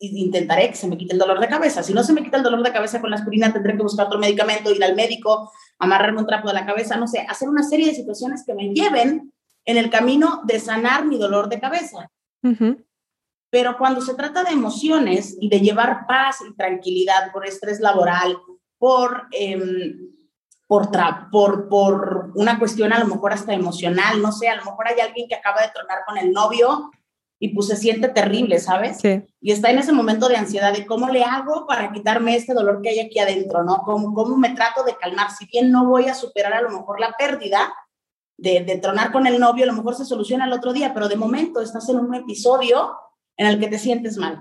e 0.00 0.06
intentaré 0.06 0.70
que 0.70 0.74
se 0.74 0.88
me 0.88 0.98
quite 0.98 1.12
el 1.12 1.20
dolor 1.20 1.38
de 1.38 1.46
cabeza. 1.46 1.84
Si 1.84 1.94
no 1.94 2.02
se 2.02 2.12
me 2.12 2.24
quita 2.24 2.38
el 2.38 2.42
dolor 2.42 2.64
de 2.64 2.72
cabeza 2.72 3.00
con 3.00 3.10
la 3.10 3.18
aspirina, 3.18 3.52
tendré 3.52 3.76
que 3.76 3.84
buscar 3.84 4.06
otro 4.06 4.18
medicamento, 4.18 4.74
ir 4.74 4.82
al 4.82 4.96
médico, 4.96 5.52
amarrarme 5.78 6.18
un 6.18 6.26
trapo 6.26 6.48
de 6.48 6.54
la 6.54 6.66
cabeza, 6.66 6.96
no 6.96 7.06
sé, 7.06 7.24
hacer 7.28 7.48
una 7.48 7.62
serie 7.62 7.86
de 7.86 7.94
situaciones 7.94 8.42
que 8.44 8.54
me 8.54 8.74
lleven 8.74 9.32
en 9.68 9.76
el 9.76 9.90
camino 9.90 10.40
de 10.44 10.58
sanar 10.60 11.04
mi 11.04 11.18
dolor 11.18 11.50
de 11.50 11.60
cabeza. 11.60 12.10
Pero 13.50 13.76
cuando 13.76 14.00
se 14.00 14.14
trata 14.14 14.42
de 14.42 14.52
emociones 14.52 15.36
y 15.38 15.50
de 15.50 15.60
llevar 15.60 16.06
paz 16.06 16.38
y 16.40 16.56
tranquilidad 16.56 17.30
por 17.32 17.46
estrés 17.46 17.78
laboral, 17.78 18.38
por, 18.78 19.26
em, 19.30 20.08
por, 20.66 20.88
por, 21.30 21.68
por 21.68 22.32
una 22.34 22.58
cuestión 22.58 22.94
a 22.94 22.98
lo 22.98 23.06
mejor 23.06 23.34
hasta 23.34 23.52
emocional, 23.52 24.22
no 24.22 24.32
sé, 24.32 24.48
a 24.48 24.56
lo 24.56 24.64
mejor 24.64 24.88
hay 24.88 25.00
alguien 25.00 25.28
que 25.28 25.34
acaba 25.34 25.60
de 25.60 25.70
tronar 25.74 25.98
con 26.06 26.16
el 26.16 26.32
novio 26.32 26.90
y 27.38 27.48
pues 27.50 27.66
se 27.66 27.76
siente 27.76 28.08
terrible, 28.08 28.60
¿sabes? 28.60 29.04
Y 29.38 29.52
está 29.52 29.70
en 29.70 29.80
ese 29.80 29.92
momento 29.92 30.30
de 30.30 30.36
ansiedad 30.36 30.72
de 30.72 30.86
cómo 30.86 31.10
le 31.10 31.24
hago 31.24 31.66
para 31.66 31.92
quitarme 31.92 32.36
este 32.36 32.54
dolor 32.54 32.80
que 32.80 32.88
hay 32.88 33.00
aquí 33.00 33.18
adentro, 33.18 33.64
¿no? 33.64 33.82
¿Cómo, 33.84 34.14
cómo 34.14 34.38
me 34.38 34.54
trato 34.54 34.82
de 34.82 34.96
calmar? 34.96 35.30
Si 35.30 35.44
bien 35.44 35.70
no 35.70 35.86
voy 35.86 36.08
a 36.08 36.14
superar 36.14 36.54
a 36.54 36.62
lo 36.62 36.70
mejor 36.70 36.98
la 36.98 37.12
pérdida, 37.18 37.70
de, 38.38 38.78
tronar 38.80 39.12
con 39.12 39.26
el 39.26 39.38
novio, 39.38 39.64
a 39.64 39.66
lo 39.66 39.72
mejor 39.74 39.94
se 39.94 40.04
soluciona 40.04 40.46
el 40.46 40.52
otro 40.52 40.72
día, 40.72 40.94
pero 40.94 41.08
de 41.08 41.16
momento 41.16 41.60
estás 41.60 41.88
en 41.88 41.98
un 41.98 42.14
episodio 42.14 42.92
en 43.36 43.48
el 43.48 43.58
que 43.58 43.66
te 43.66 43.78
sientes 43.78 44.16
mal. 44.16 44.40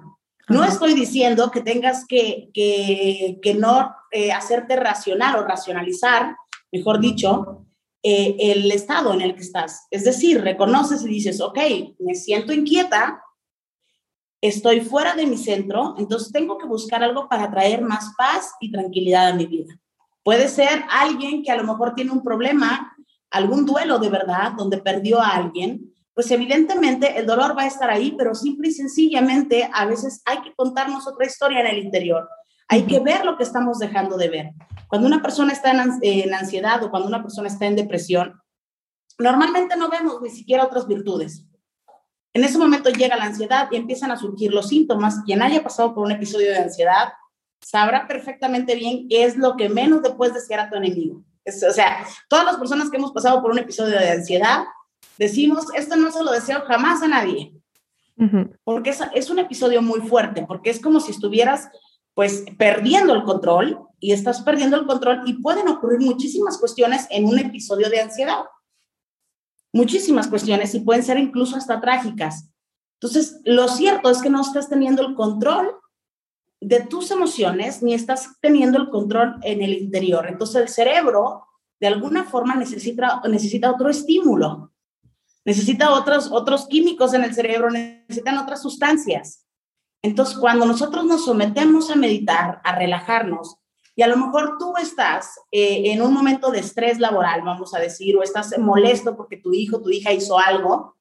No 0.49 0.63
estoy 0.63 0.93
diciendo 0.93 1.51
que 1.51 1.61
tengas 1.61 2.05
que, 2.07 2.49
que, 2.53 3.53
no 3.55 3.93
eh, 4.11 4.31
hacerte 4.31 4.77
racional 4.77 5.35
o 5.35 5.43
racionalizar, 5.43 6.37
mejor 6.71 6.99
dicho, 6.99 7.65
eh, 8.03 8.37
el 8.39 8.71
estado 8.71 9.13
en 9.13 9.21
el 9.21 9.35
que 9.35 9.41
estás. 9.41 9.87
Es 9.91 10.05
decir, 10.05 10.41
reconoces 10.41 11.03
y 11.03 11.09
dices, 11.09 11.41
ok, 11.41 11.57
me 11.99 12.15
siento 12.15 12.53
inquieta, 12.53 13.21
estoy 14.39 14.81
fuera 14.81 15.15
de 15.15 15.25
mi 15.25 15.37
centro, 15.37 15.95
entonces 15.97 16.31
tengo 16.31 16.57
que 16.57 16.67
buscar 16.67 17.03
algo 17.03 17.27
para 17.27 17.49
traer 17.49 17.81
más 17.81 18.13
paz 18.15 18.53
y 18.61 18.71
tranquilidad 18.71 19.29
a 19.29 19.33
mi 19.33 19.47
vida. 19.47 19.77
Puede 20.23 20.47
ser 20.47 20.85
alguien 20.89 21.41
que 21.43 21.51
a 21.51 21.57
lo 21.57 21.63
mejor 21.63 21.95
tiene 21.95 22.11
un 22.11 22.23
problema 22.23 22.96
algún 23.31 23.65
duelo 23.65 23.99
de 23.99 24.09
verdad 24.09 24.53
donde 24.57 24.77
perdió 24.77 25.21
a 25.21 25.29
alguien, 25.29 25.93
pues 26.13 26.31
evidentemente 26.31 27.19
el 27.19 27.27
dolor 27.27 27.55
va 27.55 27.63
a 27.63 27.67
estar 27.67 27.89
ahí, 27.89 28.15
pero 28.17 28.33
simple 28.33 28.69
y 28.69 28.71
sencillamente 28.71 29.69
a 29.71 29.85
veces 29.85 30.21
hay 30.25 30.41
que 30.41 30.53
contarnos 30.55 31.07
otra 31.07 31.27
historia 31.27 31.59
en 31.59 31.67
el 31.67 31.77
interior. 31.77 32.27
Hay 32.67 32.87
que 32.87 32.99
ver 32.99 33.23
lo 33.23 33.37
que 33.37 33.43
estamos 33.43 33.79
dejando 33.79 34.17
de 34.17 34.29
ver. 34.29 34.49
Cuando 34.87 35.07
una 35.07 35.21
persona 35.21 35.53
está 35.53 35.71
en, 35.71 36.33
ansiedad 36.33 36.83
o 36.83 36.89
cuando 36.89 37.07
una 37.07 37.21
persona 37.21 37.47
está 37.47 37.67
en 37.67 37.75
depresión, 37.75 38.41
normalmente 39.19 39.77
no 39.77 39.89
vemos 39.89 40.19
ni 40.21 40.29
siquiera 40.29 40.65
otras 40.65 40.87
virtudes. 40.87 41.45
En 42.33 42.43
ese 42.43 42.57
momento 42.57 42.89
llega 42.89 43.15
la 43.15 43.25
ansiedad 43.25 43.67
y 43.71 43.75
empiezan 43.75 44.11
a 44.11 44.17
surgir 44.17 44.51
los 44.51 44.69
síntomas. 44.69 45.21
Quien 45.25 45.41
haya 45.41 45.63
pasado 45.63 45.93
por 45.93 46.03
un 46.03 46.11
episodio 46.11 46.49
de 46.49 46.57
ansiedad 46.57 47.09
sabrá 47.61 48.07
perfectamente 48.07 48.75
bien 48.75 49.07
qué 49.07 49.23
es 49.23 49.37
lo 49.37 49.55
que 49.55 49.69
menos 49.69 50.01
le 50.01 50.11
puedes 50.11 50.33
desear 50.33 50.61
a 50.61 50.69
tu 50.69 50.77
enemigo 50.77 51.23
o 51.47 51.73
sea, 51.73 52.05
todas 52.27 52.45
las 52.45 52.57
personas 52.57 52.89
que 52.89 52.97
hemos 52.97 53.11
pasado 53.11 53.41
por 53.41 53.51
un 53.51 53.59
episodio 53.59 53.97
de 53.97 54.09
ansiedad, 54.09 54.65
decimos, 55.17 55.65
esto 55.75 55.95
no 55.95 56.11
se 56.11 56.23
lo 56.23 56.31
deseo 56.31 56.61
jamás 56.67 57.01
a 57.01 57.07
nadie. 57.07 57.53
Porque 58.63 58.89
es, 58.89 58.99
es, 59.13 59.29
un 59.29 59.37
episodio 59.37 59.81
muy 59.81 60.01
fuerte, 60.01 60.43
porque 60.47 60.71
es 60.71 60.81
como 60.81 60.99
si 60.99 61.11
estuvieras 61.11 61.69
pues 62.15 62.45
perdiendo 62.57 63.13
el 63.13 63.21
control 63.21 63.79
y 63.99 64.11
estás 64.11 64.41
perdiendo 64.41 64.75
el 64.75 64.87
control 64.87 65.21
y 65.27 65.33
pueden 65.33 65.67
ocurrir 65.67 65.99
muchísimas 65.99 66.57
cuestiones 66.57 67.05
en 67.11 67.25
un 67.25 67.37
episodio 67.37 67.91
de 67.91 68.01
ansiedad. 68.01 68.45
Muchísimas 69.71 70.27
cuestiones 70.27 70.73
y 70.73 70.79
pueden 70.79 71.03
ser 71.03 71.19
incluso 71.19 71.55
hasta 71.55 71.79
trágicas. 71.79 72.49
Entonces, 72.99 73.39
lo 73.45 73.67
cierto 73.67 74.09
es 74.09 74.23
que 74.23 74.31
no 74.31 74.41
estás 74.41 74.67
teniendo 74.67 75.05
el 75.05 75.13
control 75.13 75.75
de 76.67 76.81
tus 76.81 77.11
emociones 77.11 77.81
ni 77.81 77.93
estás 77.93 78.35
teniendo 78.41 78.77
el 78.77 78.89
control 78.89 79.37
en 79.43 79.61
el 79.61 79.73
interior. 79.73 80.27
Entonces 80.27 80.61
el 80.61 80.67
cerebro 80.67 81.45
de 81.79 81.87
alguna 81.87 82.25
forma 82.25 82.55
necesita, 82.55 83.21
necesita 83.29 83.71
otro 83.71 83.89
estímulo, 83.89 84.73
necesita 85.45 85.93
otros, 85.93 86.29
otros 86.29 86.67
químicos 86.67 87.13
en 87.13 87.23
el 87.23 87.33
cerebro, 87.33 87.69
necesitan 87.69 88.37
otras 88.37 88.61
sustancias. 88.61 89.45
Entonces 90.01 90.37
cuando 90.37 90.65
nosotros 90.65 91.05
nos 91.05 91.23
sometemos 91.23 91.89
a 91.89 91.95
meditar, 91.95 92.59
a 92.65 92.75
relajarnos, 92.75 93.55
y 93.95 94.01
a 94.01 94.07
lo 94.07 94.17
mejor 94.17 94.57
tú 94.59 94.73
estás 94.77 95.39
eh, 95.51 95.91
en 95.91 96.01
un 96.01 96.13
momento 96.13 96.51
de 96.51 96.59
estrés 96.59 96.99
laboral, 96.99 97.43
vamos 97.43 97.73
a 97.73 97.79
decir, 97.79 98.17
o 98.17 98.23
estás 98.23 98.57
molesto 98.59 99.15
porque 99.15 99.37
tu 99.37 99.53
hijo, 99.53 99.81
tu 99.81 99.89
hija 99.89 100.11
hizo 100.11 100.37
algo, 100.37 100.97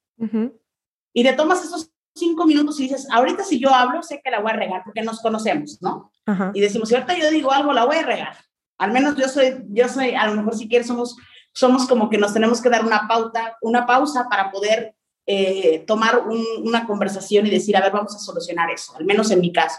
y 1.13 1.23
te 1.23 1.33
tomas 1.33 1.65
esos 1.65 1.93
cinco 2.17 2.47
minutos 2.47 2.81
y 2.81 2.85
dices, 2.85 3.07
ahorita 3.11 3.45
si 3.45 3.61
yo 3.61 3.73
hablo, 3.73 4.03
sé 4.03 4.21
que 4.25 4.31
la 4.31 4.41
voy 4.41 4.51
a 4.51 4.57
regar 4.57 4.83
porque 4.85 5.03
nos 5.03 5.21
conocemos, 5.21 5.79
¿no? 5.81 6.11
Y 6.55 6.61
decimos, 6.61 6.89
si 6.89 6.95
ahorita 6.95 7.17
yo 7.17 7.31
digo 7.31 7.53
algo, 7.53 7.73
la 7.73 7.85
voy 7.85 7.97
a 7.97 8.03
regar. 8.03 8.37
Al 8.79 8.93
menos 8.93 9.17
yo 9.17 9.29
soy, 9.29 9.65
yo 9.69 9.89
soy, 9.89 10.15
a 10.15 10.27
lo 10.27 10.35
mejor 10.35 10.57
si 10.57 10.69
quieres, 10.69 10.87
somos, 10.87 11.17
somos 11.53 11.87
como 11.87 12.11
que 12.11 12.19
nos 12.19 12.33
tenemos 12.33 12.61
que 12.61 12.69
dar 12.69 12.85
una 12.85 13.07
pauta, 13.07 13.57
una 13.63 13.87
pausa 13.87 14.27
para 14.29 14.51
poder 14.51 14.95
eh, 15.27 15.85
tomar 15.87 16.25
una 16.63 16.87
conversación 16.87 17.47
y 17.47 17.51
decir, 17.51 17.77
a 17.77 17.81
ver, 17.81 17.93
vamos 17.93 18.15
a 18.15 18.19
solucionar 18.19 18.71
eso, 18.71 18.97
al 18.97 19.05
menos 19.05 19.31
en 19.31 19.41
mi 19.41 19.53
caso. 19.53 19.79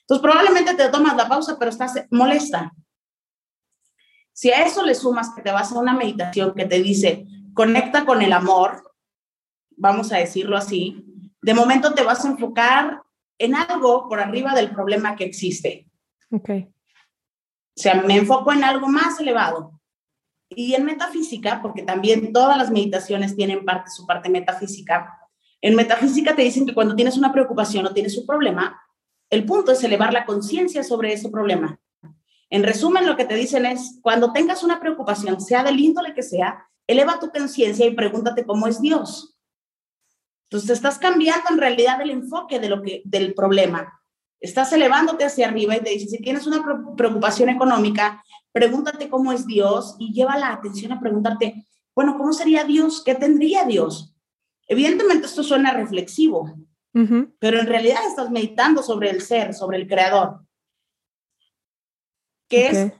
Entonces, 0.00 0.22
probablemente 0.22 0.74
te 0.74 0.88
tomas 0.90 1.16
la 1.16 1.28
pausa, 1.28 1.56
pero 1.58 1.70
estás 1.70 1.94
molesta. 2.10 2.72
Si 4.32 4.50
a 4.50 4.64
eso 4.64 4.84
le 4.84 4.94
sumas 4.94 5.30
que 5.34 5.42
te 5.42 5.52
vas 5.52 5.72
a 5.72 5.78
una 5.78 5.94
meditación 5.94 6.54
que 6.54 6.66
te 6.66 6.82
dice, 6.82 7.26
conecta 7.54 8.04
con 8.04 8.20
el 8.20 8.32
amor, 8.32 8.92
vamos 9.76 10.12
a 10.12 10.18
decirlo 10.18 10.56
así, 10.56 11.04
de 11.44 11.52
momento 11.52 11.92
te 11.92 12.02
vas 12.02 12.24
a 12.24 12.28
enfocar 12.28 13.02
en 13.36 13.54
algo 13.54 14.08
por 14.08 14.18
arriba 14.18 14.54
del 14.54 14.70
problema 14.70 15.14
que 15.14 15.24
existe. 15.24 15.86
Ok. 16.30 16.48
O 16.48 17.76
sea, 17.76 18.00
me 18.00 18.16
enfoco 18.16 18.50
en 18.50 18.64
algo 18.64 18.88
más 18.88 19.20
elevado. 19.20 19.78
Y 20.48 20.72
en 20.72 20.86
metafísica, 20.86 21.60
porque 21.60 21.82
también 21.82 22.32
todas 22.32 22.56
las 22.56 22.70
meditaciones 22.70 23.36
tienen 23.36 23.62
parte, 23.66 23.90
su 23.90 24.06
parte 24.06 24.30
metafísica, 24.30 25.18
en 25.60 25.74
metafísica 25.74 26.34
te 26.34 26.42
dicen 26.42 26.64
que 26.64 26.72
cuando 26.72 26.96
tienes 26.96 27.18
una 27.18 27.30
preocupación 27.30 27.84
o 27.86 27.92
tienes 27.92 28.16
un 28.16 28.24
problema, 28.24 28.80
el 29.28 29.44
punto 29.44 29.72
es 29.72 29.84
elevar 29.84 30.14
la 30.14 30.24
conciencia 30.24 30.82
sobre 30.82 31.12
ese 31.12 31.28
problema. 31.28 31.78
En 32.48 32.62
resumen, 32.62 33.06
lo 33.06 33.18
que 33.18 33.26
te 33.26 33.34
dicen 33.34 33.66
es, 33.66 33.98
cuando 34.00 34.32
tengas 34.32 34.62
una 34.62 34.80
preocupación, 34.80 35.42
sea 35.42 35.62
del 35.62 35.78
índole 35.78 36.14
que 36.14 36.22
sea, 36.22 36.66
eleva 36.86 37.18
tu 37.18 37.30
conciencia 37.30 37.84
y 37.84 37.94
pregúntate 37.94 38.46
cómo 38.46 38.66
es 38.66 38.80
Dios. 38.80 39.33
Entonces 40.44 40.70
estás 40.70 40.98
cambiando 40.98 41.50
en 41.50 41.58
realidad 41.58 42.00
el 42.00 42.10
enfoque 42.10 42.60
de 42.60 42.68
lo 42.68 42.82
que, 42.82 43.02
del 43.04 43.34
problema. 43.34 44.00
Estás 44.40 44.72
elevándote 44.72 45.24
hacia 45.24 45.48
arriba 45.48 45.76
y 45.76 45.80
te 45.80 45.90
dices, 45.90 46.10
si 46.10 46.18
tienes 46.18 46.46
una 46.46 46.64
preocupación 46.96 47.48
económica, 47.48 48.22
pregúntate 48.52 49.08
cómo 49.08 49.32
es 49.32 49.46
Dios 49.46 49.96
y 49.98 50.12
lleva 50.12 50.36
la 50.38 50.52
atención 50.52 50.92
a 50.92 51.00
preguntarte, 51.00 51.66
bueno, 51.94 52.16
¿cómo 52.16 52.32
sería 52.32 52.64
Dios? 52.64 53.02
¿Qué 53.04 53.14
tendría 53.14 53.64
Dios? 53.64 54.14
Evidentemente 54.66 55.26
esto 55.26 55.42
suena 55.42 55.72
reflexivo, 55.72 56.54
pero 57.38 57.58
en 57.58 57.66
realidad 57.66 58.06
estás 58.06 58.30
meditando 58.30 58.82
sobre 58.82 59.10
el 59.10 59.22
ser, 59.22 59.54
sobre 59.54 59.78
el 59.78 59.88
creador. 59.88 60.40
Que 62.48 62.66
es, 62.68 62.92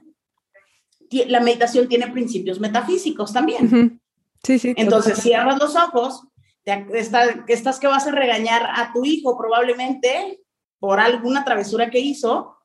la 1.27 1.39
meditación 1.39 1.87
tiene 1.87 2.11
principios 2.11 2.59
metafísicos 2.59 3.31
también. 3.31 4.01
Sí, 4.43 4.59
sí. 4.59 4.73
Entonces 4.77 5.19
cierras 5.19 5.57
los 5.59 5.75
ojos 5.75 6.27
estás 6.65 7.79
que 7.79 7.87
vas 7.87 8.07
a 8.07 8.11
regañar 8.11 8.69
a 8.75 8.91
tu 8.93 9.05
hijo 9.05 9.37
probablemente 9.37 10.41
por 10.79 10.99
alguna 10.99 11.45
travesura 11.45 11.89
que 11.89 11.99
hizo, 11.99 12.57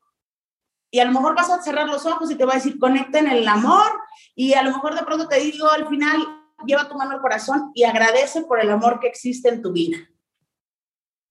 y 0.90 0.98
a 0.98 1.04
lo 1.04 1.12
mejor 1.12 1.36
vas 1.36 1.50
a 1.50 1.62
cerrar 1.62 1.86
los 1.86 2.04
ojos 2.04 2.30
y 2.30 2.34
te 2.34 2.44
va 2.44 2.52
a 2.52 2.56
decir, 2.56 2.78
conecta 2.78 3.20
en 3.20 3.28
el 3.28 3.46
amor, 3.46 3.92
y 4.34 4.54
a 4.54 4.62
lo 4.62 4.72
mejor 4.72 4.94
de 4.94 5.04
pronto 5.04 5.28
te 5.28 5.38
digo 5.38 5.70
al 5.70 5.86
final, 5.88 6.20
lleva 6.66 6.88
tu 6.88 6.96
mano 6.96 7.12
al 7.12 7.20
corazón 7.20 7.70
y 7.74 7.84
agradece 7.84 8.42
por 8.42 8.60
el 8.60 8.70
amor 8.70 8.98
que 9.00 9.06
existe 9.06 9.48
en 9.48 9.62
tu 9.62 9.72
vida. 9.72 9.98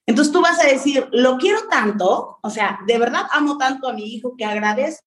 Entonces 0.08 0.34
tú 0.34 0.41
vas 0.41 0.60
a 0.60 0.67
decir, 0.67 1.08
lo 1.12 1.38
quiero 1.38 1.67
tanto, 1.67 2.39
o 2.41 2.49
sea, 2.49 2.79
de 2.88 2.97
verdad 2.97 3.27
amo 3.32 3.58
tanto 3.58 3.88
a 3.88 3.93
mi 3.93 4.05
hijo 4.05 4.36
que 4.38 4.45
agradezco 4.45 5.03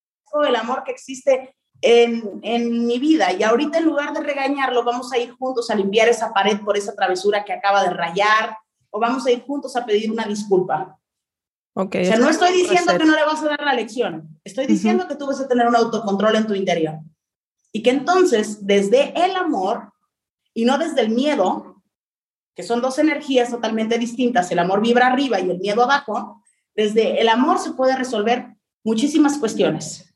el 0.46 0.55
amor 0.55 0.85
que 0.85 0.92
existe 0.92 1.57
en, 1.83 2.40
en, 2.42 2.87
mi 2.87 2.99
vida 2.99 3.33
y 3.33 3.42
ahorita 3.42 3.79
en 3.79 3.85
lugar 3.85 4.12
de 4.12 4.21
regañarlo 4.21 4.85
vamos 4.85 5.12
a 5.12 5.18
ir 5.18 5.33
juntos 5.33 5.68
a 5.68 5.75
limpiar 5.75 6.09
esa 6.09 6.33
pared 6.33 6.61
por 6.61 6.77
esa 6.77 6.95
travesura 6.95 7.45
que 7.45 7.53
acaba 7.53 7.83
de 7.83 7.90
rayar 7.90 8.57
o 8.90 9.01
vamos 9.01 9.27
a 9.27 9.33
ir 9.33 9.42
juntos 9.42 9.75
a 9.77 9.85
pedir 9.85 10.11
una 10.11 10.25
disculpa. 10.25 10.99
Okay, 11.75 12.03
o 12.03 12.07
sea, 12.07 12.18
no 12.18 12.29
estoy 12.29 12.53
diciendo 12.53 12.92
que 12.97 13.05
no 13.05 13.16
le 13.16 13.25
vas 13.25 13.42
a 13.42 13.49
dar 13.49 13.62
la 13.62 13.75
lección, 13.75 14.38
estoy 14.45 14.66
diciendo 14.66 15.09
que 15.09 15.16
tú 15.16 15.27
vas 15.27 15.40
a 15.40 15.49
tener 15.49 15.66
un 15.66 15.75
autocontrol 15.75 16.37
en 16.37 16.47
tu 16.47 16.55
interior 16.55 16.99
y 17.73 17.83
que 17.83 17.90
entonces 17.90 18.66
desde 18.66 19.12
el 19.25 19.35
amor 19.35 19.92
y 20.55 20.66
no 20.66 20.77
desde 20.77 21.01
el 21.01 21.09
miedo, 21.09 21.83
que 22.55 22.62
son 22.62 22.83
dos 22.83 22.99
energías 22.99 23.51
totalmente 23.51 23.99
distintas, 23.99 24.51
el 24.51 24.59
amor 24.59 24.83
vibra 24.83 25.07
arriba 25.07 25.40
y 25.40 25.51
el 25.51 25.59
miedo 25.59 25.83
abajo, 25.83 26.42
desde 26.77 27.21
el 27.21 27.29
amor 27.29 27.59
se 27.59 27.73
puede 27.73 27.97
resolver 27.97 28.55
muchísimas 28.85 29.38
cuestiones. 29.38 30.12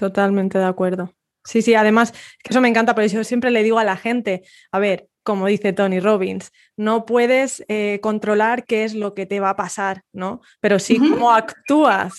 Totalmente 0.00 0.56
de 0.56 0.64
acuerdo. 0.64 1.12
Sí, 1.44 1.60
sí, 1.60 1.74
además, 1.74 2.12
que 2.12 2.48
eso 2.48 2.62
me 2.62 2.68
encanta, 2.68 2.94
pero 2.94 3.06
yo 3.06 3.22
siempre 3.22 3.50
le 3.50 3.62
digo 3.62 3.78
a 3.78 3.84
la 3.84 3.98
gente, 3.98 4.42
a 4.72 4.78
ver, 4.78 5.08
como 5.22 5.46
dice 5.46 5.74
Tony 5.74 6.00
Robbins, 6.00 6.52
no 6.74 7.04
puedes 7.04 7.62
eh, 7.68 7.98
controlar 8.02 8.64
qué 8.64 8.84
es 8.84 8.94
lo 8.94 9.12
que 9.12 9.26
te 9.26 9.40
va 9.40 9.50
a 9.50 9.56
pasar, 9.56 10.04
¿no? 10.14 10.40
Pero 10.60 10.78
sí 10.78 10.98
cómo 10.98 11.32
actúas 11.32 12.18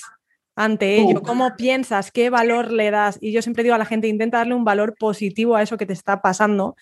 ante 0.56 0.98
ello, 0.98 1.24
cómo 1.24 1.56
piensas, 1.56 2.12
qué 2.12 2.30
valor 2.30 2.72
le 2.72 2.92
das. 2.92 3.18
Y 3.20 3.32
yo 3.32 3.42
siempre 3.42 3.64
digo 3.64 3.74
a 3.74 3.80
la 3.80 3.86
gente, 3.86 4.08
intenta 4.08 4.38
darle 4.38 4.54
un 4.54 4.64
valor 4.64 4.94
positivo 5.00 5.56
a 5.56 5.64
eso 5.64 5.76
que 5.76 5.88
te 5.88 5.94
está 5.94 6.22
pasando, 6.22 6.76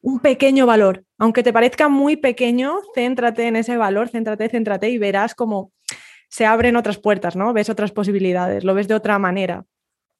un 0.00 0.20
pequeño 0.20 0.66
valor. 0.66 1.02
Aunque 1.18 1.42
te 1.42 1.52
parezca 1.52 1.88
muy 1.88 2.16
pequeño, 2.16 2.76
céntrate 2.94 3.48
en 3.48 3.56
ese 3.56 3.76
valor, 3.76 4.08
céntrate, 4.08 4.48
céntrate 4.48 4.88
y 4.88 4.98
verás 4.98 5.34
cómo 5.34 5.72
se 6.28 6.46
abren 6.46 6.76
otras 6.76 6.98
puertas, 6.98 7.34
¿no? 7.34 7.52
Ves 7.52 7.70
otras 7.70 7.90
posibilidades, 7.90 8.62
lo 8.62 8.74
ves 8.74 8.86
de 8.86 8.94
otra 8.94 9.18
manera. 9.18 9.64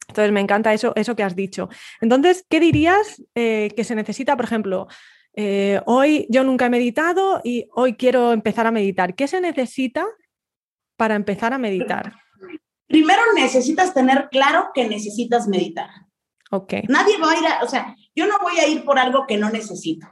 Entonces, 0.08 0.32
me 0.32 0.40
encanta 0.40 0.72
eso, 0.72 0.92
eso 0.96 1.16
que 1.16 1.22
has 1.22 1.36
dicho. 1.36 1.68
Entonces, 2.00 2.44
¿qué 2.48 2.60
dirías 2.60 3.22
eh, 3.34 3.70
que 3.76 3.84
se 3.84 3.94
necesita, 3.94 4.36
por 4.36 4.44
ejemplo, 4.44 4.86
eh, 5.34 5.80
hoy 5.86 6.26
yo 6.30 6.44
nunca 6.44 6.66
he 6.66 6.70
meditado 6.70 7.40
y 7.42 7.66
hoy 7.74 7.94
quiero 7.94 8.32
empezar 8.32 8.66
a 8.66 8.70
meditar? 8.70 9.14
¿Qué 9.14 9.26
se 9.26 9.40
necesita 9.40 10.06
para 10.96 11.14
empezar 11.14 11.52
a 11.52 11.58
meditar? 11.58 12.14
Primero 12.86 13.22
necesitas 13.34 13.94
tener 13.94 14.28
claro 14.30 14.68
que 14.74 14.88
necesitas 14.88 15.48
meditar. 15.48 15.88
Ok. 16.50 16.74
Nadie 16.88 17.18
va 17.18 17.32
a 17.32 17.38
ir 17.38 17.46
a, 17.46 17.64
o 17.64 17.68
sea, 17.68 17.96
yo 18.14 18.26
no 18.26 18.38
voy 18.40 18.58
a 18.58 18.68
ir 18.68 18.84
por 18.84 18.98
algo 18.98 19.26
que 19.26 19.36
no 19.36 19.50
necesito. 19.50 20.06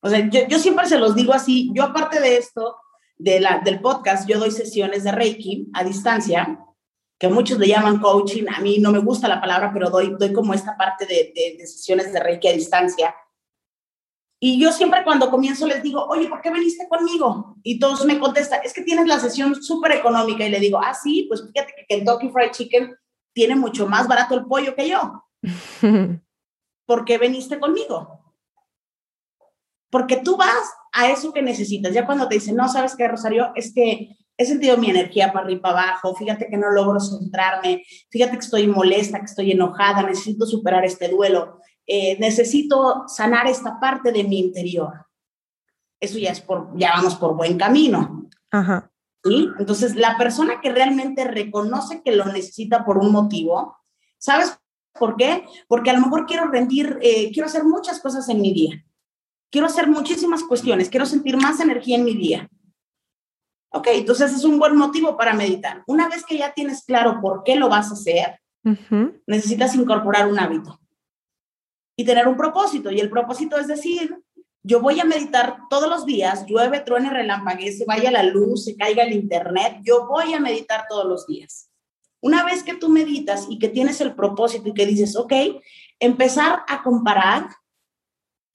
O 0.00 0.08
sea, 0.08 0.30
yo, 0.30 0.46
yo, 0.48 0.58
siempre 0.58 0.86
se 0.86 0.98
los 0.98 1.14
digo 1.14 1.34
así, 1.34 1.70
yo 1.74 1.82
aparte 1.82 2.20
de 2.20 2.38
esto, 2.38 2.76
de 3.18 3.40
la, 3.40 3.58
del 3.58 3.80
podcast, 3.80 4.26
yo 4.28 4.38
doy 4.38 4.50
sesiones 4.50 5.04
de 5.04 5.12
Reiki 5.12 5.68
a 5.74 5.84
distancia 5.84 6.58
que 7.18 7.28
muchos 7.28 7.58
le 7.58 7.68
llaman 7.68 7.98
coaching, 7.98 8.44
a 8.54 8.60
mí 8.60 8.78
no 8.78 8.92
me 8.92 8.98
gusta 8.98 9.28
la 9.28 9.40
palabra, 9.40 9.70
pero 9.72 9.88
doy, 9.88 10.14
doy 10.18 10.32
como 10.32 10.52
esta 10.52 10.76
parte 10.76 11.06
de, 11.06 11.32
de, 11.34 11.66
sesiones 11.66 12.12
de 12.12 12.20
Reiki 12.20 12.48
a 12.48 12.52
distancia. 12.52 13.14
Y 14.38 14.60
yo 14.60 14.70
siempre 14.70 15.02
cuando 15.02 15.30
comienzo 15.30 15.66
les 15.66 15.82
digo, 15.82 16.04
oye, 16.06 16.28
¿por 16.28 16.42
qué 16.42 16.50
viniste 16.50 16.86
conmigo? 16.88 17.56
Y 17.62 17.78
todos 17.78 18.04
me 18.04 18.18
contestan, 18.18 18.60
es 18.64 18.74
que 18.74 18.82
tienes 18.82 19.06
la 19.06 19.18
sesión 19.18 19.62
súper 19.62 19.92
económica. 19.92 20.44
Y 20.44 20.50
le 20.50 20.60
digo, 20.60 20.78
ah, 20.78 20.92
sí, 20.92 21.24
pues 21.26 21.42
fíjate 21.42 21.72
que 21.74 21.86
Kentucky 21.86 22.28
Fried 22.28 22.50
Chicken 22.50 22.94
tiene 23.32 23.56
mucho 23.56 23.86
más 23.86 24.06
barato 24.06 24.34
el 24.34 24.44
pollo 24.44 24.74
que 24.74 24.88
yo. 24.90 25.24
¿Por 26.86 27.04
qué 27.06 27.16
viniste 27.16 27.58
conmigo? 27.58 28.34
Porque 29.90 30.18
tú 30.18 30.36
vas 30.36 30.70
a 30.92 31.10
eso 31.10 31.32
que 31.32 31.40
necesitas. 31.40 31.94
Ya 31.94 32.04
cuando 32.04 32.28
te 32.28 32.34
dicen, 32.34 32.56
no, 32.56 32.68
¿sabes 32.68 32.94
qué, 32.94 33.08
Rosario? 33.08 33.52
Es 33.54 33.72
que 33.72 34.16
he 34.36 34.44
sentido 34.44 34.76
mi 34.76 34.90
energía 34.90 35.32
para 35.32 35.46
arriba 35.46 35.62
para 35.62 35.82
abajo, 35.82 36.14
fíjate 36.14 36.48
que 36.48 36.56
no 36.56 36.70
logro 36.70 37.00
centrarme, 37.00 37.84
fíjate 38.10 38.32
que 38.32 38.44
estoy 38.44 38.66
molesta, 38.66 39.18
que 39.18 39.24
estoy 39.26 39.52
enojada, 39.52 40.02
necesito 40.02 40.46
superar 40.46 40.84
este 40.84 41.08
duelo, 41.08 41.60
eh, 41.86 42.18
necesito 42.18 43.04
sanar 43.08 43.46
esta 43.46 43.80
parte 43.80 44.12
de 44.12 44.24
mi 44.24 44.38
interior. 44.38 45.06
Eso 45.98 46.18
ya 46.18 46.30
es 46.30 46.40
por, 46.40 46.76
ya 46.76 46.92
vamos 46.96 47.16
por 47.16 47.34
buen 47.34 47.56
camino. 47.56 48.28
Ajá. 48.50 48.90
¿Sí? 49.24 49.48
Entonces, 49.58 49.96
la 49.96 50.16
persona 50.18 50.60
que 50.60 50.70
realmente 50.70 51.24
reconoce 51.24 52.02
que 52.02 52.14
lo 52.14 52.26
necesita 52.26 52.84
por 52.84 52.98
un 52.98 53.10
motivo, 53.12 53.76
¿sabes 54.18 54.58
por 54.92 55.16
qué? 55.16 55.44
Porque 55.66 55.90
a 55.90 55.94
lo 55.94 56.00
mejor 56.00 56.26
quiero 56.26 56.48
rendir, 56.48 56.98
eh, 57.00 57.30
quiero 57.32 57.46
hacer 57.46 57.64
muchas 57.64 58.00
cosas 58.00 58.28
en 58.28 58.40
mi 58.40 58.52
día. 58.52 58.84
Quiero 59.50 59.66
hacer 59.66 59.88
muchísimas 59.88 60.42
cuestiones, 60.42 60.90
quiero 60.90 61.06
sentir 61.06 61.36
más 61.38 61.60
energía 61.60 61.96
en 61.96 62.04
mi 62.04 62.14
día 62.14 62.50
Ok, 63.70 63.88
entonces 63.92 64.32
es 64.32 64.44
un 64.44 64.58
buen 64.58 64.76
motivo 64.76 65.16
para 65.16 65.34
meditar. 65.34 65.82
Una 65.86 66.08
vez 66.08 66.24
que 66.24 66.38
ya 66.38 66.52
tienes 66.54 66.84
claro 66.84 67.20
por 67.20 67.42
qué 67.44 67.56
lo 67.56 67.68
vas 67.68 67.90
a 67.90 67.94
hacer, 67.94 68.40
necesitas 69.26 69.74
incorporar 69.74 70.28
un 70.28 70.38
hábito 70.38 70.80
y 71.96 72.04
tener 72.04 72.26
un 72.28 72.36
propósito. 72.36 72.90
Y 72.90 73.00
el 73.00 73.10
propósito 73.10 73.58
es 73.58 73.66
decir, 73.66 74.16
yo 74.62 74.80
voy 74.80 74.98
a 75.00 75.04
meditar 75.04 75.58
todos 75.70 75.88
los 75.88 76.04
días, 76.04 76.44
llueve, 76.46 76.80
truene, 76.80 77.10
relampaguee, 77.10 77.72
se 77.72 77.84
vaya 77.84 78.10
la 78.10 78.24
luz, 78.24 78.64
se 78.64 78.76
caiga 78.76 79.04
el 79.04 79.12
internet, 79.12 79.78
yo 79.82 80.06
voy 80.08 80.34
a 80.34 80.40
meditar 80.40 80.86
todos 80.88 81.06
los 81.06 81.26
días. 81.26 81.70
Una 82.20 82.44
vez 82.44 82.64
que 82.64 82.74
tú 82.74 82.88
meditas 82.88 83.46
y 83.48 83.58
que 83.58 83.68
tienes 83.68 84.00
el 84.00 84.14
propósito 84.14 84.68
y 84.68 84.74
que 84.74 84.86
dices, 84.86 85.14
ok, 85.14 85.32
empezar 86.00 86.64
a 86.66 86.82
comparar 86.82 87.48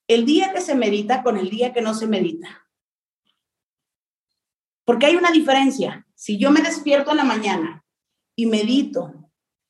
el 0.07 0.25
día 0.25 0.51
que 0.51 0.59
se 0.59 0.75
medita 0.75 1.23
con 1.23 1.37
el 1.37 1.49
día 1.49 1.71
que 1.71 1.81
no 1.81 1.93
se 1.93 2.07
medita. 2.07 2.67
Porque 4.85 5.05
hay 5.05 5.15
una 5.15 5.31
diferencia. 5.31 6.05
Si 6.15 6.37
yo 6.37 6.51
me 6.51 6.61
despierto 6.61 7.11
en 7.11 7.17
la 7.17 7.23
mañana 7.23 7.83
y 8.35 8.45
medito 8.45 9.13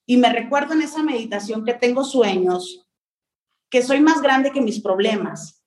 y 0.05 0.17
me 0.17 0.31
recuerdo 0.31 0.73
en 0.73 0.81
esa 0.81 1.03
meditación 1.03 1.65
que 1.65 1.73
tengo 1.73 2.03
sueños, 2.03 2.87
que 3.69 3.81
soy 3.81 4.01
más 4.01 4.21
grande 4.21 4.51
que 4.51 4.61
mis 4.61 4.81
problemas, 4.81 5.61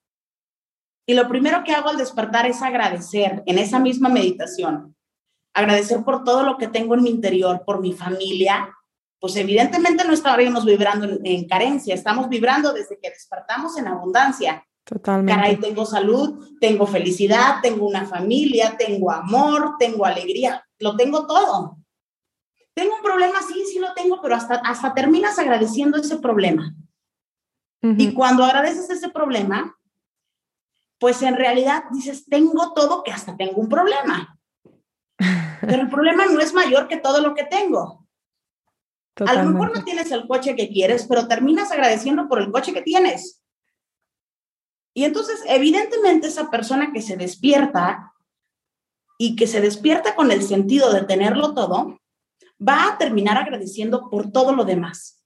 y 1.07 1.15
lo 1.15 1.29
primero 1.29 1.65
que 1.65 1.73
hago 1.73 1.91
al 1.91 1.99
despertar 1.99 2.47
es 2.47 2.63
agradecer 2.63 3.43
en 3.47 3.59
esa 3.59 3.79
misma 3.79 4.09
meditación, 4.09 4.97
agradecer 5.55 6.03
por 6.03 6.25
todo 6.25 6.43
lo 6.43 6.57
que 6.57 6.69
tengo 6.69 6.95
en 6.95 7.03
mi 7.03 7.11
interior, 7.11 7.63
por 7.65 7.81
mi 7.81 7.93
familia, 7.93 8.75
pues 9.21 9.37
evidentemente 9.37 10.05
no 10.05 10.13
estaríamos 10.13 10.65
vibrando 10.65 11.09
en, 11.25 11.49
carencia, 11.49 11.95
estamos 11.95 12.29
vibrando 12.29 12.73
desde 12.73 12.99
que 12.99 13.11
despertamos 13.11 13.77
en 13.79 13.87
abundancia. 13.87 14.67
Totalmente. 14.85 15.33
Caray, 15.33 15.57
tengo 15.57 15.87
salud, 15.87 16.57
tengo 16.61 16.87
felicidad, 16.87 17.57
tengo 17.63 17.87
una 17.87 18.07
familia, 18.07 18.77
tengo 18.77 19.11
amor, 19.11 19.77
tengo 19.79 20.05
alegría, 20.05 20.67
lo 20.79 20.95
tengo 20.97 21.27
todo. 21.27 21.79
Tengo 22.75 22.97
un 22.97 23.03
problema, 23.03 23.41
sí, 23.41 23.65
sí 23.65 23.79
lo 23.79 23.95
tengo, 23.95 24.21
pero 24.21 24.35
hasta, 24.35 24.57
hasta 24.57 24.93
terminas 24.93 25.39
agradeciendo 25.39 25.99
ese 25.99 26.19
problema. 26.19 26.75
Y 27.99 28.15
cuando 28.15 28.45
agradeces 28.45 28.89
ese 28.89 29.11
problema, 29.11 29.77
pues 30.99 31.21
en 31.21 31.37
realidad 31.37 31.85
dices, 31.93 32.25
tengo 32.25 32.73
todo 32.73 33.03
que 33.03 33.13
hasta 33.13 33.37
tengo 33.37 33.61
un 33.61 33.69
problema. 33.69 34.39
Pero 35.61 35.83
el 35.83 35.91
problema 35.91 36.25
no 36.25 36.41
es 36.41 36.55
mayor 36.55 36.89
que 36.89 36.97
todo 36.97 37.21
lo 37.21 37.35
que 37.35 37.45
tengo. 37.45 38.07
A 39.17 39.35
lo 39.35 39.51
mejor 39.51 39.77
no 39.77 39.85
tienes 39.85 40.11
el 40.13 40.27
coche 40.27 40.57
que 40.57 40.69
quieres, 40.69 41.07
pero 41.07 41.29
terminas 41.29 41.71
agradeciendo 41.71 42.27
por 42.27 42.41
el 42.41 42.51
coche 42.51 42.73
que 42.73 42.83
tienes. 42.83 43.44
Y 44.95 45.05
entonces, 45.05 45.43
evidentemente, 45.47 46.29
esa 46.29 46.51
persona 46.51 46.93
que 46.93 47.03
se 47.03 47.17
despierta 47.17 48.13
y 49.19 49.37
que 49.37 49.47
se 49.47 49.61
despierta 49.61 50.15
con 50.15 50.31
el 50.31 50.43
sentido 50.43 50.93
de 50.93 51.03
tenerlo 51.03 51.55
todo, 51.55 51.99
va 52.67 52.89
a 52.89 52.99
terminar 52.99 53.37
agradeciendo 53.37 54.09
por 54.09 54.31
todo 54.31 54.55
lo 54.55 54.65
demás 54.65 55.25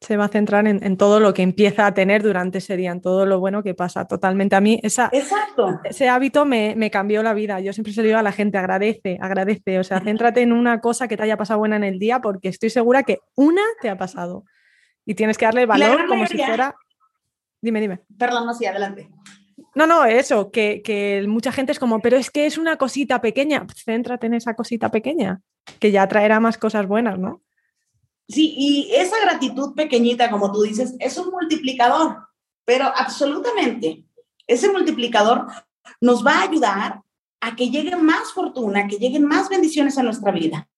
se 0.00 0.16
va 0.16 0.26
a 0.26 0.28
centrar 0.28 0.66
en, 0.66 0.96
todo 0.96 1.18
lo 1.18 1.34
que 1.34 1.42
empieza 1.42 1.86
a 1.86 1.92
tener 1.92 2.22
durante 2.22 2.58
ese 2.58 2.76
día, 2.76 2.92
en 2.92 3.00
todo 3.00 3.26
lo 3.26 3.40
bueno 3.40 3.64
que 3.64 3.74
pasa. 3.74 4.06
Totalmente. 4.06 4.54
A 4.54 4.60
mí 4.60 4.78
esa, 4.82 5.10
Exacto. 5.12 5.80
ese 5.82 6.08
hábito 6.08 6.44
me, 6.44 6.90
cambió 6.90 7.22
la 7.22 7.34
vida. 7.34 7.58
Yo 7.60 7.72
siempre 7.72 7.92
se 7.92 8.02
lo 8.02 8.06
digo 8.06 8.18
a 8.18 8.22
la 8.22 8.32
gente, 8.32 8.58
agradece, 8.58 9.18
agradece. 9.20 9.78
O 9.78 9.84
sea, 9.84 10.00
céntrate 10.00 10.42
en 10.42 10.52
una 10.52 10.80
cosa 10.80 11.08
que 11.08 11.16
te 11.16 11.24
haya 11.24 11.36
pasado 11.36 11.58
buena 11.58 11.76
en 11.76 11.84
el 11.84 11.98
día 11.98 12.20
porque 12.20 12.48
estoy 12.48 12.70
segura 12.70 13.02
que 13.02 13.18
una 13.34 13.62
te 13.80 13.90
ha 13.90 13.98
pasado. 13.98 14.44
Y 15.04 15.14
tienes 15.14 15.36
que 15.36 15.46
darle 15.46 15.66
valor 15.66 16.06
como 16.06 16.26
si 16.26 16.38
fuera... 16.38 16.74
Dime, 17.60 17.80
dime. 17.80 18.00
Perdón, 18.18 18.46
no, 18.46 18.54
sí, 18.54 18.66
adelante. 18.66 19.10
No, 19.74 19.86
no, 19.86 20.04
eso, 20.04 20.50
que, 20.50 20.82
que 20.82 21.24
mucha 21.28 21.52
gente 21.52 21.72
es 21.72 21.78
como, 21.78 22.00
pero 22.00 22.16
es 22.16 22.30
que 22.30 22.46
es 22.46 22.58
una 22.58 22.76
cosita 22.76 23.20
pequeña. 23.20 23.66
Céntrate 23.74 24.26
en 24.26 24.34
esa 24.34 24.54
cosita 24.54 24.90
pequeña, 24.90 25.40
que 25.78 25.90
ya 25.90 26.06
traerá 26.08 26.40
más 26.40 26.58
cosas 26.58 26.86
buenas, 26.86 27.18
¿no? 27.18 27.42
Sí, 28.28 28.54
y 28.56 28.94
esa 28.94 29.20
gratitud 29.20 29.74
pequeñita, 29.74 30.30
como 30.30 30.52
tú 30.52 30.62
dices, 30.62 30.94
es 30.98 31.16
un 31.16 31.30
multiplicador, 31.30 32.18
pero 32.64 32.86
absolutamente, 32.94 34.04
ese 34.46 34.70
multiplicador 34.70 35.46
nos 36.00 36.26
va 36.26 36.40
a 36.40 36.42
ayudar 36.42 37.02
a 37.40 37.56
que 37.56 37.70
llegue 37.70 37.96
más 37.96 38.32
fortuna, 38.32 38.86
que 38.86 38.96
lleguen 38.96 39.24
más 39.24 39.48
bendiciones 39.48 39.96
a 39.96 40.02
nuestra 40.02 40.32
vida. 40.32 40.68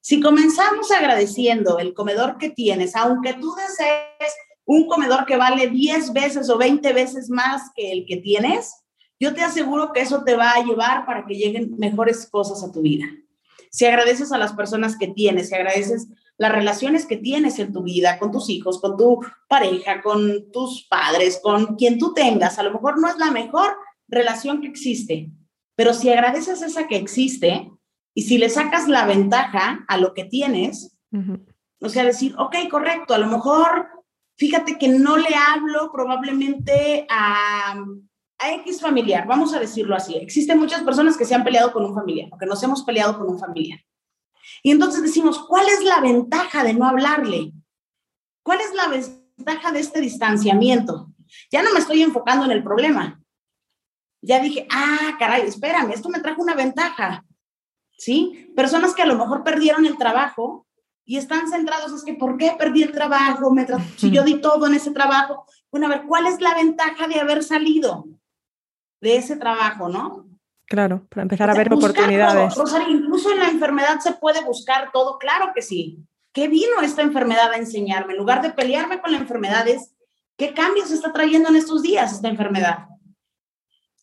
Si 0.00 0.20
comenzamos 0.20 0.90
agradeciendo 0.92 1.78
el 1.78 1.92
comedor 1.92 2.38
que 2.38 2.50
tienes, 2.50 2.94
aunque 2.94 3.34
tú 3.34 3.54
desees 3.54 4.32
un 4.66 4.86
comedor 4.86 5.24
que 5.24 5.36
vale 5.36 5.68
10 5.68 6.12
veces 6.12 6.50
o 6.50 6.58
20 6.58 6.92
veces 6.92 7.30
más 7.30 7.70
que 7.74 7.92
el 7.92 8.04
que 8.04 8.18
tienes, 8.18 8.74
yo 9.18 9.32
te 9.32 9.42
aseguro 9.42 9.92
que 9.92 10.00
eso 10.00 10.24
te 10.24 10.36
va 10.36 10.52
a 10.52 10.62
llevar 10.62 11.06
para 11.06 11.24
que 11.24 11.34
lleguen 11.34 11.76
mejores 11.78 12.28
cosas 12.30 12.62
a 12.62 12.70
tu 12.70 12.82
vida. 12.82 13.06
Si 13.70 13.86
agradeces 13.86 14.32
a 14.32 14.38
las 14.38 14.52
personas 14.52 14.98
que 14.98 15.08
tienes, 15.08 15.48
si 15.48 15.54
agradeces 15.54 16.08
las 16.38 16.52
relaciones 16.52 17.06
que 17.06 17.16
tienes 17.16 17.58
en 17.58 17.72
tu 17.72 17.82
vida, 17.82 18.18
con 18.18 18.30
tus 18.30 18.50
hijos, 18.50 18.80
con 18.80 18.96
tu 18.96 19.20
pareja, 19.48 20.02
con 20.02 20.50
tus 20.52 20.86
padres, 20.88 21.40
con 21.42 21.76
quien 21.76 21.98
tú 21.98 22.12
tengas. 22.12 22.58
A 22.58 22.62
lo 22.62 22.72
mejor 22.72 23.00
no 23.00 23.08
es 23.08 23.16
la 23.16 23.30
mejor 23.30 23.76
relación 24.08 24.60
que 24.60 24.68
existe, 24.68 25.30
pero 25.74 25.94
si 25.94 26.10
agradeces 26.10 26.62
esa 26.62 26.86
que 26.86 26.96
existe 26.96 27.70
y 28.14 28.22
si 28.22 28.38
le 28.38 28.48
sacas 28.48 28.88
la 28.88 29.06
ventaja 29.06 29.84
a 29.88 29.96
lo 29.96 30.14
que 30.14 30.24
tienes, 30.24 30.98
o 31.80 31.88
sea, 31.88 32.04
decir, 32.04 32.34
ok, 32.38 32.54
correcto, 32.70 33.14
a 33.14 33.18
lo 33.18 33.26
mejor, 33.26 33.88
fíjate 34.36 34.78
que 34.78 34.88
no 34.88 35.16
le 35.16 35.34
hablo 35.34 35.90
probablemente 35.92 37.06
a, 37.08 37.74
a 38.38 38.52
X 38.54 38.80
familiar, 38.80 39.26
vamos 39.26 39.54
a 39.54 39.60
decirlo 39.60 39.96
así. 39.96 40.16
Existen 40.16 40.58
muchas 40.58 40.82
personas 40.82 41.16
que 41.16 41.24
se 41.24 41.34
han 41.34 41.44
peleado 41.44 41.72
con 41.72 41.84
un 41.84 41.94
familiar 41.94 42.28
o 42.32 42.38
que 42.38 42.46
nos 42.46 42.62
hemos 42.62 42.82
peleado 42.84 43.18
con 43.18 43.28
un 43.28 43.38
familiar. 43.38 43.80
Y 44.62 44.70
entonces 44.70 45.02
decimos, 45.02 45.44
¿cuál 45.46 45.66
es 45.66 45.82
la 45.82 46.00
ventaja 46.00 46.62
de 46.64 46.74
no 46.74 46.86
hablarle? 46.86 47.52
¿Cuál 48.42 48.60
es 48.60 48.72
la 48.74 48.88
ventaja 48.88 49.72
de 49.72 49.80
este 49.80 50.00
distanciamiento? 50.00 51.08
Ya 51.50 51.62
no 51.62 51.72
me 51.72 51.80
estoy 51.80 52.02
enfocando 52.02 52.44
en 52.44 52.52
el 52.52 52.62
problema. 52.62 53.20
Ya 54.22 54.40
dije, 54.40 54.66
ah, 54.70 55.16
caray, 55.18 55.42
espérame, 55.42 55.92
esto 55.92 56.08
me 56.08 56.20
trajo 56.20 56.42
una 56.42 56.54
ventaja. 56.54 57.24
¿Sí? 57.98 58.52
Personas 58.54 58.94
que 58.94 59.02
a 59.02 59.06
lo 59.06 59.16
mejor 59.16 59.42
perdieron 59.42 59.86
el 59.86 59.96
trabajo 59.96 60.65
y 61.06 61.16
están 61.16 61.48
centrados, 61.48 61.92
es 61.92 62.02
que, 62.02 62.14
¿por 62.14 62.36
qué 62.36 62.54
perdí 62.58 62.82
el 62.82 62.90
trabajo? 62.90 63.52
Me 63.52 63.64
si 63.96 64.10
yo 64.10 64.24
di 64.24 64.40
todo 64.40 64.66
en 64.66 64.74
ese 64.74 64.90
trabajo. 64.90 65.46
Bueno, 65.70 65.86
a 65.86 65.90
ver, 65.90 66.02
¿cuál 66.06 66.26
es 66.26 66.40
la 66.40 66.52
ventaja 66.54 67.06
de 67.06 67.20
haber 67.20 67.44
salido 67.44 68.06
de 69.00 69.16
ese 69.16 69.36
trabajo, 69.36 69.88
no? 69.88 70.26
Claro, 70.66 71.06
para 71.08 71.22
empezar 71.22 71.48
a 71.48 71.54
ver 71.54 71.72
oportunidades. 71.72 72.54
incluso 72.88 73.30
en 73.30 73.38
la 73.38 73.48
enfermedad 73.48 74.00
se 74.00 74.14
puede 74.14 74.44
buscar 74.44 74.90
todo, 74.92 75.16
claro 75.18 75.52
que 75.54 75.62
sí. 75.62 76.04
¿Qué 76.32 76.48
vino 76.48 76.82
esta 76.82 77.02
enfermedad 77.02 77.52
a 77.52 77.56
enseñarme? 77.56 78.14
En 78.14 78.18
lugar 78.18 78.42
de 78.42 78.50
pelearme 78.50 79.00
con 79.00 79.12
la 79.12 79.18
enfermedad, 79.18 79.64
¿qué 80.36 80.54
cambios 80.54 80.90
está 80.90 81.12
trayendo 81.12 81.50
en 81.50 81.56
estos 81.56 81.82
días 81.82 82.12
esta 82.12 82.28
enfermedad? 82.28 82.88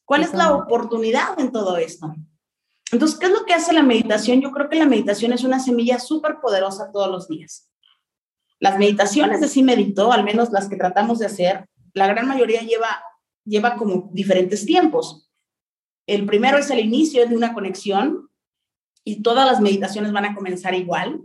¿Cuál 0.06 0.24
es 0.24 0.34
la 0.34 0.54
oportunidad 0.54 1.38
en 1.38 1.52
todo 1.52 1.76
esto? 1.76 2.16
Entonces, 2.94 3.18
¿qué 3.18 3.26
es 3.26 3.32
lo 3.32 3.44
que 3.44 3.56
hace 3.56 3.74
la 3.74 3.82
meditación? 3.82 4.40
Yo 4.40 4.52
creo 4.52 4.70
que 4.70 4.78
la 4.78 4.86
meditación 4.86 5.34
es 5.34 5.44
una 5.44 5.60
semilla 5.60 5.98
súper 5.98 6.40
poderosa 6.40 6.92
todos 6.92 7.10
los 7.10 7.28
días. 7.28 7.72
Las 8.60 8.78
meditaciones 8.78 9.42
de 9.42 9.48
sí 9.48 9.64
meditó, 9.64 10.14
al 10.14 10.24
menos 10.24 10.52
las 10.52 10.70
que 10.70 10.76
tratamos 10.76 11.18
de 11.18 11.26
hacer, 11.26 11.68
la 11.94 12.06
gran 12.06 12.28
mayoría 12.28 12.62
lleva, 12.62 13.04
lleva 13.46 13.78
como 13.78 14.12
diferentes 14.14 14.64
tiempos. 14.68 15.28
El 16.06 16.28
primero 16.28 16.60
es 16.60 16.70
el 16.70 16.80
inicio 16.80 17.28
de 17.28 17.36
una 17.36 17.56
conexión 17.56 18.30
y 19.04 19.24
todas 19.24 19.48
las 19.48 19.60
meditaciones 19.60 20.12
van 20.12 20.26
a 20.26 20.36
comenzar 20.36 20.76
igual 20.76 21.20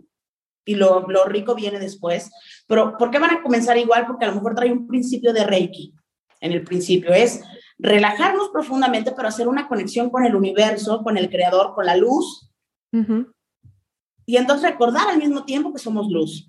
y 0.64 0.74
lo, 0.74 1.04
rico 1.26 1.54
viene 1.54 1.78
después. 1.78 2.30
Pero 2.66 2.96
¿por 2.96 3.10
qué 3.10 3.18
van 3.18 3.32
a 3.32 3.42
comenzar 3.42 3.76
igual? 3.76 4.06
Porque 4.06 4.24
a 4.24 4.28
lo 4.28 4.36
mejor 4.36 4.54
trae 4.54 4.72
un 4.72 4.86
principio 4.86 5.34
de 5.34 5.44
Reiki. 5.44 5.94
En 6.40 6.52
el 6.52 6.64
principio 6.64 7.12
es 7.12 7.42
relajarnos 7.78 8.48
profundamente, 8.50 9.12
pero 9.12 9.28
hacer 9.28 9.48
una 9.48 9.68
conexión 9.68 10.10
con 10.10 10.24
el 10.24 10.34
universo, 10.34 11.02
con 11.02 11.16
el 11.16 11.30
creador, 11.30 11.74
con 11.74 11.86
la 11.86 11.96
luz. 11.96 12.50
Y 14.26 14.36
entonces 14.36 14.70
recordar 14.70 15.08
al 15.08 15.18
mismo 15.18 15.44
tiempo 15.44 15.72
que 15.72 15.78
somos 15.78 16.08
luz. 16.08 16.48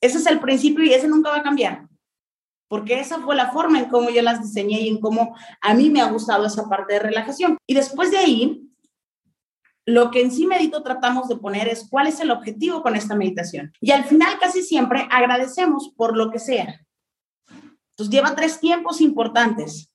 Ese 0.00 0.18
es 0.18 0.26
el 0.26 0.40
principio 0.40 0.84
y 0.84 0.94
ese 0.94 1.08
nunca 1.08 1.30
va 1.30 1.38
a 1.38 1.42
cambiar 1.42 1.90
porque 2.70 3.00
esa 3.00 3.18
fue 3.18 3.34
la 3.34 3.50
forma 3.50 3.80
en 3.80 3.88
cómo 3.88 4.10
yo 4.10 4.22
las 4.22 4.40
diseñé 4.40 4.82
y 4.82 4.88
en 4.88 5.00
cómo 5.00 5.36
a 5.60 5.74
mí 5.74 5.90
me 5.90 6.00
ha 6.00 6.08
gustado 6.08 6.46
esa 6.46 6.68
parte 6.68 6.94
de 6.94 7.00
relajación. 7.00 7.58
Y 7.66 7.74
después 7.74 8.12
de 8.12 8.18
ahí, 8.18 8.70
lo 9.84 10.12
que 10.12 10.22
en 10.22 10.30
sí 10.30 10.46
medito 10.46 10.80
tratamos 10.84 11.26
de 11.26 11.36
poner 11.36 11.66
es 11.66 11.88
cuál 11.90 12.06
es 12.06 12.20
el 12.20 12.30
objetivo 12.30 12.80
con 12.80 12.94
esta 12.94 13.16
meditación. 13.16 13.72
Y 13.80 13.90
al 13.90 14.04
final 14.04 14.38
casi 14.38 14.62
siempre 14.62 15.08
agradecemos 15.10 15.92
por 15.96 16.16
lo 16.16 16.30
que 16.30 16.38
sea. 16.38 16.80
Entonces 17.48 18.14
lleva 18.14 18.36
tres 18.36 18.60
tiempos 18.60 19.00
importantes. 19.00 19.89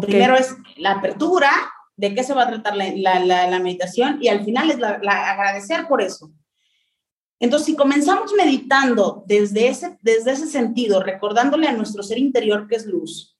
Primero 0.00 0.34
es 0.36 0.56
la 0.76 0.92
apertura, 0.92 1.50
de 1.96 2.14
qué 2.14 2.24
se 2.24 2.34
va 2.34 2.42
a 2.42 2.48
tratar 2.48 2.76
la, 2.76 3.60
meditación 3.60 4.18
y 4.20 4.28
al 4.28 4.44
final 4.44 4.70
es 4.70 4.82
agradecer 4.82 5.86
por 5.86 6.02
eso. 6.02 6.32
Entonces, 7.40 7.66
si 7.66 7.76
comenzamos 7.76 8.32
meditando 8.36 9.24
desde 9.26 9.68
ese, 9.68 9.98
desde 10.02 10.32
ese 10.32 10.46
sentido, 10.46 11.02
recordándole 11.02 11.68
a 11.68 11.72
nuestro 11.72 12.02
ser 12.02 12.18
interior 12.18 12.66
que 12.68 12.76
es 12.76 12.86
luz, 12.86 13.36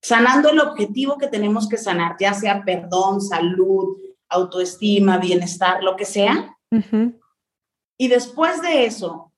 sanando 0.00 0.50
el 0.50 0.60
objetivo 0.60 1.18
que 1.18 1.26
tenemos 1.26 1.68
que 1.68 1.78
sanar, 1.78 2.16
ya 2.18 2.32
sea 2.32 2.64
perdón, 2.64 3.20
salud, 3.20 3.96
autoestima, 4.28 5.18
bienestar, 5.18 5.82
lo 5.82 5.96
que 5.96 6.04
sea, 6.04 6.56
y 7.98 8.08
después 8.08 8.60
de 8.60 8.86
eso, 8.86 9.32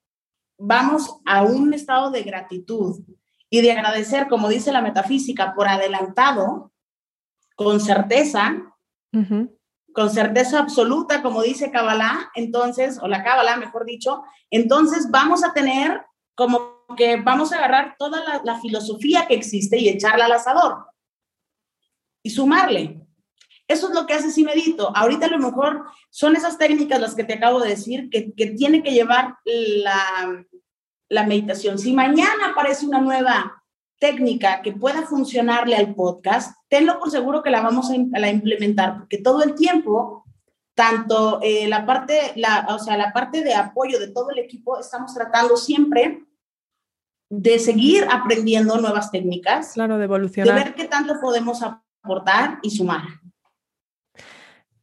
vamos 0.59 1.21
a 1.25 1.43
un 1.43 1.73
estado 1.73 2.11
de 2.11 2.23
gratitud 2.23 3.01
y 3.51 3.61
de 3.63 3.73
agradecer, 3.73 4.29
como 4.29 4.49
dice 4.49 4.73
la 4.73 4.83
metafísica, 4.83 5.55
por 5.55 5.69
adelantado, 5.69 6.73
con 7.57 7.81
certeza, 7.81 8.75
con 9.93 10.11
certeza 10.11 10.61
absoluta, 10.61 11.23
como 11.23 11.43
dice 11.43 11.71
Kabbalah, 11.71 12.31
entonces, 12.35 12.99
o 13.03 13.09
la 13.09 13.25
Kabbalah, 13.25 13.57
mejor 13.57 13.85
dicho, 13.85 14.23
entonces 14.51 15.11
vamos 15.11 15.43
a 15.45 15.53
tener 15.53 16.03
como 16.35 16.87
que 16.97 17.17
vamos 17.17 17.53
a 17.53 17.57
agarrar 17.57 17.97
toda 17.99 18.23
la, 18.23 18.41
la 18.45 18.61
filosofía 18.61 19.27
que 19.27 19.35
existe 19.35 19.79
y 19.79 19.89
echarla 19.89 20.27
al 20.27 20.33
asador 20.33 20.87
y 22.23 22.31
sumarle. 22.31 23.05
Eso 23.67 23.89
es 23.89 23.95
lo 23.95 24.07
que 24.07 24.15
hace 24.15 24.31
si 24.31 24.45
medito. 24.45 24.97
Ahorita 24.97 25.27
a 25.27 25.31
lo 25.31 25.39
mejor 25.39 25.85
son 26.11 26.37
esas 26.37 26.57
técnicas 26.57 27.01
las 27.01 27.15
que 27.15 27.25
te 27.25 27.35
acabo 27.35 27.61
de 27.61 27.71
decir 27.71 28.09
que, 28.09 28.33
que 28.35 28.47
tiene 28.53 28.83
que 28.83 28.93
llevar 28.93 29.37
la, 29.45 30.47
la 31.09 31.25
meditación. 31.25 31.79
Si 31.79 31.93
mañana 31.93 32.51
aparece 32.51 32.87
una 32.87 33.01
nueva 33.01 33.65
técnica 33.99 34.63
que 34.63 34.73
pueda 34.73 35.03
funcionarle 35.03 35.77
al 35.77 35.95
podcast, 35.95 36.57
tenlo 36.69 36.99
por 36.99 37.11
seguro 37.11 37.43
que 37.43 37.51
la 37.51 37.63
vamos 37.63 37.91
a, 37.91 37.97
implementar, 37.97 38.99
porque 38.99 39.19
todo 39.19 39.43
el 39.43 39.55
tiempo, 39.55 40.25
tanto 40.75 41.41
eh, 41.43 41.67
la 41.69 41.85
parte, 41.85 42.33
la, 42.37 42.67
o 42.71 42.79
sea, 42.79 42.97
la 42.97 43.13
parte 43.13 43.43
de 43.43 43.55
apoyo 43.55 43.99
de 43.99 44.09
todo 44.09 44.31
el 44.31 44.39
equipo, 44.39 44.79
estamos 44.79 45.15
tratando 45.15 45.57
siempre 45.57 46.25
de 47.31 47.59
seguir 47.59 48.07
aprendiendo 48.11 48.79
nuevas 48.79 49.11
técnicas. 49.11 49.73
Claro, 49.75 49.99
de 49.99 50.05
evolucionar. 50.05 50.55
De 50.55 50.65
ver 50.65 50.75
qué 50.75 50.85
tanto 50.85 51.21
podemos 51.21 51.61
aportar 51.63 52.59
y 52.63 52.71
sumar. 52.71 53.03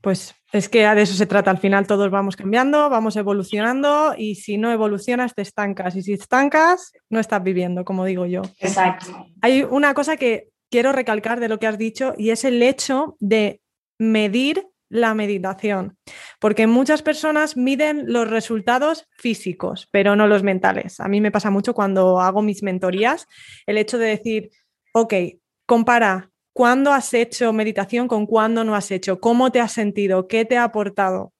Pues 0.02 0.36
es 0.58 0.70
que 0.70 0.88
de 0.88 1.02
eso 1.02 1.14
se 1.14 1.26
trata. 1.26 1.52
Al 1.52 1.58
final 1.58 1.88
todos 1.88 2.10
vamos 2.10 2.36
cambiando, 2.36 2.90
vamos 2.90 3.16
evolucionando 3.16 4.16
y 4.18 4.36
si 4.36 4.58
no 4.58 4.72
evolucionas 4.72 5.34
te 5.36 5.42
estancas 5.42 5.96
y 5.96 6.02
si 6.02 6.14
estancas 6.14 6.94
no 7.10 7.20
estás 7.20 7.44
viviendo, 7.44 7.84
como 7.84 8.06
digo 8.06 8.26
yo. 8.26 8.42
Exacto. 8.60 9.28
Hay 9.42 9.64
una 9.64 9.94
cosa 9.94 10.18
que 10.18 10.50
quiero 10.70 10.92
recalcar 10.92 11.40
de 11.40 11.50
lo 11.50 11.60
que 11.60 11.68
has 11.68 11.78
dicho 11.78 12.14
y 12.18 12.30
es 12.30 12.44
el 12.44 12.62
hecho 12.62 13.18
de 13.20 13.62
medir 14.00 14.68
la 14.90 15.14
meditación, 15.14 15.98
porque 16.40 16.68
muchas 16.68 17.02
personas 17.02 17.58
miden 17.58 18.04
los 18.08 18.30
resultados 18.30 19.08
físicos, 19.18 19.88
pero 19.92 20.16
no 20.16 20.28
los 20.28 20.44
mentales. 20.44 21.00
A 21.00 21.08
mí 21.08 21.22
me 21.22 21.32
pasa 21.32 21.50
mucho 21.50 21.74
cuando 21.74 22.22
hago 22.22 22.42
mis 22.42 22.62
mentorías, 22.64 23.28
el 23.66 23.78
hecho 23.78 23.98
de 23.98 24.08
decir, 24.08 24.52
ok, 24.94 25.14
compara 25.66 26.30
¿Cuándo 26.56 26.94
has 26.94 27.14
hecho 27.14 27.52
meditación 27.52 28.08
con 28.08 28.26
cuándo 28.26 28.64
no 28.64 28.76
has 28.76 28.90
hecho? 28.90 29.20
¿Cómo 29.20 29.52
te 29.52 29.60
has 29.60 29.74
sentido? 29.74 30.30
¿Qué 30.30 30.46
te 30.46 30.56
ha 30.56 30.64
aportado? 30.64 31.34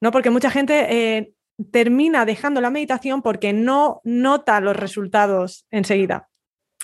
¿No? 0.00 0.12
Porque 0.12 0.30
mucha 0.30 0.48
gente 0.48 0.86
eh, 1.16 1.32
termina 1.72 2.24
dejando 2.24 2.60
la 2.60 2.70
meditación 2.70 3.20
porque 3.20 3.52
no 3.52 4.00
nota 4.04 4.60
los 4.60 4.76
resultados 4.76 5.66
enseguida. 5.72 6.28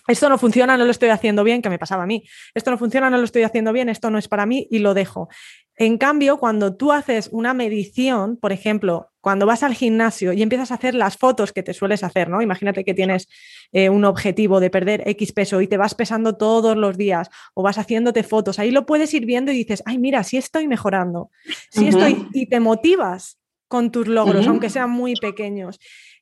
Esto 0.09 0.29
no 0.29 0.37
funciona, 0.37 0.77
no 0.77 0.85
lo 0.85 0.91
estoy 0.91 1.11
haciendo 1.11 1.45
bien, 1.45 1.63
que 1.63 1.71
me 1.71 1.79
pasaba 1.79 2.03
a 2.03 2.07
mí. 2.07 2.25
Esto 2.55 2.73
no 2.73 2.77
funciona, 2.77 3.09
no 3.09 3.19
lo 3.19 3.25
estoy 3.25 3.45
haciendo 3.45 3.73
bien, 3.73 3.89
esto 3.89 4.11
no 4.11 4.19
es 4.19 4.27
para 4.27 4.47
mí 4.47 4.67
y 4.69 4.81
lo 4.81 4.93
dejo. 4.93 5.29
En 5.77 5.99
cambio, 5.99 6.39
cuando 6.39 6.77
tú 6.77 6.93
haces 6.93 7.29
una 7.33 7.53
medición, 7.53 8.37
por 8.37 8.53
ejemplo, 8.53 9.11
cuando 9.21 9.45
vas 9.45 9.63
al 9.63 9.75
gimnasio 9.75 10.33
y 10.33 10.43
empiezas 10.43 10.71
a 10.71 10.75
hacer 10.75 10.95
las 10.95 11.17
fotos 11.17 11.53
que 11.53 11.65
te 11.65 11.75
sueles 11.75 12.05
hacer, 12.05 12.29
¿no? 12.29 12.43
Imagínate 12.43 12.85
que 12.85 12.95
tienes 12.95 13.29
eh, 13.73 13.89
un 13.89 14.05
objetivo 14.05 14.61
de 14.61 14.71
perder 14.71 15.03
X 15.07 15.33
peso 15.33 15.61
y 15.61 15.67
te 15.67 15.77
vas 15.77 15.95
pesando 15.95 16.37
todos 16.37 16.77
los 16.77 16.97
días 16.97 17.29
o 17.55 17.63
vas 17.63 17.79
haciéndote 17.79 18.23
fotos, 18.23 18.59
ahí 18.59 18.71
lo 18.71 18.87
puedes 18.87 19.13
ir 19.15 19.27
viendo 19.27 19.51
y 19.51 19.57
dices, 19.57 19.83
ay, 19.87 19.99
mira, 19.99 20.23
sí 20.23 20.37
estoy 20.37 20.69
mejorando, 20.69 21.31
sí 21.71 21.89
estoy, 21.89 22.29
y 22.33 22.47
te 22.47 22.61
motivas 22.61 23.39
con 23.67 23.91
tus 23.91 24.07
logros, 24.07 24.47
aunque 24.47 24.71
sean 24.71 24.91
muy 24.91 25.15
pequeños. 25.17 25.81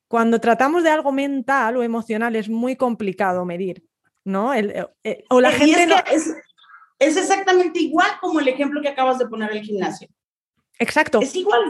Cuando 0.08 0.40
tratamos 0.40 0.82
de 0.82 0.90
algo 0.90 1.12
mental 1.12 1.76
o 1.76 1.82
emocional 1.82 2.36
es 2.36 2.48
muy 2.48 2.76
complicado 2.76 3.44
medir, 3.44 3.82
¿no? 4.24 4.54
Eh, 4.54 4.86
eh, 5.04 5.24
o 5.28 5.40
la 5.40 5.50
gente 5.50 5.86
no... 5.86 5.96
Es 6.10 6.34
exactamente 7.16 7.80
igual 7.80 8.10
como 8.20 8.40
el 8.40 8.48
ejemplo 8.48 8.80
que 8.82 8.88
acabas 8.88 9.18
de 9.18 9.26
poner 9.26 9.50
el 9.52 9.62
gimnasio. 9.62 10.08
Exacto. 10.78 11.20
Es 11.20 11.34
igual. 11.34 11.60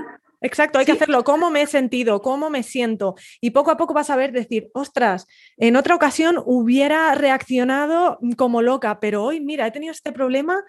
Exacto, 0.43 0.79
hay 0.79 0.85
que 0.85 0.93
hacerlo. 0.93 1.23
¿Cómo 1.23 1.51
me 1.51 1.63
he 1.63 1.67
sentido? 1.67 2.21
¿Cómo 2.21 2.51
me 2.51 2.65
siento? 2.65 3.15
Y 3.41 3.51
poco 3.51 3.71
a 3.71 3.77
poco 3.77 3.95
vas 3.95 4.11
a 4.11 4.17
ver 4.17 4.33
decir, 4.33 4.71
ostras, 4.75 5.27
en 5.57 5.77
otra 5.77 5.95
ocasión 5.95 6.43
hubiera 6.45 7.15
reaccionado 7.15 8.19
como 8.37 8.61
loca, 8.61 8.99
pero 8.99 9.23
hoy, 9.23 9.41
mira, 9.41 9.67
he 9.67 9.71
tenido 9.71 9.93
este 9.93 10.11
problema, 10.11 10.65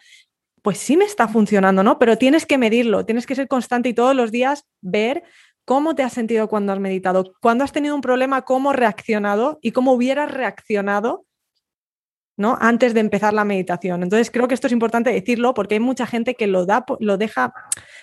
pues 0.61 0.77
sí 0.77 0.95
me 0.95 1.05
está 1.05 1.27
funcionando, 1.27 1.81
¿no? 1.81 1.97
Pero 1.97 2.17
tienes 2.17 2.45
que 2.45 2.59
medirlo, 2.59 3.05
tienes 3.05 3.25
que 3.25 3.35
ser 3.35 3.47
constante 3.47 3.89
y 3.89 3.93
todos 3.93 4.15
los 4.15 4.31
días 4.31 4.65
ver 4.81 5.23
cómo 5.65 5.95
te 5.95 6.03
has 6.03 6.13
sentido 6.13 6.47
cuando 6.47 6.71
has 6.71 6.79
meditado, 6.79 7.33
cuando 7.41 7.63
has 7.63 7.71
tenido 7.71 7.95
un 7.95 8.01
problema, 8.01 8.43
cómo 8.43 8.73
reaccionado 8.73 9.57
y 9.61 9.71
cómo 9.71 9.93
hubieras 9.93 10.31
reaccionado 10.31 11.25
¿no? 12.35 12.57
Antes 12.59 12.93
de 12.93 12.99
empezar 12.99 13.33
la 13.33 13.45
meditación. 13.45 14.03
Entonces 14.03 14.31
creo 14.31 14.47
que 14.47 14.53
esto 14.53 14.67
es 14.67 14.73
importante 14.73 15.11
decirlo 15.11 15.53
porque 15.53 15.75
hay 15.75 15.79
mucha 15.79 16.07
gente 16.07 16.35
que 16.35 16.47
lo 16.47 16.65
da, 16.65 16.85
lo 16.99 17.17
deja 17.17 17.53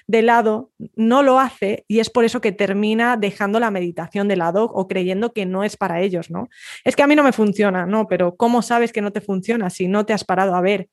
de 0.06 0.22
lado, 0.22 0.70
no 0.94 1.22
lo 1.22 1.40
hace 1.40 1.84
y 1.88 2.00
es 2.00 2.10
por 2.10 2.24
eso 2.24 2.40
que 2.40 2.52
termina 2.52 3.16
dejando 3.16 3.60
la 3.60 3.70
meditación 3.70 4.28
de 4.28 4.36
lado 4.36 4.64
o 4.64 4.88
creyendo 4.88 5.32
que 5.32 5.46
no 5.46 5.64
es 5.64 5.76
para 5.76 6.00
ellos, 6.00 6.30
¿no? 6.30 6.48
Es 6.84 6.96
que 6.96 7.02
a 7.02 7.06
mí 7.06 7.16
no 7.16 7.24
me 7.24 7.32
funciona, 7.32 7.86
¿no? 7.86 8.06
Pero 8.08 8.36
¿cómo 8.36 8.62
sabes 8.62 8.92
que 8.92 9.02
no 9.02 9.12
te 9.12 9.20
funciona 9.20 9.70
si 9.70 9.88
no 9.88 10.06
te 10.06 10.12
has 10.12 10.24
parado 10.24 10.54
a 10.54 10.60
ver 10.60 10.88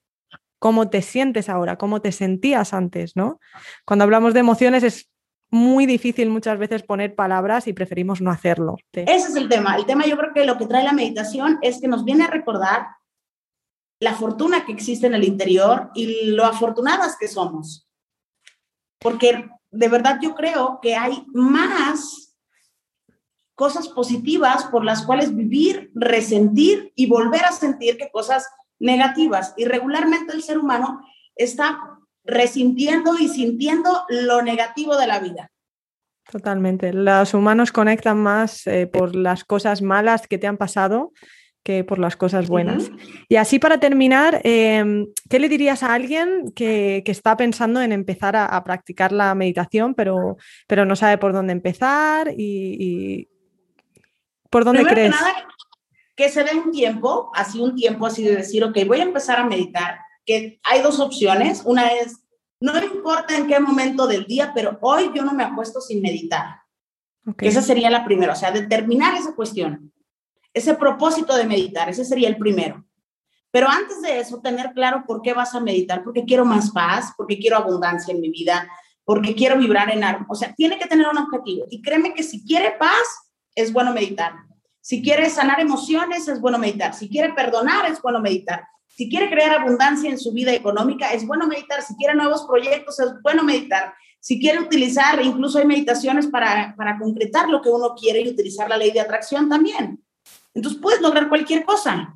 cómo 0.59 0.89
te 0.89 1.01
sientes 1.01 1.49
ahora, 1.49 1.77
cómo 1.77 2.01
te 2.01 2.11
sentías 2.11 2.73
antes, 2.73 3.15
¿no? 3.15 3.39
Cuando 3.85 4.03
hablamos 4.03 4.33
de 4.33 4.39
emociones 4.39 4.83
es 4.83 5.09
muy 5.49 5.85
difícil 5.85 6.29
muchas 6.29 6.57
veces 6.57 6.83
poner 6.83 7.15
palabras 7.15 7.67
y 7.67 7.73
preferimos 7.73 8.21
no 8.21 8.31
hacerlo. 8.31 8.75
Ese 8.91 9.29
es 9.29 9.35
el 9.35 9.47
tema. 9.47 9.77
El 9.77 9.85
tema 9.85 10.05
yo 10.05 10.17
creo 10.17 10.33
que 10.33 10.45
lo 10.45 10.57
que 10.57 10.65
trae 10.65 10.83
la 10.83 10.91
meditación 10.91 11.57
es 11.61 11.79
que 11.79 11.87
nos 11.87 12.03
viene 12.03 12.25
a 12.25 12.27
recordar 12.27 12.87
la 13.99 14.13
fortuna 14.13 14.65
que 14.65 14.71
existe 14.71 15.07
en 15.07 15.15
el 15.15 15.23
interior 15.23 15.91
y 15.95 16.31
lo 16.31 16.45
afortunadas 16.45 17.17
que 17.19 17.27
somos. 17.27 17.87
Porque 18.99 19.49
de 19.71 19.89
verdad 19.89 20.19
yo 20.21 20.35
creo 20.35 20.79
que 20.81 20.95
hay 20.95 21.25
más 21.33 22.35
cosas 23.55 23.87
positivas 23.87 24.65
por 24.65 24.85
las 24.85 25.03
cuales 25.03 25.35
vivir, 25.35 25.91
resentir 25.95 26.91
y 26.95 27.07
volver 27.07 27.43
a 27.45 27.51
sentir 27.51 27.97
que 27.97 28.11
cosas 28.11 28.47
negativas. 28.79 29.55
Y 29.57 29.65
regularmente 29.65 30.33
el 30.33 30.43
ser 30.43 30.59
humano 30.59 31.01
está 31.35 31.79
resintiendo 32.23 33.17
y 33.17 33.29
sintiendo 33.29 34.05
lo 34.09 34.43
negativo 34.43 34.95
de 34.95 35.07
la 35.07 35.19
vida. 35.19 35.49
Totalmente. 36.29 36.93
Los 36.93 37.33
humanos 37.33 37.71
conectan 37.71 38.21
más 38.21 38.67
eh, 38.67 38.85
por 38.85 39.15
las 39.15 39.43
cosas 39.45 39.81
malas 39.81 40.27
que 40.27 40.37
te 40.37 40.45
han 40.45 40.57
pasado 40.57 41.13
que 41.67 41.83
por 41.83 41.99
las 41.99 42.15
cosas 42.15 42.47
buenas. 42.47 42.89
Y 43.27 43.35
así 43.35 43.59
para 43.59 43.77
terminar, 43.77 44.39
em, 44.45 45.07
¿qué 45.29 45.37
le 45.37 45.49
dirías 45.49 45.83
a 45.83 45.93
alguien 45.93 46.53
que, 46.55 47.03
está 47.05 47.35
pensando 47.35 47.81
en 47.81 47.91
empezar 47.91 48.37
a, 48.37 48.63
practicar 48.63 49.11
la 49.11 49.35
meditación, 49.35 49.93
pero, 49.93 50.37
pero 50.65 50.85
no 50.85 50.95
sabe 50.95 51.17
por 51.17 51.33
dónde 51.33 51.51
empezar 51.51 52.33
y, 52.37 53.27
por 54.49 54.63
dónde 54.63 54.85
crees? 54.85 55.13
Que, 55.13 55.21
nada, 55.21 55.47
que 56.15 56.29
se 56.29 56.45
dé 56.45 56.55
un 56.55 56.71
tiempo, 56.71 57.31
así 57.35 57.59
un 57.59 57.75
tiempo 57.75 58.05
así 58.05 58.23
de 58.23 58.37
decir, 58.37 58.63
ok, 58.63 58.77
voy 58.87 59.01
a 59.01 59.03
empezar 59.03 59.37
a 59.37 59.45
meditar, 59.45 59.99
que 60.25 60.61
hay 60.63 60.81
dos 60.81 61.01
opciones. 61.01 61.63
Una 61.65 61.87
es, 61.87 62.23
no 62.61 62.81
importa 62.81 63.35
en 63.35 63.45
qué 63.45 63.59
momento 63.59 64.07
del 64.07 64.23
día, 64.23 64.53
pero 64.55 64.77
hoy 64.79 65.11
yo 65.13 65.21
no 65.25 65.33
me 65.33 65.43
acuesto 65.43 65.81
sin 65.81 66.01
meditar. 66.01 66.61
Esa 67.39 67.61
sería 67.61 67.89
la 67.89 68.05
primera, 68.05 68.31
o 68.31 68.37
sea, 68.37 68.51
determinar 68.51 69.15
esa 69.15 69.35
cuestión 69.35 69.91
ese 70.57 70.73
propósito 70.75 71.35
de 71.35 71.45
meditar, 71.45 71.89
ese 71.89 72.05
sería 72.05 72.29
el 72.29 72.37
primero. 72.37 72.83
Pero 73.51 73.69
antes 73.69 74.01
de 74.01 74.19
eso, 74.19 74.41
tener 74.41 74.71
claro 74.73 75.03
por 75.07 75.21
qué 75.21 75.33
vas 75.33 75.55
a 75.55 75.59
meditar, 75.59 76.03
porque 76.03 76.25
quiero 76.25 76.45
más 76.45 76.71
paz, 76.71 77.13
porque 77.17 77.39
quiero 77.39 77.57
abundancia 77.57 78.13
en 78.13 78.21
mi 78.21 78.29
vida, 78.29 78.69
porque 79.05 79.35
quiero 79.35 79.57
vibrar 79.57 79.89
en 79.89 80.03
algo. 80.03 80.25
O 80.29 80.35
sea, 80.35 80.53
tiene 80.53 80.77
que 80.77 80.87
tener 80.87 81.07
un 81.07 81.17
objetivo. 81.17 81.65
Y 81.69 81.81
créeme 81.81 82.13
que 82.13 82.23
si 82.23 82.45
quiere 82.45 82.75
paz, 82.77 83.31
es 83.55 83.71
bueno 83.71 83.93
meditar. 83.93 84.33
Si 84.81 85.01
quiere 85.01 85.29
sanar 85.29 85.59
emociones, 85.59 86.27
es 86.27 86.39
bueno 86.39 86.57
meditar. 86.57 86.93
Si 86.93 87.09
quiere 87.09 87.33
perdonar, 87.33 87.89
es 87.89 88.01
bueno 88.01 88.19
meditar. 88.19 88.65
Si 88.85 89.09
quiere 89.09 89.29
crear 89.29 89.53
abundancia 89.53 90.09
en 90.09 90.17
su 90.17 90.33
vida 90.33 90.53
económica, 90.53 91.11
es 91.13 91.25
bueno 91.25 91.47
meditar. 91.47 91.81
Si 91.81 91.95
quiere 91.95 92.15
nuevos 92.15 92.45
proyectos, 92.45 92.99
es 92.99 93.13
bueno 93.21 93.43
meditar. 93.43 93.93
Si 94.19 94.39
quiere 94.39 94.59
utilizar, 94.59 95.21
incluso 95.23 95.57
hay 95.59 95.65
meditaciones 95.65 96.27
para, 96.27 96.75
para 96.75 96.97
concretar 96.97 97.47
lo 97.49 97.61
que 97.61 97.69
uno 97.69 97.95
quiere 97.95 98.21
y 98.21 98.29
utilizar 98.29 98.67
la 98.69 98.77
ley 98.77 98.91
de 98.91 98.99
atracción 98.99 99.47
también. 99.49 100.03
Entonces 100.53 100.81
puedes 100.81 101.01
lograr 101.01 101.29
cualquier 101.29 101.65
cosa 101.65 102.13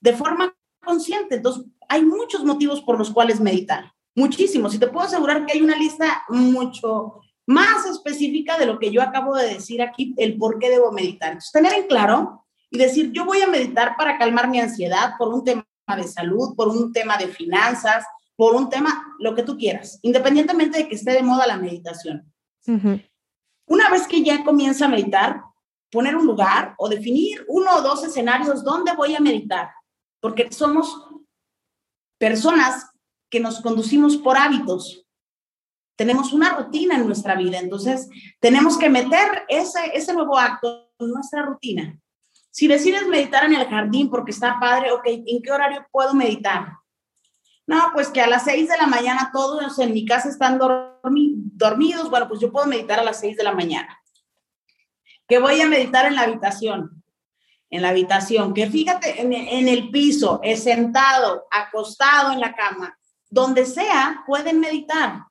de 0.00 0.12
forma 0.14 0.54
consciente. 0.84 1.36
Entonces 1.36 1.64
hay 1.88 2.04
muchos 2.04 2.44
motivos 2.44 2.80
por 2.82 2.98
los 2.98 3.10
cuales 3.10 3.40
meditar, 3.40 3.92
muchísimos. 4.14 4.74
Y 4.74 4.78
te 4.78 4.88
puedo 4.88 5.06
asegurar 5.06 5.44
que 5.44 5.52
hay 5.52 5.62
una 5.62 5.76
lista 5.76 6.24
mucho 6.28 7.20
más 7.46 7.86
específica 7.86 8.58
de 8.58 8.66
lo 8.66 8.78
que 8.78 8.90
yo 8.90 9.00
acabo 9.00 9.34
de 9.34 9.54
decir 9.54 9.80
aquí, 9.80 10.14
el 10.18 10.36
por 10.36 10.58
qué 10.58 10.68
debo 10.68 10.92
meditar. 10.92 11.30
Entonces 11.30 11.52
tener 11.52 11.72
en 11.72 11.86
claro 11.86 12.44
y 12.70 12.78
decir, 12.78 13.10
yo 13.12 13.24
voy 13.24 13.40
a 13.40 13.48
meditar 13.48 13.96
para 13.96 14.18
calmar 14.18 14.48
mi 14.48 14.60
ansiedad 14.60 15.14
por 15.18 15.32
un 15.32 15.44
tema 15.44 15.64
de 15.96 16.06
salud, 16.06 16.54
por 16.54 16.68
un 16.68 16.92
tema 16.92 17.16
de 17.16 17.28
finanzas, 17.28 18.04
por 18.36 18.54
un 18.54 18.68
tema, 18.68 19.16
lo 19.18 19.34
que 19.34 19.42
tú 19.42 19.56
quieras, 19.56 19.98
independientemente 20.02 20.78
de 20.78 20.88
que 20.88 20.94
esté 20.94 21.12
de 21.12 21.22
moda 21.22 21.46
la 21.46 21.56
meditación. 21.56 22.32
Una 23.66 23.90
vez 23.90 24.06
que 24.06 24.22
ya 24.22 24.44
comienza 24.44 24.84
a 24.84 24.88
meditar, 24.88 25.42
poner 25.90 26.16
un 26.16 26.26
lugar 26.26 26.74
o 26.78 26.88
definir 26.88 27.44
uno 27.48 27.76
o 27.76 27.82
dos 27.82 28.04
escenarios 28.04 28.62
donde 28.62 28.92
voy 28.92 29.14
a 29.14 29.20
meditar, 29.20 29.70
porque 30.20 30.50
somos 30.52 31.08
personas 32.18 32.90
que 33.30 33.40
nos 33.40 33.60
conducimos 33.60 34.16
por 34.16 34.36
hábitos. 34.36 35.04
Tenemos 35.96 36.32
una 36.32 36.54
rutina 36.56 36.96
en 36.96 37.06
nuestra 37.06 37.34
vida, 37.34 37.58
entonces 37.58 38.08
tenemos 38.40 38.78
que 38.78 38.88
meter 38.88 39.44
ese, 39.48 39.80
ese 39.94 40.12
nuevo 40.12 40.38
acto 40.38 40.90
en 40.98 41.10
nuestra 41.10 41.42
rutina. 41.42 41.98
Si 42.50 42.66
decides 42.68 43.06
meditar 43.06 43.44
en 43.44 43.54
el 43.54 43.66
jardín 43.66 44.10
porque 44.10 44.30
está 44.30 44.58
padre, 44.60 44.92
ok, 44.92 45.04
¿en 45.06 45.42
qué 45.42 45.50
horario 45.50 45.86
puedo 45.90 46.14
meditar? 46.14 46.72
No, 47.66 47.90
pues 47.92 48.08
que 48.08 48.20
a 48.20 48.26
las 48.26 48.44
seis 48.44 48.68
de 48.68 48.78
la 48.78 48.86
mañana 48.86 49.30
todos 49.32 49.78
en 49.78 49.92
mi 49.92 50.06
casa 50.06 50.28
están 50.28 50.58
dormidos, 50.58 52.08
bueno, 52.08 52.26
pues 52.28 52.40
yo 52.40 52.50
puedo 52.50 52.66
meditar 52.66 52.98
a 52.98 53.04
las 53.04 53.20
seis 53.20 53.36
de 53.36 53.44
la 53.44 53.52
mañana. 53.52 53.97
Que 55.28 55.38
voy 55.38 55.60
a 55.60 55.68
meditar 55.68 56.06
en 56.06 56.16
la 56.16 56.22
habitación, 56.22 57.04
en 57.70 57.82
la 57.82 57.90
habitación, 57.90 58.54
que 58.54 58.68
fíjate 58.68 59.20
en, 59.20 59.68
el 59.68 59.90
piso, 59.90 60.40
es 60.42 60.64
sentado, 60.64 61.46
acostado 61.50 62.32
en 62.32 62.40
la 62.40 62.54
cama, 62.54 62.98
donde 63.28 63.66
sea, 63.66 64.24
pueden 64.26 64.58
meditar. 64.58 65.24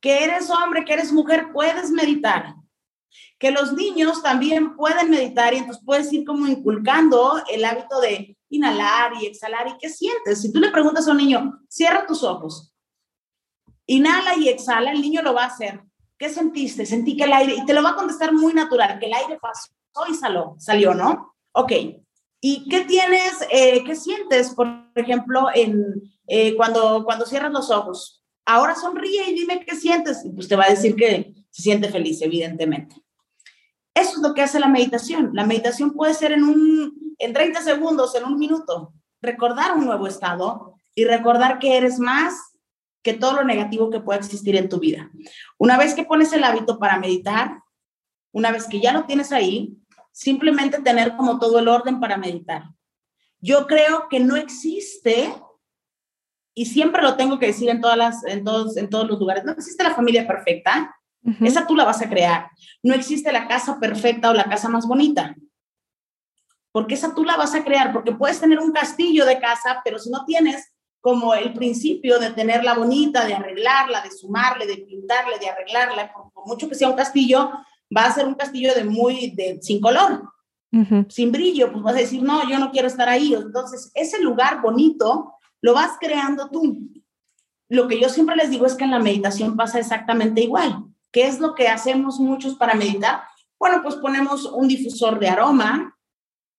Que 0.00 0.24
eres 0.24 0.50
hombre, 0.50 0.84
que 0.84 0.94
eres 0.94 1.12
mujer, 1.12 1.52
puedes 1.52 1.90
meditar 1.90 2.54
que 3.38 3.50
los 3.50 3.72
niños 3.72 4.22
también 4.22 4.76
pueden 4.76 5.10
meditar 5.10 5.52
y 5.52 5.58
entonces 5.58 5.82
puedes 5.84 6.12
ir 6.12 6.24
como 6.24 6.46
inculcando 6.46 7.42
el 7.50 7.64
hábito 7.64 8.00
de 8.00 8.38
inhalar 8.48 9.12
y 9.20 9.26
exhalar. 9.26 9.68
¿Y 9.68 9.78
qué 9.78 9.90
sientes? 9.90 10.40
Si 10.40 10.52
tú 10.52 10.60
le 10.60 10.70
preguntas 10.70 11.06
a 11.06 11.10
un 11.10 11.18
niño, 11.18 11.60
cierra 11.68 12.06
tus 12.06 12.22
ojos, 12.22 12.74
inhala 13.86 14.36
y 14.36 14.48
exhala, 14.48 14.92
el 14.92 15.00
niño 15.00 15.22
lo 15.22 15.34
va 15.34 15.44
a 15.44 15.48
hacer. 15.48 15.82
¿Qué 16.18 16.28
sentiste? 16.28 16.86
Sentí 16.86 17.16
que 17.16 17.24
el 17.24 17.32
aire, 17.32 17.54
y 17.56 17.66
te 17.66 17.72
lo 17.72 17.82
va 17.82 17.90
a 17.90 17.96
contestar 17.96 18.32
muy 18.32 18.54
natural, 18.54 18.98
que 18.98 19.06
el 19.06 19.14
aire 19.14 19.38
pasó 19.40 19.70
y 20.08 20.14
salió, 20.14 20.54
salió 20.58 20.94
¿no? 20.94 21.34
Ok. 21.52 21.72
¿Y 22.40 22.68
qué 22.68 22.84
tienes, 22.84 23.46
eh, 23.50 23.82
qué 23.84 23.96
sientes, 23.96 24.50
por 24.50 24.68
ejemplo, 24.94 25.48
en, 25.54 26.02
eh, 26.26 26.54
cuando, 26.56 27.04
cuando 27.04 27.24
cierras 27.24 27.52
los 27.52 27.70
ojos? 27.70 28.22
Ahora 28.44 28.74
sonríe 28.74 29.30
y 29.30 29.34
dime 29.34 29.64
qué 29.64 29.74
sientes. 29.74 30.24
Y 30.24 30.30
pues 30.30 30.48
te 30.48 30.56
va 30.56 30.64
a 30.64 30.70
decir 30.70 30.94
que 30.94 31.32
se 31.50 31.62
siente 31.62 31.88
feliz, 31.88 32.20
evidentemente. 32.20 32.96
Eso 33.94 34.16
es 34.16 34.18
lo 34.18 34.34
que 34.34 34.42
hace 34.42 34.60
la 34.60 34.68
meditación. 34.68 35.30
La 35.32 35.46
meditación 35.46 35.92
puede 35.92 36.14
ser 36.14 36.32
en, 36.32 36.44
un, 36.44 37.14
en 37.18 37.32
30 37.32 37.62
segundos, 37.62 38.14
en 38.14 38.24
un 38.24 38.38
minuto. 38.38 38.92
Recordar 39.22 39.76
un 39.76 39.86
nuevo 39.86 40.06
estado 40.06 40.74
y 40.94 41.04
recordar 41.04 41.58
que 41.58 41.76
eres 41.76 41.98
más 41.98 42.34
que 43.04 43.12
todo 43.12 43.34
lo 43.34 43.44
negativo 43.44 43.90
que 43.90 44.00
pueda 44.00 44.18
existir 44.18 44.56
en 44.56 44.68
tu 44.68 44.80
vida. 44.80 45.10
Una 45.58 45.76
vez 45.76 45.94
que 45.94 46.04
pones 46.04 46.32
el 46.32 46.42
hábito 46.42 46.78
para 46.78 46.98
meditar, 46.98 47.60
una 48.32 48.50
vez 48.50 48.66
que 48.66 48.80
ya 48.80 48.92
lo 48.92 49.04
tienes 49.04 49.30
ahí, 49.30 49.76
simplemente 50.10 50.80
tener 50.80 51.14
como 51.14 51.38
todo 51.38 51.58
el 51.58 51.68
orden 51.68 52.00
para 52.00 52.16
meditar. 52.16 52.64
Yo 53.40 53.66
creo 53.66 54.08
que 54.08 54.20
no 54.20 54.36
existe, 54.36 55.34
y 56.54 56.64
siempre 56.66 57.02
lo 57.02 57.16
tengo 57.16 57.38
que 57.38 57.48
decir 57.48 57.68
en, 57.68 57.80
todas 57.80 57.98
las, 57.98 58.24
en, 58.24 58.42
todos, 58.42 58.76
en 58.78 58.88
todos 58.88 59.06
los 59.06 59.20
lugares, 59.20 59.44
no 59.44 59.52
existe 59.52 59.84
la 59.84 59.94
familia 59.94 60.26
perfecta, 60.26 60.96
esa 61.40 61.66
tú 61.66 61.74
la 61.74 61.84
vas 61.84 62.02
a 62.02 62.08
crear. 62.08 62.50
No 62.82 62.94
existe 62.94 63.32
la 63.32 63.48
casa 63.48 63.78
perfecta 63.80 64.30
o 64.30 64.34
la 64.34 64.44
casa 64.44 64.68
más 64.68 64.86
bonita. 64.86 65.34
Porque 66.70 66.94
esa 66.94 67.14
tú 67.14 67.24
la 67.24 67.36
vas 67.36 67.54
a 67.54 67.64
crear, 67.64 67.92
porque 67.92 68.12
puedes 68.12 68.40
tener 68.40 68.58
un 68.58 68.72
castillo 68.72 69.24
de 69.24 69.40
casa, 69.40 69.80
pero 69.84 69.98
si 69.98 70.10
no 70.10 70.24
tienes 70.26 70.73
como 71.04 71.34
el 71.34 71.52
principio 71.52 72.18
de 72.18 72.30
tenerla 72.30 72.72
bonita, 72.72 73.26
de 73.26 73.34
arreglarla, 73.34 74.00
de 74.00 74.10
sumarle, 74.10 74.66
de 74.66 74.78
pintarle, 74.78 75.38
de 75.38 75.50
arreglarla, 75.50 76.10
por, 76.14 76.46
mucho 76.46 76.66
que 76.66 76.74
sea 76.74 76.88
un 76.88 76.96
castillo, 76.96 77.50
va 77.94 78.06
a 78.06 78.14
ser 78.14 78.26
un 78.26 78.32
castillo 78.32 78.74
de 78.74 78.84
muy, 78.84 79.32
de, 79.32 79.58
sin 79.60 79.82
color, 79.82 80.22
sin 81.10 81.30
brillo, 81.30 81.70
pues 81.70 81.84
vas 81.84 81.94
a 81.94 81.98
decir, 81.98 82.22
no, 82.22 82.48
yo 82.48 82.58
no 82.58 82.70
quiero 82.70 82.88
estar 82.88 83.06
ahí. 83.06 83.34
Entonces, 83.34 83.90
ese 83.92 84.18
lugar 84.22 84.62
bonito 84.62 85.34
lo 85.60 85.74
vas 85.74 85.90
creando 86.00 86.48
tú. 86.48 86.78
Lo 87.68 87.86
que 87.86 88.00
yo 88.00 88.08
siempre 88.08 88.34
les 88.34 88.48
digo 88.48 88.64
es 88.64 88.74
que 88.74 88.84
en 88.84 88.90
la 88.90 88.98
meditación 88.98 89.58
pasa 89.58 89.78
exactamente 89.78 90.40
igual. 90.40 90.86
¿Qué 91.12 91.26
es 91.26 91.38
lo 91.38 91.54
que 91.54 91.68
hacemos 91.68 92.18
muchos 92.18 92.54
para 92.54 92.72
meditar? 92.72 93.24
Bueno, 93.58 93.82
pues 93.82 93.96
ponemos 93.96 94.46
un 94.46 94.68
difusor 94.68 95.18
de 95.18 95.28
aroma, 95.28 95.93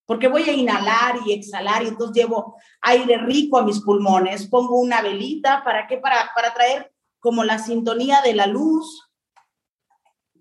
porque 0.05 0.27
voy 0.27 0.43
a 0.43 0.53
inhalar 0.53 1.19
y 1.25 1.33
exhalar 1.33 1.83
y 1.83 1.87
entonces 1.87 2.15
llevo 2.15 2.55
aire 2.81 3.17
rico 3.17 3.57
a 3.57 3.63
mis 3.63 3.81
pulmones, 3.81 4.47
pongo 4.47 4.79
una 4.79 5.01
velita, 5.01 5.63
¿para 5.63 5.87
qué? 5.87 5.97
Para, 5.97 6.31
para 6.35 6.53
traer 6.53 6.91
como 7.19 7.43
la 7.43 7.57
sintonía 7.57 8.21
de 8.21 8.33
la 8.33 8.45
luz, 8.45 9.09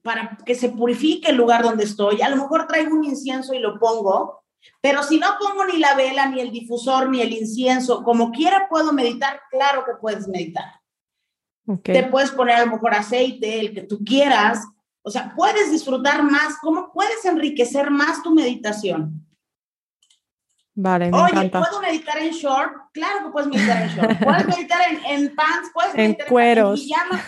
para 0.03 0.37
que 0.45 0.55
se 0.55 0.69
purifique 0.69 1.31
el 1.31 1.37
lugar 1.37 1.63
donde 1.63 1.85
estoy. 1.85 2.21
A 2.21 2.29
lo 2.29 2.37
mejor 2.37 2.67
traigo 2.67 2.95
un 2.95 3.05
incienso 3.05 3.55
y 3.55 3.59
lo 3.59 3.79
pongo, 3.79 4.45
pero 4.83 5.03
si 5.03 5.19
no 5.19 5.29
pongo 5.41 5.65
ni 5.65 5.79
la 5.79 5.95
vela, 5.95 6.27
ni 6.27 6.41
el 6.41 6.51
difusor, 6.51 7.09
ni 7.09 7.23
el 7.23 7.33
incienso, 7.33 8.03
como 8.03 8.31
quiera 8.31 8.69
puedo 8.69 8.93
meditar, 8.93 9.41
claro 9.51 9.85
que 9.85 9.93
puedes 10.01 10.29
meditar. 10.29 10.65
Te 11.83 12.03
puedes 12.05 12.31
poner 12.31 12.57
a 12.57 12.67
lo 12.67 12.73
mejor 12.73 12.93
aceite, 12.93 13.59
el 13.59 13.73
que 13.73 13.83
tú 13.83 14.05
quieras. 14.05 14.67
O 15.01 15.11
sea, 15.11 15.33
puedes 15.35 15.71
disfrutar 15.71 16.23
más, 16.23 16.59
¿cómo 16.61 16.93
puedes 16.93 17.25
enriquecer 17.25 17.91
más 17.91 18.23
tu 18.23 18.35
meditación? 18.35 19.27
Vale, 20.77 21.11
me 21.11 21.19
Oye, 21.19 21.51
¿puedo 21.51 21.81
meditar 21.81 22.19
en 22.19 22.33
short? 22.33 22.73
Claro 22.93 23.27
que 23.27 23.31
puedes 23.31 23.49
meditar 23.49 23.83
en 23.83 23.89
short. 23.89 24.19
Puedes 24.19 24.47
meditar 24.49 24.81
en, 25.09 25.35
pants, 25.35 25.71
puedes 25.73 25.95
en 25.95 26.01
meditar 26.01 26.27
cueros. 26.27 26.81
en 26.81 26.87
pijama. 26.89 27.23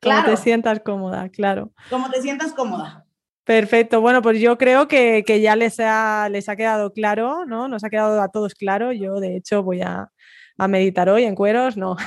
claro. 0.00 0.22
Como 0.24 0.24
te 0.24 0.36
sientas 0.42 0.80
cómoda, 0.80 1.28
claro. 1.28 1.72
Como 1.88 2.10
te 2.10 2.20
sientas 2.20 2.52
cómoda. 2.52 3.04
Perfecto, 3.44 4.00
bueno, 4.00 4.20
pues 4.20 4.40
yo 4.40 4.58
creo 4.58 4.88
que, 4.88 5.24
que, 5.26 5.40
ya 5.40 5.56
les 5.56 5.80
ha, 5.80 6.28
les 6.28 6.48
ha 6.48 6.56
quedado 6.56 6.92
claro, 6.92 7.46
¿no? 7.46 7.68
Nos 7.68 7.82
ha 7.82 7.88
quedado 7.88 8.20
a 8.20 8.28
todos 8.28 8.54
claro. 8.54 8.92
Yo, 8.92 9.20
de 9.20 9.36
hecho, 9.36 9.62
voy 9.62 9.80
a, 9.80 10.10
a 10.58 10.66
meditar 10.66 11.08
hoy 11.08 11.22
en 11.24 11.34
cueros, 11.34 11.76
no. 11.76 11.92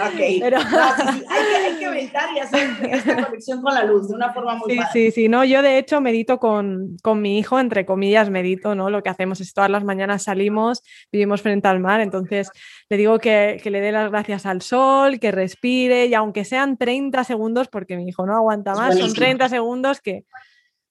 Ok, 0.00 0.14
Pero... 0.40 0.58
hay, 0.58 1.78
que, 1.78 1.90
meditar 1.90 2.28
y 2.34 2.38
hacer 2.38 2.70
esta 2.90 3.26
conexión 3.26 3.60
con 3.60 3.74
la 3.74 3.84
luz 3.84 4.08
de 4.08 4.14
una 4.14 4.32
forma 4.32 4.54
muy 4.54 4.72
Sí, 4.72 4.80
sí, 4.92 5.10
sí, 5.10 5.28
no, 5.28 5.44
yo 5.44 5.60
de 5.60 5.78
hecho 5.78 6.00
medito 6.00 6.38
con, 6.38 6.96
con, 7.02 7.20
mi 7.20 7.38
hijo, 7.38 7.58
entre 7.58 7.84
comillas, 7.84 8.30
medito, 8.30 8.74
¿no? 8.74 8.90
Lo 8.90 9.02
que 9.02 9.10
hacemos 9.10 9.40
es 9.40 9.52
todas 9.52 9.70
las 9.70 9.84
mañanas 9.84 10.22
salimos, 10.22 10.82
vivimos 11.12 11.42
frente 11.42 11.68
al 11.68 11.80
mar, 11.80 12.00
entonces 12.00 12.50
le 12.88 12.96
digo 12.96 13.18
que, 13.18 13.60
que 13.62 13.70
le 13.70 13.80
dé 13.80 13.92
las 13.92 14.10
gracias 14.10 14.46
al 14.46 14.62
sol, 14.62 15.18
que 15.18 15.32
respire 15.32 16.06
y 16.06 16.14
aunque 16.14 16.44
sean 16.44 16.78
30 16.78 17.24
segundos, 17.24 17.68
porque 17.68 17.96
mi 17.96 18.08
hijo 18.08 18.24
no 18.24 18.36
aguanta 18.36 18.74
más, 18.74 18.96
son 18.98 19.12
30 19.12 19.48
segundos 19.48 20.00
que 20.00 20.24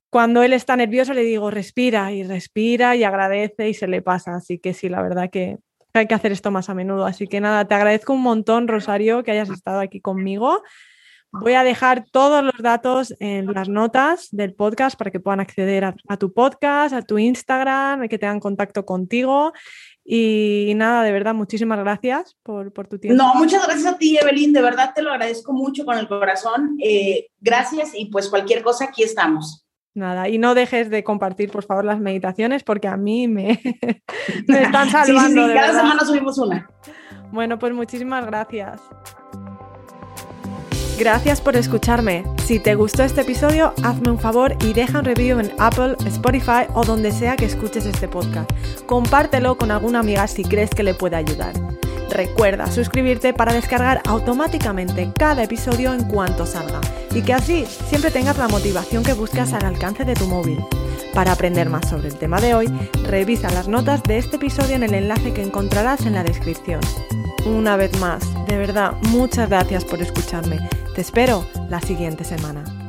cuando 0.10 0.42
él 0.44 0.54
está 0.54 0.76
nervioso 0.76 1.14
le 1.14 1.24
digo 1.24 1.52
respira 1.52 2.12
y 2.12 2.24
respira 2.24 2.96
y 2.96 3.04
agradece 3.04 3.70
y 3.70 3.74
se 3.74 3.88
le 3.88 4.02
pasa. 4.02 4.36
Así 4.36 4.60
que 4.60 4.74
sí, 4.74 4.90
la 4.90 5.02
verdad 5.02 5.30
que, 5.30 5.58
hay 5.94 6.08
que 6.08 6.16
hacer 6.16 6.32
esto 6.32 6.52
más 6.52 6.70
a 6.70 6.74
menudo. 6.74 7.06
Así 7.06 7.28
que 7.28 7.42
nada, 7.42 7.66
te 7.66 7.76
agradezco 7.76 8.14
un 8.14 8.22
montón, 8.22 8.68
Rosario, 8.68 9.24
que 9.24 9.32
hayas 9.32 9.50
estado 9.50 9.80
aquí 9.80 10.00
conmigo. 10.00 10.64
Voy 11.32 11.54
a 11.54 11.64
dejar 11.64 12.06
todos 12.10 12.44
los 12.44 12.58
datos 12.60 13.14
en 13.20 13.48
las 13.54 13.68
notas 13.68 14.30
del 14.32 14.54
podcast 14.54 14.98
para 14.98 15.12
que 15.12 15.20
puedan 15.20 15.40
acceder 15.40 15.84
a, 15.84 16.18
tu 16.18 16.34
podcast, 16.34 16.94
a 16.94 17.02
tu 17.02 17.18
Instagram, 17.18 18.08
que 18.08 18.18
tengan 18.18 18.40
contacto 18.40 18.86
contigo. 18.86 19.52
Y, 20.06 20.72
nada, 20.76 21.04
de 21.04 21.12
verdad, 21.12 21.36
muchísimas 21.36 21.80
gracias 21.80 22.38
por, 22.42 22.72
tu 22.88 22.98
tiempo. 22.98 23.22
No, 23.22 23.36
muchas 23.36 23.66
gracias 23.66 23.94
a 23.94 23.98
ti, 23.98 24.18
Evelyn. 24.18 24.54
De 24.54 24.62
verdad 24.62 24.94
te 24.96 25.02
lo 25.02 25.12
agradezco 25.12 25.52
mucho 25.52 25.86
con 25.86 25.98
el 25.98 26.08
corazón. 26.08 26.78
Eh, 26.82 27.28
gracias 27.42 27.92
y 27.94 28.06
pues 28.06 28.30
cualquier 28.30 28.64
cosa, 28.64 28.86
aquí 28.86 29.04
estamos. 29.04 29.67
Nada, 29.98 30.30
y 30.30 30.38
no 30.38 30.54
dejes 30.54 30.92
de 30.92 31.04
compartir, 31.04 31.50
por 31.50 31.64
favor, 31.64 31.84
las 31.84 32.00
meditaciones 32.00 32.62
porque 32.62 32.88
a 32.88 32.98
mí 32.98 33.28
me, 33.28 33.60
están 34.48 34.92
salvando. 34.92 35.42
Sí, 35.42 35.48
sí, 35.48 35.54
cada 35.56 35.74
semana 35.74 36.06
subimos 36.06 36.38
una. 36.38 36.70
Bueno, 37.32 37.58
pues 37.58 37.74
muchísimas 37.74 38.24
gracias. 38.28 38.80
Gracias 41.00 41.42
por 41.42 41.56
escucharme. 41.56 42.24
Si 42.46 42.60
te 42.60 42.76
gustó 42.76 43.02
este 43.02 43.22
episodio, 43.22 43.74
hazme 43.84 44.12
un 44.12 44.20
favor 44.20 44.56
y 44.62 44.74
deja 44.74 45.00
un 45.00 45.06
review 45.06 45.40
en 45.40 45.52
Apple, 45.58 45.96
Spotify 46.06 46.68
o 46.76 46.84
donde 46.84 47.12
sea 47.12 47.36
que 47.36 47.46
escuches 47.46 47.88
este 47.88 48.08
podcast. 48.08 48.52
Compártelo 48.86 49.58
con 49.58 49.72
alguna 49.72 50.02
amiga 50.02 50.28
si 50.28 50.44
crees 50.44 50.70
que 50.70 50.84
le 50.84 50.94
puede 50.94 51.16
ayudar. 51.16 51.54
Recuerda 52.10 52.72
suscribirte 52.72 53.34
para 53.34 53.54
descargar 53.54 54.02
automáticamente 54.08 55.12
cada 55.18 55.44
episodio 55.44 55.94
en 55.94 56.04
cuanto 56.06 56.46
salga 56.46 56.82
y 57.14 57.22
que 57.22 57.34
así 57.34 57.66
siempre 57.90 58.12
tengas 58.12 58.38
la 58.38 58.48
motivación 58.48 59.04
que 59.04 59.14
buscas 59.14 59.54
al 59.54 59.66
alcance 59.66 60.06
de 60.06 60.14
tu 60.14 60.28
móvil. 60.28 60.64
Para 61.14 61.32
aprender 61.32 61.70
más 61.70 61.90
sobre 61.90 62.10
el 62.10 62.16
tema 62.16 62.40
de 62.40 62.54
hoy, 62.54 62.68
revisa 63.04 63.50
las 63.52 63.68
notas 63.68 64.04
de 64.04 64.20
este 64.20 64.36
episodio 64.36 64.76
en 64.76 64.84
el 64.84 64.94
enlace 64.94 65.34
que 65.34 65.44
encontrarás 65.44 66.06
en 66.06 66.14
la 66.14 66.24
descripción. 66.24 66.80
Una 67.46 67.78
vez 67.78 67.98
más, 68.00 68.24
de 68.48 68.58
verdad, 68.58 68.94
muchas 69.10 69.50
gracias 69.50 69.84
por 69.86 70.02
escucharme. 70.02 70.60
Te 70.96 71.02
espero 71.02 71.46
la 71.70 71.82
siguiente 71.82 72.24
semana. 72.24 72.87